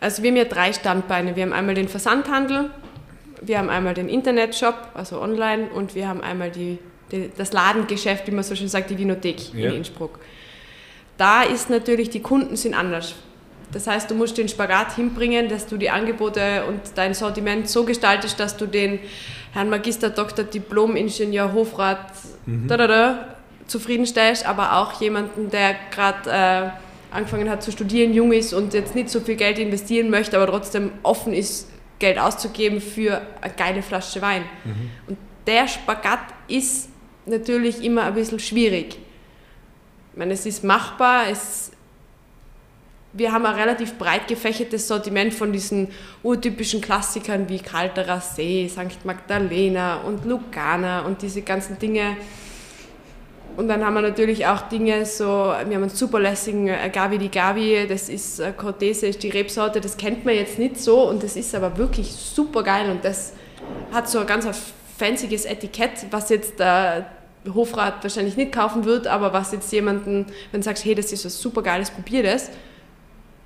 Also 0.00 0.22
wir 0.22 0.30
haben 0.30 0.36
ja 0.36 0.44
drei 0.44 0.72
Standbeine. 0.72 1.36
Wir 1.36 1.44
haben 1.44 1.52
einmal 1.52 1.74
den 1.74 1.88
Versandhandel, 1.88 2.70
wir 3.40 3.58
haben 3.58 3.70
einmal 3.70 3.94
den 3.94 4.08
Internetshop, 4.08 4.74
also 4.94 5.20
online, 5.22 5.68
und 5.74 5.94
wir 5.94 6.08
haben 6.08 6.20
einmal 6.20 6.50
die 6.50 6.78
das 7.36 7.52
Ladengeschäft, 7.52 8.26
wie 8.26 8.30
man 8.32 8.44
so 8.44 8.54
schön 8.54 8.68
sagt, 8.68 8.90
die 8.90 8.98
Vinothek 8.98 9.54
ja. 9.54 9.70
in 9.70 9.76
Innsbruck. 9.76 10.18
Da 11.16 11.42
ist 11.42 11.70
natürlich, 11.70 12.10
die 12.10 12.20
Kunden 12.20 12.56
sind 12.56 12.74
anders. 12.74 13.14
Das 13.72 13.86
heißt, 13.86 14.10
du 14.10 14.14
musst 14.14 14.38
den 14.38 14.48
Spagat 14.48 14.94
hinbringen, 14.94 15.48
dass 15.48 15.66
du 15.66 15.76
die 15.76 15.90
Angebote 15.90 16.64
und 16.68 16.80
dein 16.94 17.14
Sortiment 17.14 17.68
so 17.68 17.84
gestaltest, 17.84 18.38
dass 18.38 18.56
du 18.56 18.66
den 18.66 19.00
Herrn 19.52 19.68
Magister, 19.68 20.10
Doktor, 20.10 20.44
Diplom-Ingenieur, 20.44 21.52
Hofrat 21.52 22.12
mhm. 22.46 22.68
da, 22.68 22.76
da, 22.76 22.86
da, 22.86 23.28
zufriedenstellst, 23.66 24.46
aber 24.46 24.76
auch 24.76 25.00
jemanden, 25.00 25.50
der 25.50 25.74
gerade 25.90 26.30
äh, 26.30 27.16
angefangen 27.16 27.48
hat 27.48 27.62
zu 27.62 27.72
studieren, 27.72 28.12
jung 28.12 28.32
ist 28.32 28.52
und 28.52 28.74
jetzt 28.74 28.94
nicht 28.94 29.08
so 29.08 29.20
viel 29.20 29.36
Geld 29.36 29.58
investieren 29.58 30.10
möchte, 30.10 30.36
aber 30.36 30.46
trotzdem 30.46 30.90
offen 31.02 31.32
ist, 31.32 31.70
Geld 31.98 32.18
auszugeben 32.18 32.80
für 32.80 33.22
eine 33.40 33.54
geile 33.54 33.82
Flasche 33.82 34.20
Wein. 34.20 34.42
Mhm. 34.64 34.90
Und 35.06 35.18
der 35.46 35.68
Spagat 35.68 36.20
ist 36.48 36.90
natürlich 37.26 37.82
immer 37.82 38.04
ein 38.04 38.14
bisschen 38.14 38.38
schwierig. 38.38 38.98
Ich 40.12 40.18
meine, 40.18 40.32
es 40.32 40.46
ist 40.46 40.62
machbar, 40.62 41.24
es, 41.30 41.72
wir 43.12 43.32
haben 43.32 43.46
ein 43.46 43.54
relativ 43.54 43.94
breit 43.94 44.28
gefächertes 44.28 44.88
Sortiment 44.88 45.34
von 45.34 45.52
diesen 45.52 45.88
urtypischen 46.22 46.80
Klassikern 46.80 47.48
wie 47.48 47.58
Kalterer 47.58 48.20
See, 48.20 48.68
St. 48.68 49.04
Magdalena 49.04 49.98
und 49.98 50.24
Lugana 50.24 51.00
und 51.00 51.22
diese 51.22 51.42
ganzen 51.42 51.78
Dinge. 51.78 52.16
Und 53.56 53.68
dann 53.68 53.84
haben 53.84 53.94
wir 53.94 54.02
natürlich 54.02 54.46
auch 54.46 54.62
Dinge 54.62 55.06
so, 55.06 55.24
wir 55.24 55.56
haben 55.58 55.74
einen 55.74 55.88
superlässigen 55.88 56.70
Gavi 56.92 57.18
di 57.18 57.28
Gavi, 57.28 57.86
das 57.88 58.08
ist 58.08 58.40
äh, 58.40 58.52
Cortese, 58.52 59.06
ist 59.06 59.22
die 59.22 59.30
Rebsorte, 59.30 59.80
das 59.80 59.96
kennt 59.96 60.24
man 60.24 60.34
jetzt 60.34 60.58
nicht 60.58 60.76
so 60.76 61.08
und 61.08 61.22
das 61.22 61.36
ist 61.36 61.54
aber 61.54 61.76
wirklich 61.76 62.10
super 62.10 62.64
geil 62.64 62.90
und 62.90 63.04
das 63.04 63.32
hat 63.92 64.08
so 64.08 64.18
ein 64.18 64.26
ganz 64.26 64.44
fancyes 64.96 65.44
Etikett, 65.44 66.06
was 66.10 66.28
jetzt 66.28 66.58
der 66.58 67.06
Hofrat 67.52 68.02
wahrscheinlich 68.02 68.36
nicht 68.36 68.52
kaufen 68.52 68.84
wird, 68.84 69.06
aber 69.06 69.32
was 69.32 69.52
jetzt 69.52 69.72
jemanden, 69.72 70.26
wenn 70.50 70.60
du 70.60 70.64
sagst, 70.64 70.84
hey, 70.84 70.94
das 70.94 71.12
ist 71.12 71.24
was 71.24 71.40
super 71.40 71.62
geiles, 71.62 71.90
probier 71.90 72.22
das, 72.22 72.50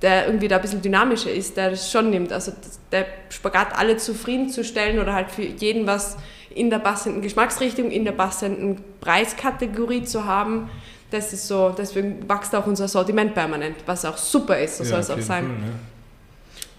der 0.03 0.27
irgendwie 0.27 0.47
da 0.47 0.57
ein 0.57 0.63
bisschen 0.63 0.83
dynamischer 0.83 1.33
ist, 1.33 1.57
der 1.57 1.71
das 1.71 1.91
schon 1.91 2.11
nimmt. 2.11 2.33
Also 2.33 2.53
der 2.93 3.07
Spagat 3.31 3.77
alle 3.77 3.97
zufriedenzustellen 3.97 5.01
oder 5.01 5.15
halt 5.15 5.31
für 5.31 5.43
jeden 5.43 5.87
was 5.87 6.17
in 6.55 6.71
der 6.71 6.79
passenden 6.79 7.23
Geschmacksrichtung, 7.23 7.91
in 7.91 8.05
der 8.05 8.13
passenden 8.13 8.83
Preiskategorie 9.01 10.05
zu 10.05 10.25
haben, 10.25 10.71
das 11.11 11.33
ist 11.33 11.49
so, 11.49 11.71
deswegen 11.71 12.29
wächst 12.29 12.55
auch 12.55 12.67
unser 12.67 12.87
Sortiment 12.87 13.35
permanent, 13.35 13.77
was 13.87 14.05
auch 14.05 14.17
super 14.17 14.59
ist, 14.59 14.79
so 14.79 14.85
ja, 14.85 14.91
soll 14.91 15.01
es 15.01 15.11
auch 15.11 15.21
sein. 15.21 15.45
Fall, 15.45 15.55
ja. 15.55 15.73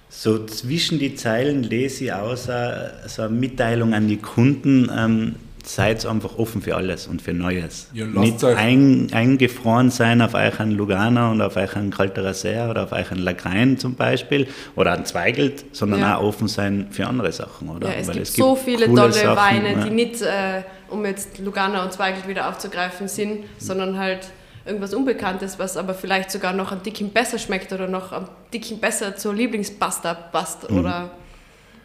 So 0.09 0.43
zwischen 0.45 0.97
die 0.97 1.15
Zeilen 1.15 1.63
lese 1.63 2.05
ich 2.05 2.13
aus 2.13 2.49
äh, 2.49 2.89
so 3.07 3.21
eine 3.21 3.31
Mitteilung 3.31 3.93
an 3.93 4.07
die 4.07 4.17
Kunden, 4.17 4.89
ähm, 4.95 5.35
seid 5.63 6.03
einfach 6.05 6.37
offen 6.37 6.61
für 6.61 6.75
alles 6.75 7.05
und 7.07 7.21
für 7.21 7.33
Neues. 7.33 7.89
Ja, 7.93 8.05
Nicht 8.05 8.43
ein, 8.43 9.09
eingefroren 9.13 9.91
sein 9.91 10.21
auf 10.21 10.33
euch 10.33 10.59
einen 10.59 10.71
Lugana 10.71 11.31
und 11.31 11.41
auf 11.41 11.57
euch 11.57 11.75
einen 11.75 11.91
Kalterer 11.91 12.33
See 12.33 12.59
oder 12.59 12.85
auf 12.85 12.91
euch 12.91 13.11
einen 13.11 13.21
Lagrein 13.21 13.77
zum 13.77 13.95
Beispiel 13.95 14.47
oder 14.75 14.93
einen 14.93 15.05
Zweigelt, 15.05 15.65
sondern 15.71 15.99
ja. 15.99 16.17
auch 16.17 16.23
offen 16.23 16.47
sein 16.47 16.87
für 16.89 17.05
andere 17.05 17.31
Sachen, 17.31 17.69
oder? 17.69 17.89
Ja, 17.89 17.95
es, 17.95 18.07
Weil 18.07 18.15
gibt 18.15 18.27
es 18.27 18.33
gibt 18.33 18.47
so 18.47 18.55
viele 18.55 18.87
tolle 18.87 19.13
Sachen, 19.13 19.35
Weine, 19.35 19.83
die 19.85 19.91
nicht, 19.91 20.21
äh, 20.21 20.63
um 20.89 21.05
jetzt 21.05 21.37
Lugana 21.37 21.83
und 21.83 21.93
Zweigelt 21.93 22.27
wieder 22.27 22.49
aufzugreifen, 22.49 23.07
sind, 23.07 23.43
sondern 23.59 23.99
halt 23.99 24.31
irgendwas 24.69 24.93
Unbekanntes, 24.93 25.59
was 25.59 25.75
aber 25.75 25.93
vielleicht 25.93 26.31
sogar 26.31 26.53
noch 26.53 26.71
ein 26.71 26.81
Dickchen 26.83 27.09
besser 27.09 27.37
schmeckt 27.37 27.73
oder 27.73 27.87
noch 27.87 28.13
ein 28.13 28.27
Dickchen 28.53 28.79
besser 28.79 29.15
zur 29.15 29.33
Lieblingspasta 29.33 30.13
passt. 30.13 30.69
Mhm. 30.71 30.79
Oder 30.79 31.11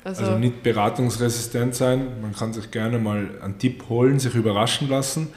also, 0.05 0.25
also, 0.25 0.38
nicht 0.38 0.62
beratungsresistent 0.62 1.75
sein. 1.75 2.07
Man 2.20 2.35
kann 2.35 2.53
sich 2.53 2.70
gerne 2.70 2.99
mal 2.99 3.31
einen 3.42 3.59
Tipp 3.59 3.85
holen, 3.88 4.18
sich 4.18 4.35
überraschen 4.35 4.88
lassen. 4.88 5.29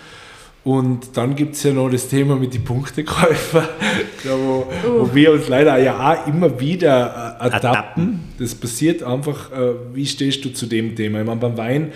Und 0.66 1.16
dann 1.16 1.36
gibt 1.36 1.56
es 1.56 1.64
ja 1.64 1.72
noch 1.72 1.90
das 1.90 2.10
Thema 2.10 2.36
mit 2.36 2.54
den 2.54 2.66
Punktekäufen, 2.66 3.62
wo, 4.26 4.68
uh. 4.86 5.00
wo, 5.00 5.16
wir 5.16 5.32
uns 5.32 5.48
leider 5.48 5.78
ja 5.78 6.12
auch 6.12 6.28
immer 6.28 6.60
wieder 6.60 7.38
äh, 7.40 7.44
adapten. 7.46 8.20
Das 8.38 8.54
passiert 8.54 9.02
einfach, 9.02 9.50
äh, 9.54 9.74
wie 9.94 10.06
stehst 10.06 10.44
du 10.44 10.50
zu 10.50 10.66
dem 10.66 10.94
Thema? 10.98 11.22
Ich 11.22 11.26
meine, 11.26 11.40
beim 11.40 11.56
Wein 11.56 11.94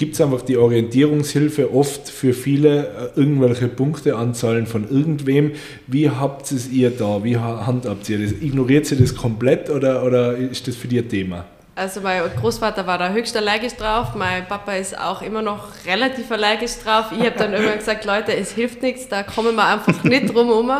gibt 0.00 0.14
es 0.14 0.20
einfach 0.22 0.40
die 0.40 0.56
Orientierungshilfe 0.56 1.74
oft 1.74 2.08
für 2.08 2.32
viele 2.32 3.12
äh, 3.14 3.20
irgendwelche 3.20 3.68
Punkteanzahlen 3.68 4.66
von 4.66 4.90
irgendwem. 4.90 5.52
Wie 5.86 6.08
habt 6.08 6.50
es 6.50 6.70
ihr 6.70 6.90
da? 6.90 7.22
Wie 7.22 7.36
handhabt 7.36 8.08
ihr 8.08 8.18
das? 8.18 8.32
Ignoriert 8.32 8.90
ihr 8.90 8.96
das 8.96 9.14
komplett 9.14 9.68
oder, 9.68 10.02
oder 10.02 10.34
ist 10.36 10.66
das 10.66 10.74
für 10.74 10.88
dich 10.88 11.00
ein 11.00 11.08
Thema? 11.10 11.44
Also 11.76 12.00
mein 12.00 12.22
Großvater 12.40 12.86
war 12.86 12.96
da 12.96 13.12
höchst 13.12 13.36
allergisch 13.36 13.74
drauf, 13.74 14.14
mein 14.14 14.46
Papa 14.48 14.72
ist 14.74 14.98
auch 14.98 15.22
immer 15.22 15.42
noch 15.42 15.68
relativ 15.86 16.30
allergisch 16.30 16.78
drauf. 16.82 17.06
Ich 17.12 17.24
habe 17.24 17.38
dann 17.38 17.52
irgendwann 17.52 17.78
gesagt, 17.78 18.04
Leute, 18.06 18.34
es 18.34 18.52
hilft 18.52 18.82
nichts, 18.82 19.06
da 19.08 19.22
kommen 19.22 19.54
wir 19.54 19.66
einfach 19.66 20.02
nicht 20.04 20.34
drum 20.34 20.46
herum. 20.48 20.72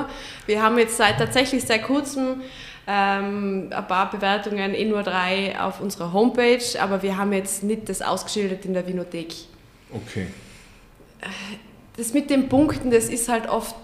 Wir 0.46 0.62
haben 0.62 0.78
jetzt 0.78 0.96
seit 0.96 1.18
tatsächlich 1.18 1.62
seit 1.64 1.82
kurzem 1.82 2.40
Ähm, 2.92 3.68
ein 3.70 3.86
paar 3.86 4.10
Bewertungen, 4.10 4.74
eh 4.74 4.84
nur 4.84 5.04
drei 5.04 5.56
auf 5.60 5.80
unserer 5.80 6.12
Homepage, 6.12 6.58
aber 6.80 7.02
wir 7.04 7.16
haben 7.16 7.32
jetzt 7.32 7.62
nicht 7.62 7.88
das 7.88 8.02
ausgeschildert 8.02 8.64
in 8.64 8.74
der 8.74 8.84
Vinothek. 8.84 9.32
Okay. 9.92 10.26
Das 11.96 12.12
mit 12.12 12.30
den 12.30 12.48
Punkten, 12.48 12.90
das 12.90 13.04
ist 13.04 13.28
halt 13.28 13.48
oft 13.48 13.76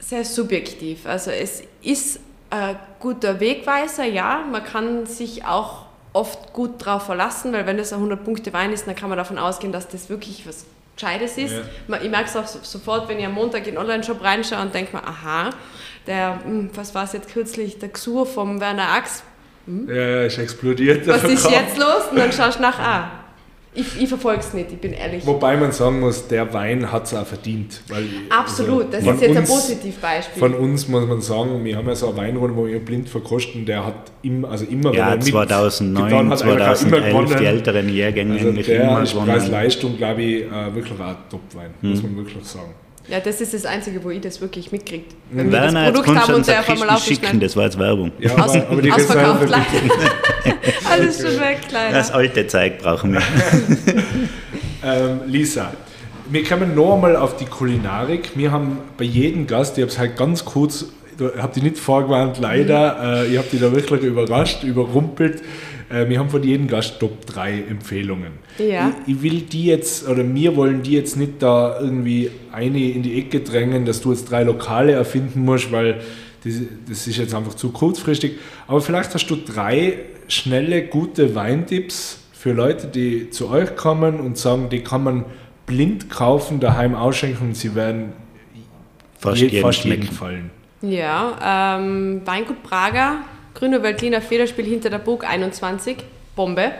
sehr 0.00 0.24
subjektiv. 0.24 1.06
Also 1.06 1.30
es 1.30 1.62
ist 1.82 2.18
ein 2.50 2.76
guter 2.98 3.38
Wegweiser, 3.38 4.04
ja. 4.04 4.44
Man 4.50 4.64
kann 4.64 5.06
sich 5.06 5.44
auch 5.44 5.84
oft 6.12 6.52
gut 6.52 6.84
darauf 6.84 7.04
verlassen, 7.04 7.52
weil 7.52 7.64
wenn 7.66 7.76
das 7.76 7.92
ein 7.92 8.00
100-Punkte-Wein 8.00 8.72
ist, 8.72 8.88
dann 8.88 8.96
kann 8.96 9.08
man 9.08 9.18
davon 9.18 9.38
ausgehen, 9.38 9.72
dass 9.72 9.86
das 9.86 10.08
wirklich 10.08 10.48
was 10.48 10.64
Gescheites 10.96 11.36
ist. 11.36 11.54
Ja. 11.88 12.00
Ich 12.02 12.10
merke 12.10 12.28
es 12.28 12.36
auch 12.36 12.46
sofort, 12.46 13.08
wenn 13.08 13.18
ich 13.18 13.26
am 13.26 13.34
Montag 13.34 13.66
in 13.66 13.74
den 13.74 13.78
Online-Shop 13.78 14.22
reinschaue 14.22 14.62
und 14.62 14.74
denke 14.74 14.96
mir, 14.96 15.06
aha, 15.06 15.50
der, 16.06 16.40
hm, 16.42 16.70
was 16.74 16.94
war 16.94 17.04
es 17.04 17.12
jetzt 17.12 17.28
kürzlich, 17.32 17.78
der 17.78 17.90
Xur 17.90 18.26
vom 18.26 18.60
Werner 18.60 18.88
Ax. 18.92 19.22
Hm? 19.66 19.88
Ja, 19.88 20.22
ist 20.22 20.38
explodiert. 20.38 21.06
Was 21.06 21.24
ist 21.24 21.50
jetzt 21.50 21.76
los? 21.76 22.06
Und 22.10 22.18
dann 22.18 22.32
schaust 22.32 22.58
du 22.58 22.62
nach, 22.62 22.78
ah, 22.78 23.10
ich, 23.76 24.02
ich 24.02 24.08
verfolge 24.08 24.40
es 24.40 24.54
nicht, 24.54 24.72
ich 24.72 24.78
bin 24.78 24.92
ehrlich. 24.92 25.26
Wobei 25.26 25.56
man 25.56 25.70
sagen 25.70 26.00
muss, 26.00 26.26
der 26.28 26.52
Wein 26.52 26.90
hat 26.90 27.04
es 27.04 27.14
auch 27.14 27.26
verdient. 27.26 27.82
Weil, 27.88 28.04
Absolut, 28.30 28.94
also, 28.94 29.06
das 29.06 29.16
ist 29.16 29.22
jetzt 29.22 29.30
uns, 29.30 29.38
ein 29.38 29.56
Positivbeispiel. 29.56 30.40
Von 30.40 30.54
uns 30.54 30.88
muss 30.88 31.06
man 31.06 31.20
sagen, 31.20 31.64
wir 31.64 31.76
haben 31.76 31.86
ja 31.86 31.94
so 31.94 32.08
eine 32.08 32.16
Weinrunde, 32.16 32.56
wo 32.56 32.66
wir 32.66 32.78
blind 32.80 33.08
verkosten, 33.08 33.66
der 33.66 33.84
hat 33.84 34.12
immer, 34.22 34.50
also 34.50 34.64
immer 34.64 34.94
ja, 34.94 35.12
wenn 35.12 35.18
er 35.18 35.20
2009, 35.20 36.30
hat, 36.30 36.38
2011, 36.38 37.36
die 37.36 37.44
älteren 37.44 37.94
Jahrgänge 37.94 38.34
also 38.34 38.48
eigentlich 38.48 38.66
der 38.66 38.82
immer 38.82 39.02
gewonnen. 39.02 39.26
Preis-Leistung, 39.26 39.96
glaube 39.96 40.22
ich, 40.22 40.42
äh, 40.44 40.74
wirklich 40.74 41.00
ein 41.00 41.16
Top-Wein, 41.30 41.74
hm. 41.80 41.90
muss 41.90 42.02
man 42.02 42.16
wirklich 42.16 42.44
sagen. 42.44 42.74
Ja, 43.08 43.20
das 43.20 43.40
ist 43.40 43.54
das 43.54 43.64
Einzige, 43.64 44.02
wo 44.02 44.10
ich 44.10 44.20
das 44.20 44.40
wirklich 44.40 44.72
mitkriege. 44.72 45.04
Wenn 45.30 45.52
wir 45.52 45.60
das 45.60 45.74
Produkt 45.74 46.08
haben 46.08 46.34
und 46.34 46.46
der 46.46 46.60
auf 46.60 46.68
einmal 46.68 46.98
schicken, 46.98 47.38
das 47.38 47.54
war 47.56 47.64
jetzt 47.64 47.78
Werbung. 47.78 48.10
Ja, 48.18 48.32
aber, 48.32 48.44
Aus, 48.46 48.56
aber 48.56 48.82
die 48.82 48.90
Ausverkauft 48.90 49.52
Alles 50.90 51.16
schon 51.22 51.40
weg, 51.40 51.58
leider. 51.70 51.94
Das 51.94 52.10
alte 52.10 52.46
Zeug 52.48 52.78
brauchen 52.78 53.12
wir. 53.12 53.22
ähm, 54.84 55.20
Lisa, 55.26 55.72
wir 56.28 56.42
kommen 56.42 56.74
noch 56.74 56.94
einmal 56.94 57.14
auf 57.14 57.36
die 57.36 57.44
Kulinarik. 57.44 58.30
Wir 58.34 58.50
haben 58.50 58.78
bei 58.98 59.04
jedem 59.04 59.46
Gast, 59.46 59.78
ich 59.78 59.82
habe 59.82 59.92
es 59.92 59.98
halt 59.98 60.16
ganz 60.16 60.44
kurz, 60.44 60.86
ich 61.18 61.40
habe 61.40 61.52
die 61.54 61.62
nicht 61.62 61.78
vorgewarnt, 61.78 62.38
leider, 62.40 62.94
mhm. 62.94 63.04
äh, 63.04 63.26
ich 63.26 63.38
habe 63.38 63.48
die 63.52 63.60
da 63.60 63.72
wirklich 63.72 64.02
überrascht, 64.02 64.64
überrumpelt. 64.64 65.42
Äh, 65.88 66.08
wir 66.08 66.18
haben 66.18 66.30
von 66.30 66.42
jedem 66.42 66.68
Gast 66.68 66.98
Top 67.00 67.26
3 67.26 67.64
Empfehlungen. 67.68 68.32
Ja. 68.58 68.92
Ich, 69.06 69.16
ich, 69.16 69.22
will 69.22 69.40
die 69.42 69.66
jetzt, 69.66 70.08
oder 70.08 70.22
wir 70.34 70.56
wollen 70.56 70.82
die 70.82 70.92
jetzt 70.92 71.16
nicht 71.16 71.42
da 71.42 71.80
irgendwie 71.80 72.30
eine 72.52 72.90
in 72.90 73.02
die 73.02 73.18
Ecke 73.18 73.40
drängen, 73.40 73.84
dass 73.84 74.00
du 74.00 74.12
jetzt 74.12 74.30
drei 74.30 74.42
Lokale 74.42 74.92
erfinden 74.92 75.44
musst, 75.44 75.70
weil 75.72 76.00
das, 76.44 76.54
das 76.88 77.06
ist 77.06 77.16
jetzt 77.16 77.34
einfach 77.34 77.54
zu 77.54 77.70
kurzfristig. 77.70 78.38
Aber 78.66 78.80
vielleicht 78.80 79.14
hast 79.14 79.26
du 79.26 79.36
drei 79.36 79.98
schnelle, 80.28 80.86
gute 80.86 81.34
Weintipps 81.34 82.18
für 82.32 82.52
Leute, 82.52 82.86
die 82.86 83.30
zu 83.30 83.48
euch 83.48 83.76
kommen 83.76 84.20
und 84.20 84.38
sagen, 84.38 84.68
die 84.70 84.80
kann 84.80 85.04
man 85.04 85.24
blind 85.66 86.10
kaufen, 86.10 86.60
daheim 86.60 86.94
ausschenken 86.94 87.48
und 87.48 87.56
sie 87.56 87.74
werden 87.74 88.12
fast, 89.18 89.40
je, 89.40 89.60
fast 89.60 89.84
jeden 89.84 90.06
fallen. 90.06 90.50
Ja, 90.82 91.78
ähm, 91.78 92.22
Weingut 92.24 92.62
Prager 92.62 93.18
Grüne 93.56 93.82
Veltliner 93.82 94.20
Federspiel 94.20 94.66
hinter 94.66 94.90
der 94.90 94.98
Burg 94.98 95.26
21. 95.26 95.96
Bombe. 96.36 96.72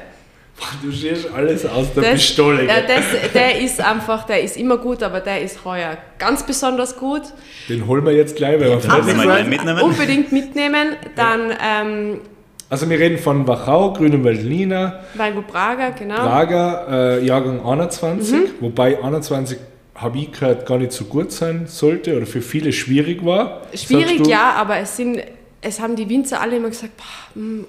Du 0.82 0.92
schießt 0.92 1.30
alles 1.34 1.64
aus 1.64 1.92
der 1.94 2.02
das, 2.02 2.12
Pistole. 2.12 2.66
Ja, 2.66 2.82
das, 2.86 3.32
der 3.32 3.60
ist 3.60 3.80
einfach, 3.80 4.24
der 4.24 4.42
ist 4.42 4.58
immer 4.58 4.76
gut, 4.76 5.02
aber 5.02 5.20
der 5.20 5.40
ist 5.40 5.64
heuer 5.64 5.96
ganz 6.18 6.44
besonders 6.44 6.98
gut. 6.98 7.22
Den 7.70 7.86
holen 7.86 8.04
wir 8.04 8.12
jetzt 8.12 8.36
gleich, 8.36 8.60
weil 8.60 8.68
wir 8.68 8.80
fertig. 8.80 9.48
Mitnehmen. 9.48 9.80
Unbedingt 9.80 10.32
mitnehmen. 10.32 10.96
Dann, 11.14 11.50
ja. 11.50 11.56
ähm, 11.82 12.20
also 12.68 12.90
wir 12.90 12.98
reden 12.98 13.16
von 13.18 13.48
Wachau, 13.48 13.94
Grüne 13.94 14.22
Veltliner. 14.22 15.00
Weingut 15.14 15.46
Prager, 15.46 15.92
genau. 15.92 16.16
Prager, 16.16 17.20
äh, 17.20 17.24
Jahrgang 17.24 17.64
21, 17.64 18.32
mhm. 18.32 18.44
wobei 18.60 19.02
21 19.02 19.58
habe 19.94 20.18
ich 20.18 20.32
gehört, 20.32 20.66
gar 20.66 20.76
nicht 20.76 20.92
so 20.92 21.06
gut 21.06 21.32
sein 21.32 21.66
sollte 21.68 22.18
oder 22.18 22.26
für 22.26 22.42
viele 22.42 22.70
schwierig 22.70 23.24
war. 23.24 23.62
Schwierig, 23.74 24.26
ja, 24.26 24.52
aber 24.52 24.76
es 24.76 24.94
sind 24.94 25.22
es 25.60 25.80
haben 25.80 25.96
die 25.96 26.08
Winzer 26.08 26.40
alle 26.40 26.56
immer 26.56 26.68
gesagt, 26.68 26.92
mh, 27.34 27.64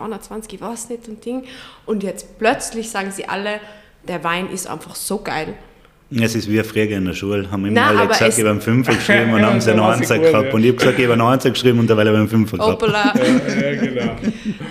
120 0.00 0.60
war 0.60 0.74
es 0.74 0.88
nicht 0.88 1.08
und 1.08 1.24
Ding. 1.24 1.44
Und 1.86 2.02
jetzt 2.02 2.38
plötzlich 2.38 2.90
sagen 2.90 3.10
sie 3.10 3.28
alle, 3.28 3.60
der 4.06 4.22
Wein 4.24 4.50
ist 4.50 4.68
einfach 4.68 4.94
so 4.94 5.18
geil. 5.18 5.54
Es 6.10 6.36
ist 6.36 6.48
wie 6.48 6.62
früher 6.62 6.88
in 6.90 7.04
der 7.04 7.14
Schule, 7.14 7.50
haben 7.50 7.66
immer 7.66 7.80
Nein, 7.80 7.96
alle 7.96 8.08
gesagt, 8.08 8.34
ich 8.34 8.38
habe 8.38 8.50
einen 8.50 8.60
Fünfer 8.60 8.94
geschrieben 8.94 9.34
und 9.34 9.44
haben 9.44 9.60
sie 9.60 9.72
einen 9.72 9.80
Einser 9.80 10.18
gehabt. 10.18 10.46
Ja. 10.46 10.52
Und 10.52 10.62
ich 10.62 10.68
habe 10.68 10.78
gesagt, 10.78 10.98
ich 10.98 11.04
habe 11.04 11.14
einen 11.14 11.22
Einser 11.22 11.50
geschrieben 11.50 11.80
und 11.80 11.90
dabei 11.90 12.02
habe 12.02 12.12
ich 12.12 12.16
einen 12.18 12.28
Fünfer 12.28 12.58
gehabt. 12.58 12.82
ja, 12.82 13.70
ja, 13.72 13.80
genau. 13.80 14.12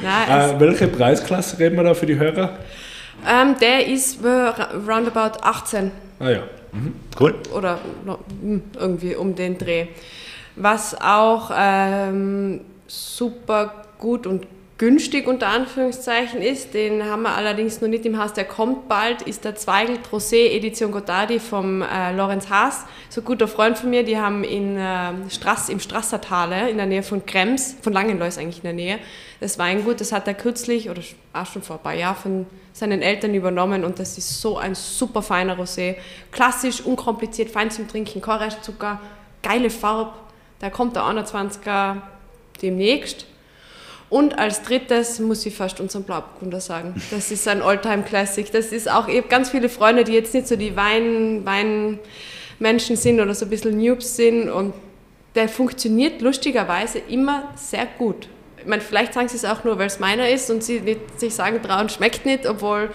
Nein, 0.01 0.55
äh, 0.55 0.59
welche 0.59 0.87
Preisklasse 0.87 1.59
reden 1.59 1.75
wir 1.75 1.83
da 1.83 1.93
für 1.93 2.05
die 2.05 2.17
Hörer? 2.17 2.57
Ähm, 3.27 3.55
der 3.59 3.85
ist 3.85 4.19
roundabout 4.23 5.39
18. 5.41 5.91
Ah 6.19 6.29
ja. 6.29 6.43
Mhm. 6.71 6.93
Cool. 7.19 7.35
Oder 7.53 7.79
hm, 8.41 8.61
irgendwie 8.79 9.15
um 9.15 9.35
den 9.35 9.57
Dreh. 9.57 9.87
Was 10.55 10.99
auch 10.99 11.51
ähm, 11.53 12.61
super 12.87 13.85
gut 13.99 14.25
und 14.25 14.47
günstig 14.77 15.27
unter 15.27 15.47
Anführungszeichen 15.47 16.41
ist, 16.41 16.73
den 16.73 17.05
haben 17.05 17.23
wir 17.23 17.35
allerdings 17.35 17.79
noch 17.79 17.87
nicht 17.87 18.05
im 18.05 18.21
Haus, 18.21 18.33
der 18.33 18.43
kommt 18.43 18.89
bald, 18.89 19.21
ist 19.21 19.45
der 19.45 19.55
Zweigelt 19.55 20.01
Rosé 20.11 20.49
Edition 20.49 20.91
Godardi 20.91 21.39
vom 21.39 21.81
äh, 21.81 22.11
Lorenz 22.13 22.49
Haas, 22.49 22.85
so 23.09 23.21
ein 23.21 23.25
guter 23.25 23.47
Freund 23.47 23.77
von 23.77 23.89
mir, 23.89 24.03
die 24.03 24.17
haben 24.17 24.43
in 24.43 24.77
äh, 24.77 25.13
Strass, 25.29 25.69
im 25.69 25.79
Strassertale 25.79 26.69
in 26.69 26.75
der 26.75 26.87
Nähe 26.87 27.03
von 27.03 27.25
Krems, 27.25 27.77
von 27.81 27.93
Langenlois 27.93 28.37
eigentlich 28.37 28.57
in 28.57 28.63
der 28.63 28.73
Nähe, 28.73 28.99
das 29.39 29.57
Weingut, 29.57 30.01
das 30.01 30.11
hat 30.11 30.27
er 30.27 30.33
kürzlich 30.33 30.89
oder 30.89 31.01
auch 31.31 31.45
schon 31.45 31.61
vor 31.61 31.77
ein 31.77 31.83
paar 31.83 31.93
Jahren 31.93 32.15
von 32.15 32.45
seinen 32.73 33.01
Eltern 33.01 33.33
übernommen. 33.33 33.85
Und 33.85 33.99
das 33.99 34.17
ist 34.17 34.41
so 34.41 34.57
ein 34.57 34.75
super 34.75 35.21
feiner 35.21 35.57
Rosé, 35.57 35.95
klassisch, 36.31 36.81
unkompliziert, 36.81 37.49
fein 37.49 37.71
zum 37.71 37.87
Trinken, 37.87 38.21
Korrestzucker, 38.21 38.99
geile 39.41 39.69
Farbe, 39.69 40.13
da 40.59 40.69
kommt 40.69 40.95
der 40.95 41.03
21er 41.03 41.97
demnächst. 42.61 43.25
Und 44.09 44.37
als 44.37 44.61
drittes 44.61 45.19
muss 45.19 45.45
ich 45.45 45.55
fast 45.55 45.79
unseren 45.79 46.03
Blauburgunder 46.03 46.61
sagen. 46.61 47.01
Das 47.11 47.31
ist 47.31 47.47
ein 47.47 47.61
Alltime 47.61 48.03
classic 48.03 48.51
Das 48.51 48.67
ist 48.67 48.89
auch, 48.89 49.07
ich 49.07 49.17
habe 49.17 49.27
ganz 49.27 49.49
viele 49.49 49.67
Freunde, 49.67 50.03
die 50.03 50.13
jetzt 50.13 50.33
nicht 50.33 50.47
so 50.47 50.55
die 50.55 50.75
Wein, 50.75 51.43
Weinmenschen 51.45 52.95
sind 52.95 53.19
oder 53.19 53.33
so 53.33 53.45
ein 53.45 53.49
bisschen 53.49 53.77
Noobs 53.77 54.15
sind 54.15 54.49
und 54.49 54.73
der 55.33 55.49
funktioniert 55.49 56.21
lustigerweise 56.21 56.99
immer 56.99 57.51
sehr 57.55 57.87
gut. 57.97 58.29
Ich 58.57 58.65
meine, 58.65 58.81
vielleicht 58.81 59.13
sagen 59.13 59.27
sie 59.27 59.35
es 59.35 59.45
auch 59.45 59.63
nur, 59.63 59.77
weil 59.77 59.87
es 59.87 59.99
meiner 59.99 60.29
ist 60.29 60.49
und 60.49 60.63
sie 60.63 60.79
nicht 60.79 61.19
sich 61.19 61.35
sagen 61.35 61.61
trauen, 61.61 61.89
schmeckt 61.89 62.25
nicht, 62.25 62.45
obwohl 62.47 62.91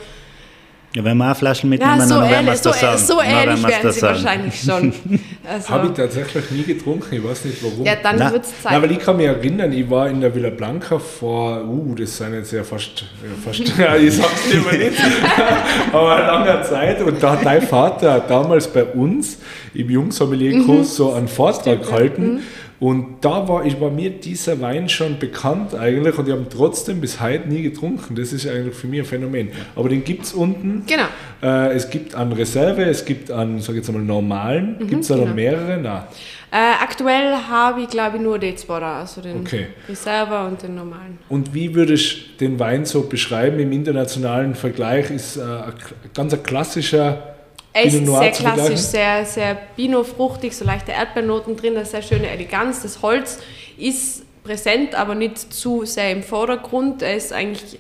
ja, 0.93 1.05
wenn 1.05 1.17
wir 1.19 1.31
auch 1.31 1.37
Flaschen 1.37 1.71
mitnehmen, 1.71 2.01
ja, 2.01 2.07
so 2.07 2.21
dann 2.21 2.31
werden 2.31 2.47
wir 2.47 2.53
es 2.55 2.63
so, 2.65 2.73
sagen. 2.73 2.99
So 2.99 3.21
ehrlich 3.21 3.63
werden 3.63 3.93
sie 3.93 4.01
sagen. 4.01 4.15
wahrscheinlich 4.15 4.61
schon. 4.61 4.93
Also. 5.43 5.71
Habe 5.71 5.87
ich 5.89 5.93
tatsächlich 5.95 6.51
nie 6.53 6.63
getrunken, 6.63 7.13
ich 7.13 7.25
weiß 7.25 7.47
nicht 7.47 7.65
warum. 7.65 7.85
Ja, 7.85 7.95
dann 8.01 8.19
wird 8.33 8.45
es 8.45 8.63
Zeit. 8.63 8.73
Ja, 8.73 8.83
weil 8.83 8.93
ich 8.93 9.01
kann 9.01 9.17
mich 9.17 9.27
erinnern, 9.27 9.73
ich 9.73 9.89
war 9.91 10.09
in 10.09 10.21
der 10.21 10.33
Villa 10.33 10.51
Blanca 10.51 10.99
vor, 10.99 11.65
uh, 11.65 11.95
das 11.95 12.19
sind 12.19 12.35
jetzt 12.35 12.53
ja 12.53 12.63
fast, 12.63 13.05
fast 13.43 13.61
ja, 13.79 13.97
ich 13.97 14.15
sag's 14.15 14.49
dir 14.49 14.61
mal 14.61 14.79
nicht, 14.79 15.01
aber 15.93 16.19
langer 16.21 16.63
Zeit. 16.63 17.03
Und 17.03 17.21
da 17.21 17.33
hat 17.33 17.45
dein 17.45 17.63
Vater 17.63 18.21
damals 18.21 18.69
bei 18.69 18.85
uns 18.85 19.39
im 19.75 19.91
Jungsommelier-Kurs 19.91 20.79
mhm. 20.79 20.85
so 20.85 21.13
einen 21.15 21.29
Vortrag 21.29 21.83
gehalten. 21.83 22.35
Mhm 22.35 22.41
und 22.81 23.19
da 23.21 23.47
war, 23.47 23.67
ich, 23.67 23.79
war 23.79 23.91
mir 23.91 24.09
dieser 24.09 24.63
Wein 24.63 24.89
schon 24.89 25.19
bekannt 25.19 25.75
eigentlich 25.75 26.17
und 26.19 26.27
ich 26.27 26.33
habe 26.33 26.45
ihn 26.45 26.49
trotzdem 26.51 27.03
bis 27.03 27.21
heute 27.21 27.47
nie 27.47 27.61
getrunken. 27.61 28.15
Das 28.15 28.33
ist 28.33 28.49
eigentlich 28.49 28.75
für 28.75 28.87
mich 28.87 29.01
ein 29.01 29.05
Phänomen. 29.05 29.51
Aber 29.77 29.91
den 29.91 30.03
gibt 30.03 30.25
es 30.25 30.33
unten. 30.33 30.85
Genau. 30.87 31.05
Äh, 31.43 31.75
es 31.75 31.91
gibt 31.91 32.15
an 32.15 32.33
Reserve, 32.33 32.83
es 32.85 33.05
gibt 33.05 33.31
an, 33.31 33.61
sag 33.61 33.75
jetzt 33.75 33.93
mal, 33.93 34.01
normalen. 34.01 34.79
Mhm, 34.79 34.87
gibt 34.87 35.03
es 35.03 35.09
da 35.09 35.17
genau. 35.17 35.27
noch 35.27 35.35
mehrere? 35.35 35.77
Nein. 35.77 36.05
Äh, 36.53 36.57
aktuell 36.83 37.35
habe 37.51 37.83
ich, 37.83 37.89
glaube 37.89 38.17
ich, 38.17 38.23
nur 38.23 38.39
den 38.39 38.57
zwei, 38.57 38.79
also 38.79 39.21
den 39.21 39.41
okay. 39.41 39.67
Reserve 39.87 40.47
und 40.47 40.63
den 40.63 40.75
normalen. 40.75 41.19
Und 41.29 41.53
wie 41.53 41.75
würdest 41.75 42.17
du 42.39 42.47
den 42.47 42.59
Wein 42.59 42.87
so 42.87 43.03
beschreiben 43.03 43.61
im 43.61 43.73
internationalen 43.73 44.55
Vergleich? 44.55 45.11
Ist 45.11 45.37
äh, 45.37 45.43
ein 45.43 45.75
ganz 46.15 46.33
ein 46.33 46.43
klassischer 46.43 47.30
er 47.73 47.85
ist 47.85 48.07
sehr 48.07 48.31
klassisch, 48.33 48.81
sehr, 48.81 49.25
sehr 49.25 49.59
Bino-fruchtig, 49.77 50.57
so 50.57 50.65
leichte 50.65 50.93
Erdbeernoten 50.93 51.57
drin, 51.57 51.77
eine 51.77 51.87
sehr 51.87 52.03
schöne 52.03 52.29
Eleganz. 52.29 52.83
Das 52.83 53.01
Holz 53.03 53.39
ist 53.79 54.25
präsent, 54.43 54.95
aber 54.95 55.15
nicht 55.15 55.39
zu 55.39 55.85
sehr 55.85 56.11
im 56.11 56.23
Vordergrund. 56.23 57.03
Er 57.03 57.17
ist 57.17 57.33
eigentlich, 57.33 57.79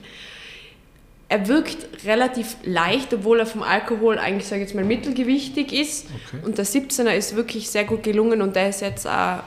er 1.28 1.49
wirkt 1.49 2.07
relativ 2.07 2.57
leicht, 2.62 3.12
obwohl 3.12 3.41
er 3.41 3.47
vom 3.47 3.62
Alkohol 3.62 4.18
eigentlich, 4.18 4.47
sage 4.47 4.62
ich 4.62 4.68
jetzt 4.68 4.76
mal, 4.76 4.84
mittelgewichtig 4.84 5.72
ist. 5.72 6.07
Okay. 6.28 6.45
Und 6.45 6.59
der 6.59 6.66
17er 6.66 7.14
ist 7.14 7.34
wirklich 7.34 7.68
sehr 7.68 7.84
gut 7.84 8.03
gelungen 8.03 8.43
und 8.43 8.55
der 8.55 8.68
ist 8.68 8.82
jetzt 8.82 9.07
auch, 9.09 9.41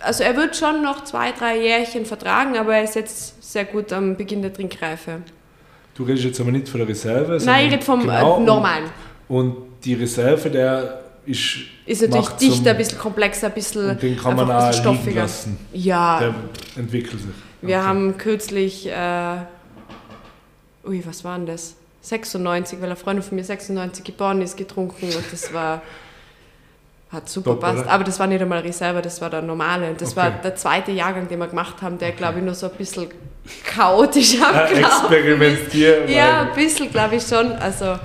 also 0.00 0.22
er 0.22 0.36
wird 0.36 0.56
schon 0.56 0.82
noch 0.82 1.04
zwei, 1.04 1.32
drei 1.32 1.58
Jährchen 1.60 2.04
vertragen, 2.04 2.56
aber 2.56 2.76
er 2.76 2.84
ist 2.84 2.94
jetzt 2.94 3.42
sehr 3.42 3.64
gut 3.64 3.92
am 3.92 4.16
Beginn 4.16 4.42
der 4.42 4.52
Trinkreife. 4.52 5.22
Du 5.94 6.04
redest 6.04 6.24
jetzt 6.24 6.40
aber 6.40 6.52
nicht 6.52 6.68
von 6.68 6.78
der 6.78 6.88
Reserve, 6.88 7.38
Nein, 7.44 7.66
ich 7.66 7.72
rede 7.72 7.84
vom 7.84 8.02
äh, 8.02 8.04
genau, 8.04 8.38
normalen. 8.38 8.84
Und 9.28 9.56
die 9.84 9.94
Reserve, 9.94 10.50
der 10.50 11.00
ist, 11.26 11.58
ist 11.84 12.02
natürlich 12.02 12.28
dichter, 12.30 12.70
ein 12.70 12.76
bisschen 12.78 12.98
komplexer, 12.98 13.48
ein 13.48 13.54
bisschen, 13.54 13.90
und 13.90 14.02
den 14.02 14.16
kann 14.16 14.36
man 14.36 14.50
auch 14.50 14.72
stoffiger. 14.72 15.22
Lassen. 15.22 15.58
Ja. 15.72 16.20
Der 16.20 16.34
entwickelt 16.76 17.20
sich. 17.20 17.30
Wir 17.60 17.78
okay. 17.78 17.86
haben 17.86 18.16
kürzlich, 18.16 18.86
äh, 18.88 19.36
ui, 20.86 21.02
was 21.04 21.24
war 21.24 21.36
denn 21.36 21.46
das? 21.46 21.74
96, 22.02 22.78
weil 22.80 22.86
eine 22.86 22.96
Freundin 22.96 23.22
von 23.22 23.36
mir 23.36 23.44
96 23.44 24.04
geboren 24.04 24.40
ist, 24.40 24.56
getrunken 24.56 25.06
und 25.06 25.24
das 25.32 25.52
war 25.52 25.82
hat 27.10 27.28
super 27.28 27.52
Top, 27.52 27.60
passt. 27.60 27.86
Aber 27.86 28.04
das 28.04 28.18
war 28.20 28.26
nicht 28.26 28.42
einmal 28.42 28.58
Reserve, 28.58 29.00
das 29.00 29.20
war 29.20 29.30
der 29.30 29.40
normale. 29.40 29.94
Das 29.96 30.10
okay. 30.12 30.16
war 30.16 30.30
der 30.30 30.54
zweite 30.56 30.92
Jahrgang, 30.92 31.26
den 31.26 31.38
wir 31.38 31.46
gemacht 31.46 31.80
haben, 31.80 31.98
der, 31.98 32.08
okay. 32.08 32.18
glaube 32.18 32.38
ich, 32.38 32.44
nur 32.44 32.54
so 32.54 32.66
ein 32.66 32.76
bisschen 32.76 33.08
chaotisch 33.64 34.40
abgelaufen 34.42 35.12
Experimentieren. 35.12 36.08
Ja, 36.08 36.42
ein 36.42 36.54
bisschen, 36.54 36.90
glaube 36.90 37.16
ich 37.16 37.26
schon. 37.26 37.52
Also, 37.52 37.98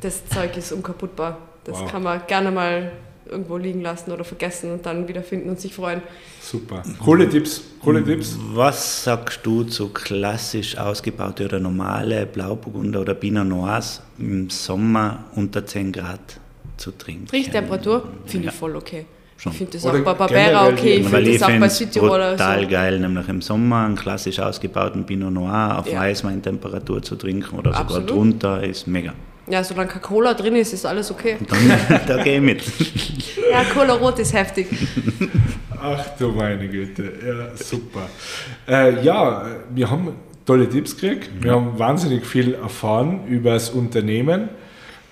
das 0.00 0.26
Zeug 0.26 0.56
ist 0.56 0.72
unkaputtbar. 0.72 1.38
Das 1.64 1.78
wow. 1.78 1.90
kann 1.90 2.02
man 2.02 2.22
gerne 2.26 2.50
mal 2.50 2.92
irgendwo 3.26 3.56
liegen 3.56 3.82
lassen 3.82 4.10
oder 4.10 4.24
vergessen 4.24 4.72
und 4.72 4.84
dann 4.86 5.06
wieder 5.06 5.22
finden 5.22 5.50
und 5.50 5.60
sich 5.60 5.74
freuen. 5.74 6.02
Super. 6.40 6.82
Coole 7.04 7.28
Tipps. 7.28 7.62
Coole 7.82 8.02
Tipps. 8.02 8.36
Was 8.54 9.04
sagst 9.04 9.40
du 9.44 9.62
zu 9.64 9.90
klassisch 9.90 10.76
ausgebaute 10.76 11.44
oder 11.44 11.60
normale 11.60 12.26
Blauburgunder 12.26 13.02
oder 13.02 13.14
Pinot 13.14 13.46
Noirs 13.46 14.02
im 14.18 14.50
Sommer 14.50 15.24
unter 15.36 15.64
10 15.64 15.92
Grad? 15.92 16.40
zu 16.80 16.90
trinken. 16.92 17.28
Riechtemperatur 17.30 18.08
finde 18.26 18.48
ich 18.48 18.54
voll 18.54 18.74
okay. 18.74 19.06
Schon. 19.36 19.52
Ich 19.52 19.58
finde 19.58 19.72
das 19.72 19.86
auch 19.86 19.92
bei 19.92 20.14
Barbera 20.14 20.68
okay, 20.68 20.96
ich 20.96 21.08
finde 21.08 21.32
das 21.32 21.42
auch 21.42 21.58
bei 21.58 21.68
Südtiroler 21.68 22.32
total 22.32 22.62
so. 22.62 22.68
geil, 22.68 22.98
nämlich 23.00 23.26
im 23.28 23.40
Sommer 23.40 23.86
einen 23.86 23.96
klassisch 23.96 24.38
ausgebauten 24.38 25.06
Pinot 25.06 25.32
Noir 25.32 25.78
auf 25.78 25.90
ja. 25.90 26.00
Weißweintemperatur 26.00 27.02
zu 27.02 27.16
trinken 27.16 27.58
oder 27.58 27.70
sogar 27.70 27.80
Absolut. 27.80 28.10
drunter 28.10 28.62
ist 28.62 28.86
mega. 28.86 29.14
Ja, 29.50 29.64
solange 29.64 29.90
kein 29.90 30.02
Cola 30.02 30.34
drin 30.34 30.54
ist, 30.56 30.72
ist 30.72 30.86
alles 30.86 31.10
okay. 31.10 31.36
Dann, 31.48 32.00
da 32.06 32.22
gehe 32.22 32.36
ich 32.36 32.40
mit. 32.40 32.62
ja, 33.50 33.64
Cola 33.64 33.94
Rot 33.94 34.18
ist 34.18 34.32
heftig. 34.32 34.68
Ach 35.82 36.04
du 36.18 36.28
meine 36.28 36.68
Güte, 36.68 37.12
ja, 37.26 37.56
super. 37.56 38.08
Äh, 38.68 39.02
ja, 39.02 39.46
wir 39.74 39.90
haben 39.90 40.14
tolle 40.44 40.68
Tipps 40.68 40.96
gekriegt, 40.96 41.30
wir 41.40 41.52
haben 41.52 41.78
wahnsinnig 41.78 42.24
viel 42.26 42.54
erfahren 42.54 43.26
über 43.28 43.52
das 43.52 43.70
Unternehmen. 43.70 44.50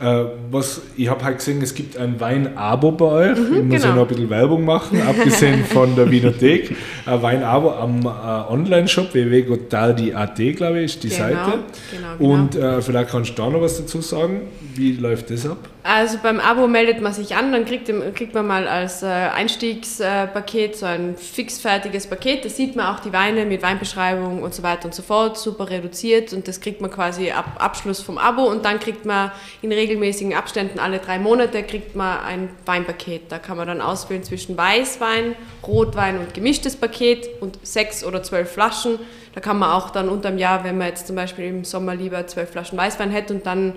Äh, 0.01 0.27
was, 0.53 0.83
ich 0.97 1.09
habe 1.09 1.25
halt 1.25 1.39
gesehen, 1.39 1.61
es 1.61 1.75
gibt 1.75 1.97
ein 1.97 2.21
Wein-Abo 2.21 2.93
bei 2.93 3.05
euch. 3.05 3.39
Mhm, 3.39 3.57
ich 3.57 3.63
muss 3.65 3.83
genau. 3.83 3.87
ja 3.87 3.95
noch 3.97 4.03
ein 4.03 4.09
bisschen 4.09 4.31
Werbung 4.31 4.65
machen, 4.65 5.03
abgesehen 5.07 5.65
von 5.65 5.97
der 5.97 6.09
Winothek. 6.09 6.77
Ein 7.05 7.23
Wein-Abo 7.23 7.73
am 7.73 8.03
äh, 8.03 8.53
Online-Shop 8.53 9.13
www.gotaldi.at, 9.13 10.37
glaube 10.57 10.79
ich, 10.81 10.95
ist 10.95 11.03
die 11.03 11.09
genau, 11.09 11.21
Seite. 11.21 11.59
Genau, 11.91 12.09
genau. 12.17 12.33
Und 12.33 12.55
äh, 12.55 12.81
vielleicht 12.81 13.11
kannst 13.11 13.31
du 13.31 13.43
da 13.43 13.51
noch 13.51 13.61
was 13.61 13.79
dazu 13.79 14.01
sagen. 14.01 14.43
Wie 14.77 14.93
läuft 14.93 15.31
das 15.31 15.45
ab? 15.45 15.59
Also 15.83 16.19
beim 16.23 16.39
Abo 16.39 16.69
meldet 16.69 17.01
man 17.01 17.15
sich 17.15 17.35
an, 17.35 17.51
dann 17.51 17.65
kriegt, 17.65 17.91
kriegt 18.15 18.35
man 18.35 18.47
mal 18.47 18.69
als 18.69 19.03
äh, 19.03 19.07
Einstiegspaket 19.07 20.77
so 20.77 20.85
ein 20.85 21.17
fixfertiges 21.17 22.07
Paket. 22.07 22.45
Da 22.45 22.51
sieht 22.51 22.77
man 22.77 22.95
auch 22.95 23.01
die 23.01 23.13
Weine 23.13 23.47
mit 23.47 23.63
Weinbeschreibung 23.63 24.43
und 24.43 24.53
so 24.53 24.63
weiter 24.63 24.85
und 24.85 24.95
so 24.95 25.03
fort, 25.03 25.39
super 25.39 25.71
reduziert 25.71 26.35
und 26.35 26.47
das 26.47 26.61
kriegt 26.61 26.83
man 26.83 26.91
quasi 26.91 27.31
ab 27.31 27.57
Abschluss 27.59 28.03
vom 28.03 28.19
Abo 28.19 28.43
und 28.43 28.67
dann 28.67 28.79
kriegt 28.81 29.07
man 29.07 29.33
in 29.63 29.73
regelmäßigen 29.89 30.35
Abständen 30.35 30.79
alle 30.79 30.99
drei 30.99 31.19
Monate 31.19 31.63
kriegt 31.63 31.97
man 31.97 32.21
ein 32.21 32.49
Weinpaket. 32.67 33.33
Da 33.33 33.39
kann 33.39 33.57
man 33.57 33.67
dann 33.67 33.81
auswählen 33.81 34.23
zwischen 34.23 34.57
Weißwein, 34.57 35.35
Rotwein 35.67 36.19
und 36.19 36.35
gemischtes 36.35 36.77
Paket 36.77 37.29
und 37.41 37.59
sechs 37.63 38.05
oder 38.05 38.23
zwölf 38.23 38.53
Flaschen. 38.53 38.99
Da 39.35 39.41
kann 39.41 39.59
man 39.59 39.71
auch 39.71 39.91
dann 39.91 40.09
unterm 40.09 40.39
Jahr, 40.39 40.65
wenn 40.65 40.79
man 40.79 40.89
jetzt 40.89 41.07
zum 41.07 41.17
Beispiel 41.17 41.47
im 41.47 41.65
Sommer 41.65 41.95
lieber 41.95 42.27
zwölf 42.27 42.51
Flaschen 42.51 42.77
Weißwein 42.79 43.11
hätte 43.11 43.35
und 43.35 43.47
dann 43.47 43.73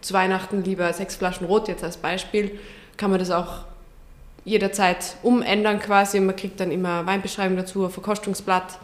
zu 0.00 0.14
Weihnachten 0.14 0.64
lieber 0.64 0.92
sechs 0.92 1.16
Flaschen 1.16 1.46
Rot 1.46 1.68
jetzt 1.68 1.84
als 1.84 1.98
Beispiel, 1.98 2.58
kann 2.96 3.10
man 3.10 3.18
das 3.18 3.30
auch 3.30 3.64
jederzeit 4.44 5.16
umändern 5.22 5.78
quasi. 5.78 6.20
Man 6.20 6.36
kriegt 6.36 6.58
dann 6.60 6.70
immer 6.70 7.06
Weinbeschreibung 7.06 7.56
dazu, 7.56 7.84
ein 7.84 7.90
Verkostungsblatt 7.90 8.78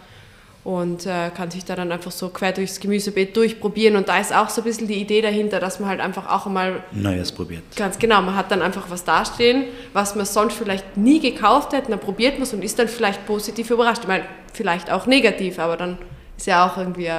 und 0.67 1.07
äh, 1.07 1.31
kann 1.31 1.49
sich 1.53 1.65
da 1.65 1.77
dann 1.77 1.93
einfach 1.93 2.11
so 2.11 2.29
quer 2.29 2.51
durchs 2.51 2.81
Gemüsebeet 2.81 3.37
durchprobieren. 3.37 3.95
Und 3.95 4.09
da 4.09 4.19
ist 4.19 4.35
auch 4.35 4.49
so 4.49 4.63
ein 4.63 4.65
bisschen 4.65 4.89
die 4.89 5.01
Idee 5.01 5.23
dahinter, 5.23 5.61
dass 5.61 5.79
man 5.79 5.89
halt 5.89 6.01
einfach 6.01 6.29
auch 6.29 6.47
einmal... 6.47 6.83
Neues 6.91 7.31
probiert. 7.31 7.63
Ganz 7.77 8.01
genau, 8.01 8.21
man 8.21 8.35
hat 8.35 8.51
dann 8.51 8.63
einfach 8.63 8.91
was 8.91 9.05
dastehen, 9.05 9.67
was 9.93 10.17
man 10.17 10.27
sonst 10.27 10.55
vielleicht 10.55 10.97
nie 10.97 11.21
gekauft 11.21 11.73
hätte, 11.73 11.93
dann 11.93 12.01
probiert 12.01 12.35
man 12.35 12.43
es 12.43 12.53
und 12.53 12.65
ist 12.65 12.81
dann 12.81 12.89
vielleicht 12.89 13.25
positiv 13.27 13.71
überrascht. 13.71 14.03
Ich 14.03 14.09
meine, 14.09 14.25
vielleicht 14.53 14.91
auch 14.91 15.07
negativ, 15.07 15.61
aber 15.61 15.77
dann 15.77 15.99
ist 16.37 16.49
ja 16.49 16.67
auch 16.67 16.77
irgendwie... 16.77 17.13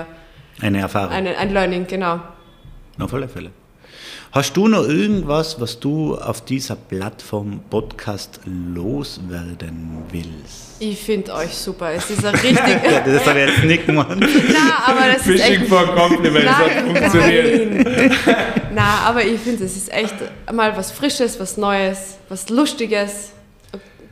Eine 0.60 0.82
Erfahrung. 0.82 1.14
Eine, 1.14 1.38
ein 1.38 1.54
Learning, 1.54 1.88
genau. 1.88 2.20
Auf 3.00 3.14
alle 3.14 3.30
Fälle. 3.30 3.52
Hast 4.38 4.56
du 4.56 4.68
noch 4.68 4.88
irgendwas, 4.88 5.60
was 5.60 5.80
du 5.80 6.14
auf 6.14 6.42
dieser 6.42 6.76
Plattform 6.76 7.60
Podcast 7.72 8.40
loswerden 8.46 10.04
willst? 10.12 10.76
Ich 10.78 11.00
finde 11.00 11.34
euch 11.34 11.58
super. 11.58 11.94
Es 11.94 12.08
ist 12.12 12.24
ein 12.24 12.36
richtig. 12.36 12.56
ja, 12.84 13.00
das 13.00 13.26
habe 13.26 13.40
ich 13.40 13.50
jetzt 13.50 13.64
nicht 13.64 13.88
gemacht. 13.88 14.16
Nein, 14.16 14.30
aber 14.86 15.12
das 15.12 15.24
Fishing 15.24 15.40
ist 15.40 15.62
echt. 15.62 15.66
for 15.66 15.88
Compliment, 15.88 16.46
das 16.46 16.56
hat 16.56 16.72
funktioniert. 16.86 18.16
Nein, 18.76 19.00
aber 19.08 19.26
ich 19.26 19.42
finde, 19.42 19.64
es 19.64 19.76
ist 19.76 19.92
echt 19.92 20.14
mal 20.54 20.78
was 20.78 20.92
Frisches, 20.92 21.40
was 21.40 21.58
Neues, 21.58 22.20
was 22.30 22.48
Lustiges. 22.50 23.32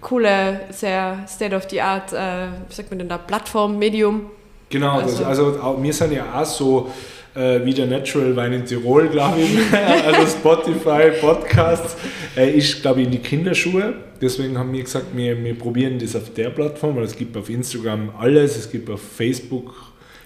Coole, 0.01 0.61
sehr 0.71 1.19
State-of-the-Art, 1.28 2.13
äh, 2.13 2.47
wie 2.67 2.73
sagt 2.73 2.89
man 2.89 2.97
denn 2.97 3.09
da, 3.09 3.19
Plattform, 3.19 3.78
Medium. 3.78 4.32
Genau, 4.69 5.01
also, 5.01 5.19
das, 5.19 5.28
also 5.28 5.78
wir 5.80 5.93
sind 5.93 6.13
ja 6.13 6.26
auch 6.34 6.45
so 6.45 6.89
äh, 7.36 7.65
wie 7.65 7.73
der 7.73 7.86
Natural 7.86 8.36
Wein 8.36 8.53
in 8.53 8.65
Tirol, 8.65 9.09
glaube 9.09 9.41
ich. 9.41 9.57
also 10.05 10.25
Spotify, 10.25 11.11
Podcasts, 11.19 11.95
äh, 12.36 12.51
ist, 12.51 12.81
glaube 12.81 13.01
ich, 13.01 13.07
in 13.07 13.11
die 13.11 13.19
Kinderschuhe. 13.19 13.93
Deswegen 14.21 14.57
haben 14.57 14.71
wir 14.71 14.81
gesagt, 14.81 15.07
wir, 15.13 15.43
wir 15.43 15.55
probieren 15.55 15.99
das 15.99 16.15
auf 16.15 16.33
der 16.33 16.49
Plattform, 16.49 16.95
weil 16.95 17.03
es 17.03 17.15
gibt 17.15 17.36
auf 17.36 17.49
Instagram 17.49 18.11
alles, 18.17 18.57
es 18.57 18.71
gibt 18.71 18.89
auf 18.89 19.01
Facebook, 19.01 19.73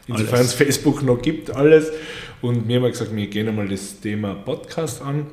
insofern 0.07 0.41
es 0.41 0.53
Facebook 0.53 1.03
noch 1.03 1.21
gibt, 1.21 1.53
alles. 1.55 1.91
Und 2.41 2.67
wir 2.67 2.79
haben 2.79 2.89
gesagt, 2.89 3.15
wir 3.15 3.27
gehen 3.27 3.47
einmal 3.47 3.67
das 3.67 3.99
Thema 3.99 4.35
Podcast 4.35 5.01
an 5.01 5.25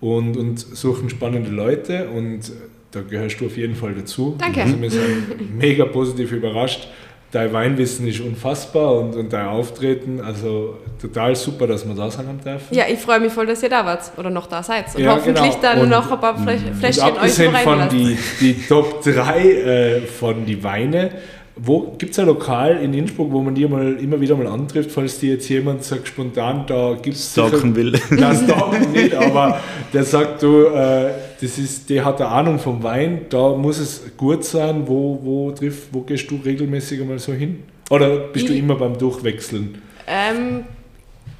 und, 0.00 0.36
und 0.36 0.58
suchen 0.58 1.08
spannende 1.08 1.50
Leute 1.50 2.08
und 2.08 2.52
da 2.90 3.02
gehörst 3.02 3.40
du 3.40 3.46
auf 3.46 3.56
jeden 3.56 3.74
Fall 3.74 3.94
dazu. 3.94 4.36
Danke. 4.38 4.62
Also 4.62 4.80
wir 4.80 4.90
sind 4.90 5.56
mega 5.58 5.84
positiv 5.84 6.32
überrascht 6.32 6.88
dein 7.32 7.52
Weinwissen 7.52 8.06
ist 8.06 8.20
unfassbar 8.20 8.98
und, 8.98 9.16
und 9.16 9.32
dein 9.32 9.46
Auftreten, 9.46 10.20
also 10.20 10.78
total 11.00 11.34
super, 11.34 11.66
dass 11.66 11.86
wir 11.86 11.94
da 11.94 12.10
sein 12.10 12.26
haben 12.28 12.40
dürfen. 12.40 12.74
Ja, 12.74 12.84
ich 12.88 12.98
freue 12.98 13.20
mich 13.20 13.32
voll, 13.32 13.46
dass 13.46 13.62
ihr 13.62 13.68
da 13.68 13.84
wart 13.84 14.12
oder 14.16 14.30
noch 14.30 14.46
da 14.46 14.62
seid 14.62 14.94
und 14.94 15.02
ja, 15.02 15.14
hoffentlich 15.14 15.54
genau. 15.54 15.62
dann 15.62 15.80
und, 15.80 15.88
noch 15.88 16.10
ein 16.10 16.20
paar 16.20 16.38
Fläschchen 16.38 17.04
und 17.04 17.18
abgesehen 17.18 17.54
euch 17.54 17.62
von 17.62 17.88
die, 17.90 18.16
die 18.40 18.54
Top 18.66 19.02
3 19.02 19.40
äh, 19.40 20.00
von 20.02 20.46
die 20.46 20.62
Weine, 20.62 21.10
wo 21.56 21.94
gibt 21.96 22.12
es 22.12 22.18
ein 22.18 22.26
Lokal 22.26 22.78
in 22.82 22.92
Innsbruck, 22.92 23.32
wo 23.32 23.40
man 23.40 23.54
die 23.54 23.66
mal, 23.66 23.94
immer 23.94 24.20
wieder 24.20 24.36
mal 24.36 24.46
antrifft, 24.46 24.92
falls 24.92 25.18
dir 25.18 25.34
jetzt 25.34 25.48
jemand 25.48 25.84
sagt 25.84 26.06
spontan, 26.06 26.64
da 26.66 26.96
gibt 27.00 27.16
es 27.16 27.32
Stalken 27.32 27.74
will. 27.74 27.92
Das 28.10 28.42
Stalken 28.42 28.92
nicht, 28.92 29.14
aber 29.14 29.60
der 29.92 30.04
sagt, 30.04 30.42
du, 30.42 30.66
äh, 30.66 31.12
das 31.40 31.58
ist, 31.58 31.90
der 31.90 32.04
hat 32.04 32.20
eine 32.20 32.30
Ahnung 32.30 32.58
vom 32.58 32.82
Wein, 32.82 33.26
da 33.28 33.54
muss 33.54 33.78
es 33.78 34.16
gut 34.16 34.44
sein, 34.44 34.86
wo, 34.86 35.18
wo, 35.22 35.50
triff, 35.52 35.88
wo 35.92 36.00
gehst 36.00 36.30
du 36.30 36.36
regelmäßig 36.36 37.00
einmal 37.00 37.18
so 37.18 37.32
hin? 37.32 37.62
Oder 37.90 38.18
bist 38.18 38.46
ich, 38.46 38.50
du 38.50 38.56
immer 38.56 38.74
beim 38.76 38.98
Durchwechseln? 38.98 39.82
Ähm, 40.06 40.64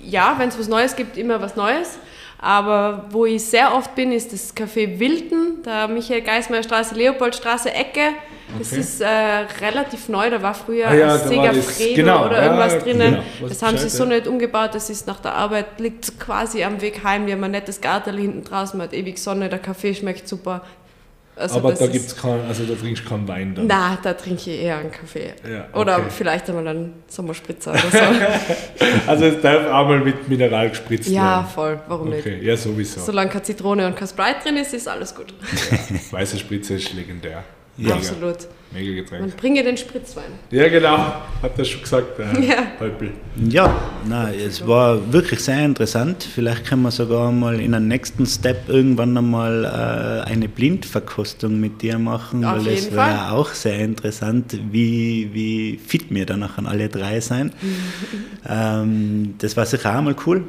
ja, 0.00 0.34
wenn 0.38 0.48
es 0.48 0.58
was 0.58 0.68
Neues 0.68 0.94
gibt, 0.94 1.16
immer 1.16 1.40
was 1.40 1.56
Neues. 1.56 1.98
Aber 2.38 3.06
wo 3.10 3.24
ich 3.24 3.42
sehr 3.44 3.74
oft 3.74 3.94
bin, 3.94 4.12
ist 4.12 4.32
das 4.32 4.54
Café 4.54 4.98
Wilden, 4.98 5.62
der 5.64 5.88
Michael 5.88 6.20
Geismeier 6.20 6.62
Straße, 6.62 6.94
Leopoldstraße, 6.94 7.72
Ecke. 7.72 8.12
Das 8.58 8.72
okay. 8.72 8.80
ist 8.80 9.00
äh, 9.00 9.06
relativ 9.06 10.08
neu, 10.08 10.30
da 10.30 10.40
war 10.40 10.54
früher 10.54 10.88
ah, 10.88 10.94
ja, 10.94 11.18
Sega 11.18 11.52
Fredo 11.52 11.94
genau, 11.94 12.26
oder 12.26 12.42
irgendwas 12.42 12.74
ja, 12.74 12.78
drinnen. 12.78 13.18
Genau, 13.38 13.48
das 13.48 13.62
haben 13.62 13.76
sie 13.76 13.88
so 13.88 14.04
nicht 14.04 14.26
umgebaut, 14.26 14.70
das 14.74 14.88
ist 14.88 15.06
nach 15.06 15.20
der 15.20 15.34
Arbeit, 15.34 15.80
liegt 15.80 16.18
quasi 16.20 16.62
am 16.62 16.80
Weg 16.80 17.02
heim. 17.02 17.26
Wir 17.26 17.34
haben 17.34 17.44
ein 17.44 17.50
nettes 17.50 17.80
Gartel 17.80 18.16
hinten 18.16 18.44
draußen, 18.44 18.78
man 18.78 18.88
hat 18.88 18.94
ewig 18.94 19.18
Sonne, 19.18 19.48
der 19.48 19.58
Kaffee 19.58 19.94
schmeckt 19.94 20.28
super. 20.28 20.62
Also 21.38 21.58
aber 21.58 21.74
da 21.74 21.86
gibt's 21.86 22.16
kein, 22.16 22.40
also 22.48 22.64
da 22.64 22.74
trinkst 22.74 23.04
du 23.04 23.08
keinen 23.10 23.28
Wein 23.28 23.54
dann? 23.54 23.66
Nein, 23.66 23.98
da 24.02 24.14
trinke 24.14 24.50
ich 24.50 24.62
eher 24.62 24.78
einen 24.78 24.90
Kaffee. 24.90 25.34
Ja, 25.46 25.66
okay. 25.70 25.78
Oder 25.78 26.00
vielleicht 26.08 26.48
einmal 26.48 26.66
einen 26.66 26.94
Sommerspritzer 27.08 27.72
oder 27.72 27.80
so. 27.90 27.98
also 29.06 29.26
es 29.26 29.42
darf 29.42 29.66
auch 29.66 29.86
mal 29.86 30.00
mit 30.00 30.26
Mineral 30.30 30.70
gespritzt 30.70 31.10
ja, 31.10 31.14
werden? 31.14 31.24
Ja, 31.24 31.44
voll. 31.44 31.80
Warum 31.88 32.08
okay. 32.08 32.36
nicht? 32.36 32.44
Ja, 32.44 32.56
sowieso. 32.56 33.00
Solange 33.00 33.28
keine 33.28 33.42
Zitrone 33.42 33.86
und 33.86 33.96
kein 33.96 34.08
Sprite 34.08 34.36
drin 34.44 34.56
ist, 34.56 34.72
ist 34.72 34.88
alles 34.88 35.14
gut. 35.14 35.34
Ja, 35.70 35.78
weiße 36.12 36.38
Spritze 36.38 36.74
ist 36.74 36.94
legendär. 36.94 37.44
Absoluut. 37.84 38.48
Mega 38.72 38.92
Getränk. 38.92 39.22
Und 39.22 39.36
bringe 39.36 39.62
den 39.62 39.76
Spritzwein. 39.76 40.24
Ja, 40.50 40.68
genau. 40.68 40.96
Hat 41.42 41.58
er 41.58 41.64
schon 41.64 41.82
gesagt, 41.82 42.18
der 42.18 42.26
ja. 42.42 42.56
Häupl. 42.80 43.10
Ja, 43.48 43.74
nein, 44.08 44.34
es 44.46 44.66
war 44.66 45.12
wirklich 45.12 45.40
sehr 45.40 45.64
interessant. 45.64 46.26
Vielleicht 46.34 46.66
können 46.66 46.82
wir 46.82 46.90
sogar 46.90 47.30
mal 47.32 47.60
in 47.60 47.74
einem 47.74 47.88
nächsten 47.88 48.26
Step 48.26 48.68
irgendwann 48.68 49.16
einmal 49.16 49.64
äh, 49.64 50.30
eine 50.30 50.48
Blindverkostung 50.48 51.60
mit 51.60 51.80
dir 51.80 51.98
machen, 51.98 52.44
Auf 52.44 52.64
weil 52.64 52.74
es 52.74 52.92
wäre 52.92 53.32
auch 53.32 53.50
sehr 53.50 53.78
interessant, 53.78 54.58
wie, 54.70 55.30
wie 55.32 55.78
fit 55.78 56.06
wir 56.10 56.26
dann 56.26 56.40
nachher 56.40 56.66
alle 56.66 56.88
drei 56.88 57.20
sein. 57.20 57.52
ähm, 58.48 59.34
das 59.38 59.56
war 59.56 59.64
sicher 59.66 59.96
auch 59.96 60.02
mal 60.02 60.16
cool. 60.26 60.44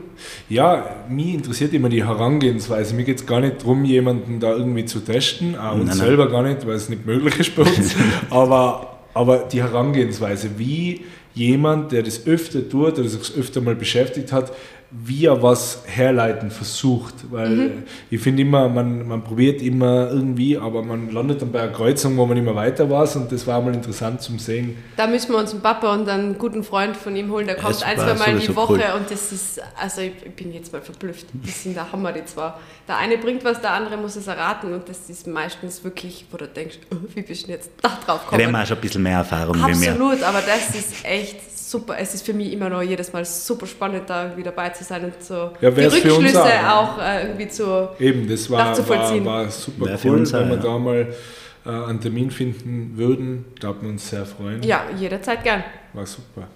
Ja, 0.50 1.06
mich 1.10 1.36
interessiert 1.36 1.74
immer 1.74 1.90
die 1.90 2.04
Herangehensweise. 2.04 2.96
Mir 2.96 3.04
geht 3.04 3.20
es 3.20 3.26
gar 3.26 3.40
nicht 3.40 3.62
darum, 3.62 3.86
jemanden 3.86 4.40
da 4.40 4.52
irgendwie 4.54 4.86
zu 4.86 5.00
testen, 5.00 5.56
auch 5.56 5.76
uns 5.76 5.90
nein, 5.90 5.98
selber 5.98 6.30
gar 6.30 6.44
nicht, 6.44 6.66
weil 6.66 6.76
es 6.76 6.90
nicht 6.90 7.06
möglich 7.06 7.40
ist 7.40 7.56
bei 7.56 7.64
uns. 7.64 7.96
aber, 8.30 8.98
aber 9.14 9.40
die 9.40 9.62
Herangehensweise, 9.62 10.58
wie 10.58 11.06
jemand, 11.34 11.92
der 11.92 12.04
das 12.04 12.26
öfter 12.26 12.68
tut 12.68 12.98
oder 12.98 13.08
sich 13.08 13.36
öfter 13.38 13.62
mal 13.62 13.76
beschäftigt 13.76 14.32
hat, 14.32 14.52
wie 14.90 15.26
er 15.26 15.44
was 15.44 15.84
herleiten 15.86 16.50
versucht. 16.50 17.14
Weil 17.30 17.50
mhm. 17.50 17.84
ich 18.10 18.22
finde 18.22 18.42
immer, 18.44 18.70
man, 18.70 19.08
man 19.08 19.24
probiert 19.24 19.62
immer 19.62 20.10
irgendwie, 20.10 20.58
aber 20.58 20.82
man 20.82 21.12
landet 21.12 21.42
dann 21.42 21.52
bei 21.52 21.62
einer 21.62 21.72
Kreuzung, 21.74 22.16
wo 22.18 22.26
man 22.26 22.38
immer 22.38 22.56
weiter 22.56 22.90
war 22.90 23.08
und 23.16 23.32
das 23.32 23.46
war 23.46 23.62
mal 23.62 23.74
interessant 23.74 24.22
zum 24.22 24.40
Sehen. 24.40 24.78
Da 24.96 25.08
müssen 25.08 25.32
wir 25.32 25.40
uns 25.40 25.52
einen 25.52 25.62
Papa 25.62 25.94
und 25.94 26.08
einen 26.08 26.38
guten 26.38 26.64
Freund 26.64 26.96
von 26.96 27.16
ihm 27.16 27.32
holen, 27.32 27.48
der 27.48 27.56
kommt 27.56 27.84
ein, 27.84 27.98
zwei 27.98 28.14
Mal 28.14 28.40
die 28.40 28.56
Woche 28.56 28.74
cool. 28.74 29.00
und 29.00 29.12
das 29.12 29.32
ist, 29.32 29.62
also 29.80 30.02
ich 30.02 30.14
bin 30.36 30.54
jetzt 30.54 30.72
mal 30.72 30.82
verblüfft. 30.82 31.28
Das 31.34 31.64
sind 31.64 31.76
der 31.76 31.92
Hammer, 31.92 32.14
die 32.14 32.24
zwei. 32.26 32.54
Der 32.88 32.98
eine 32.98 33.18
bringt 33.18 33.44
was, 33.44 33.60
der 33.60 33.72
andere 33.72 33.98
muss 33.98 34.16
es 34.16 34.28
erraten 34.28 34.74
und 34.74 34.88
das 34.88 35.10
ist 35.10 35.28
meistens 35.28 35.84
wirklich, 35.84 36.26
wo 36.32 36.38
du 36.38 36.48
denkst, 36.48 36.80
oh, 36.92 36.96
wie 37.14 37.22
bist 37.22 37.48
du 37.48 37.52
jetzt 37.52 37.72
da 37.82 37.90
drauf 38.06 38.24
gekommen? 38.24 38.42
Ja, 38.42 38.48
der 38.50 38.60
hat 38.60 38.68
schon 38.68 38.78
ein 38.78 38.82
bisschen 38.82 39.04
mehr 39.04 39.18
Erfahrung 39.18 39.56
Absolut, 39.56 39.76
wie 39.76 39.80
mir. 39.80 39.92
Absolut, 39.92 40.24
aber 40.24 40.42
das 40.42 40.76
ist 40.76 41.06
echt 41.06 41.57
super, 41.70 41.96
es 42.00 42.14
ist 42.14 42.26
für 42.26 42.34
mich 42.34 42.54
immer 42.54 42.70
noch 42.70 42.82
jedes 42.82 43.12
Mal 43.14 43.26
super 43.26 43.68
spannend, 43.68 44.04
da 44.08 44.24
irgendwie 44.26 44.44
dabei 44.44 44.70
zu 44.70 44.84
sein 44.84 45.04
und 45.04 45.22
so 45.22 45.52
ja, 45.60 45.72
die 45.72 45.82
Rückschlüsse 45.82 46.42
auch, 46.42 46.98
auch 46.98 47.02
äh, 47.02 47.24
irgendwie 47.24 47.48
zu 47.48 47.90
Eben, 48.00 48.28
das 48.28 48.50
war, 48.50 48.78
war, 48.78 49.26
war 49.26 49.50
super 49.52 49.86
wär 49.86 50.00
cool, 50.06 50.32
wenn 50.32 50.50
wir 50.50 50.56
ja. 50.56 50.62
da 50.62 50.78
mal 50.78 51.08
äh, 51.66 51.70
einen 51.70 52.00
Termin 52.00 52.32
finden 52.32 52.94
würden. 52.96 53.46
Glaubt 53.60 53.82
wir 53.82 53.90
uns 53.90 54.10
sehr 54.10 54.26
freuen. 54.26 54.64
Ja, 54.64 54.86
jederzeit 54.98 55.44
gern. 55.44 55.64
War 55.94 56.06
super. 56.06 56.48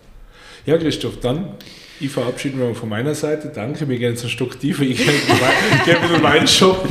Ja, 0.66 0.78
Christoph, 0.78 1.20
dann 1.20 1.56
ich 2.00 2.10
verabschiede 2.10 2.58
mich 2.58 2.76
von 2.76 2.90
meiner 2.90 3.14
Seite. 3.14 3.52
Danke, 3.54 3.88
wir 3.88 3.98
gehen 4.00 4.14
jetzt 4.14 4.24
einen 4.24 4.32
Stock 4.32 4.60
tiefer. 4.60 4.82
Ich 4.82 4.98
gehe 4.98 5.96
in 5.96 6.14
den 6.14 6.24
Weinshop. 6.24 6.88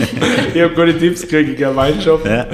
Ich 0.54 0.60
habe 0.60 0.72
gute 0.74 0.96
Tipps 0.96 1.22
gekriegt, 1.22 1.50
ich 1.50 1.56
gehe 1.56 1.66
in 1.66 1.72
den 1.72 1.76
Weinshop. 1.76 2.24
Ja. 2.24 2.46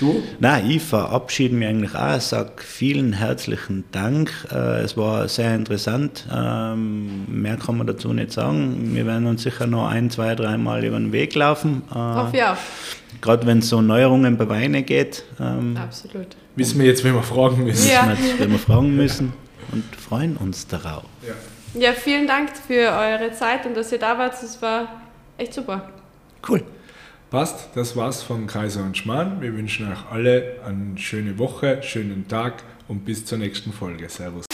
Du? 0.00 0.22
Nein, 0.38 0.70
ich 0.70 0.82
verabschiede 0.82 1.54
mich 1.54 1.68
eigentlich 1.68 1.94
auch. 1.94 2.16
Ich 2.16 2.22
sage 2.22 2.52
vielen 2.56 3.12
herzlichen 3.12 3.84
Dank. 3.92 4.32
Äh, 4.50 4.80
es 4.80 4.96
war 4.96 5.28
sehr 5.28 5.54
interessant. 5.54 6.26
Ähm, 6.34 7.26
mehr 7.28 7.58
kann 7.58 7.76
man 7.76 7.86
dazu 7.86 8.14
nicht 8.14 8.32
sagen. 8.32 8.94
Wir 8.94 9.04
werden 9.04 9.26
uns 9.26 9.42
sicher 9.42 9.66
noch 9.66 9.88
ein, 9.88 10.08
zwei, 10.10 10.34
dreimal 10.34 10.82
über 10.84 10.96
den 10.96 11.12
Weg 11.12 11.34
laufen. 11.34 11.82
Auf 11.90 12.32
ja. 12.32 12.56
Gerade 13.20 13.46
wenn 13.46 13.58
es 13.58 13.68
so 13.68 13.82
Neuerungen 13.82 14.38
bei 14.38 14.48
Weine 14.48 14.82
geht. 14.82 15.24
Ähm, 15.38 15.76
Absolut. 15.76 16.28
Wissen 16.56 16.80
wir 16.80 16.86
jetzt, 16.86 17.04
wen 17.04 17.14
wir 17.14 17.22
fragen 17.22 17.64
müssen. 17.64 17.90
Ja. 17.90 18.08
Wissen 18.10 18.22
wir 18.22 18.28
jetzt, 18.30 18.40
wen 18.40 18.50
wir 18.52 18.58
fragen 18.58 18.96
müssen 18.96 19.32
und 19.72 19.84
freuen 19.96 20.38
uns 20.38 20.66
darauf. 20.66 21.04
Ja. 21.74 21.80
ja, 21.80 21.92
vielen 21.92 22.26
Dank 22.26 22.50
für 22.66 22.90
eure 22.90 23.32
Zeit 23.32 23.66
und 23.66 23.76
dass 23.76 23.92
ihr 23.92 23.98
da 23.98 24.16
wart. 24.16 24.32
Es 24.42 24.62
war 24.62 25.02
echt 25.36 25.52
super. 25.52 25.90
Cool. 26.48 26.62
Passt, 27.30 27.68
das 27.76 27.94
war's 27.94 28.24
von 28.24 28.48
Kaiser 28.48 28.82
und 28.82 28.96
Schmarrn. 28.96 29.40
Wir 29.40 29.54
wünschen 29.54 29.90
euch 29.90 30.10
alle 30.10 30.56
eine 30.66 30.98
schöne 30.98 31.38
Woche, 31.38 31.80
schönen 31.80 32.26
Tag 32.26 32.64
und 32.88 33.04
bis 33.04 33.24
zur 33.24 33.38
nächsten 33.38 33.72
Folge. 33.72 34.08
Servus. 34.08 34.49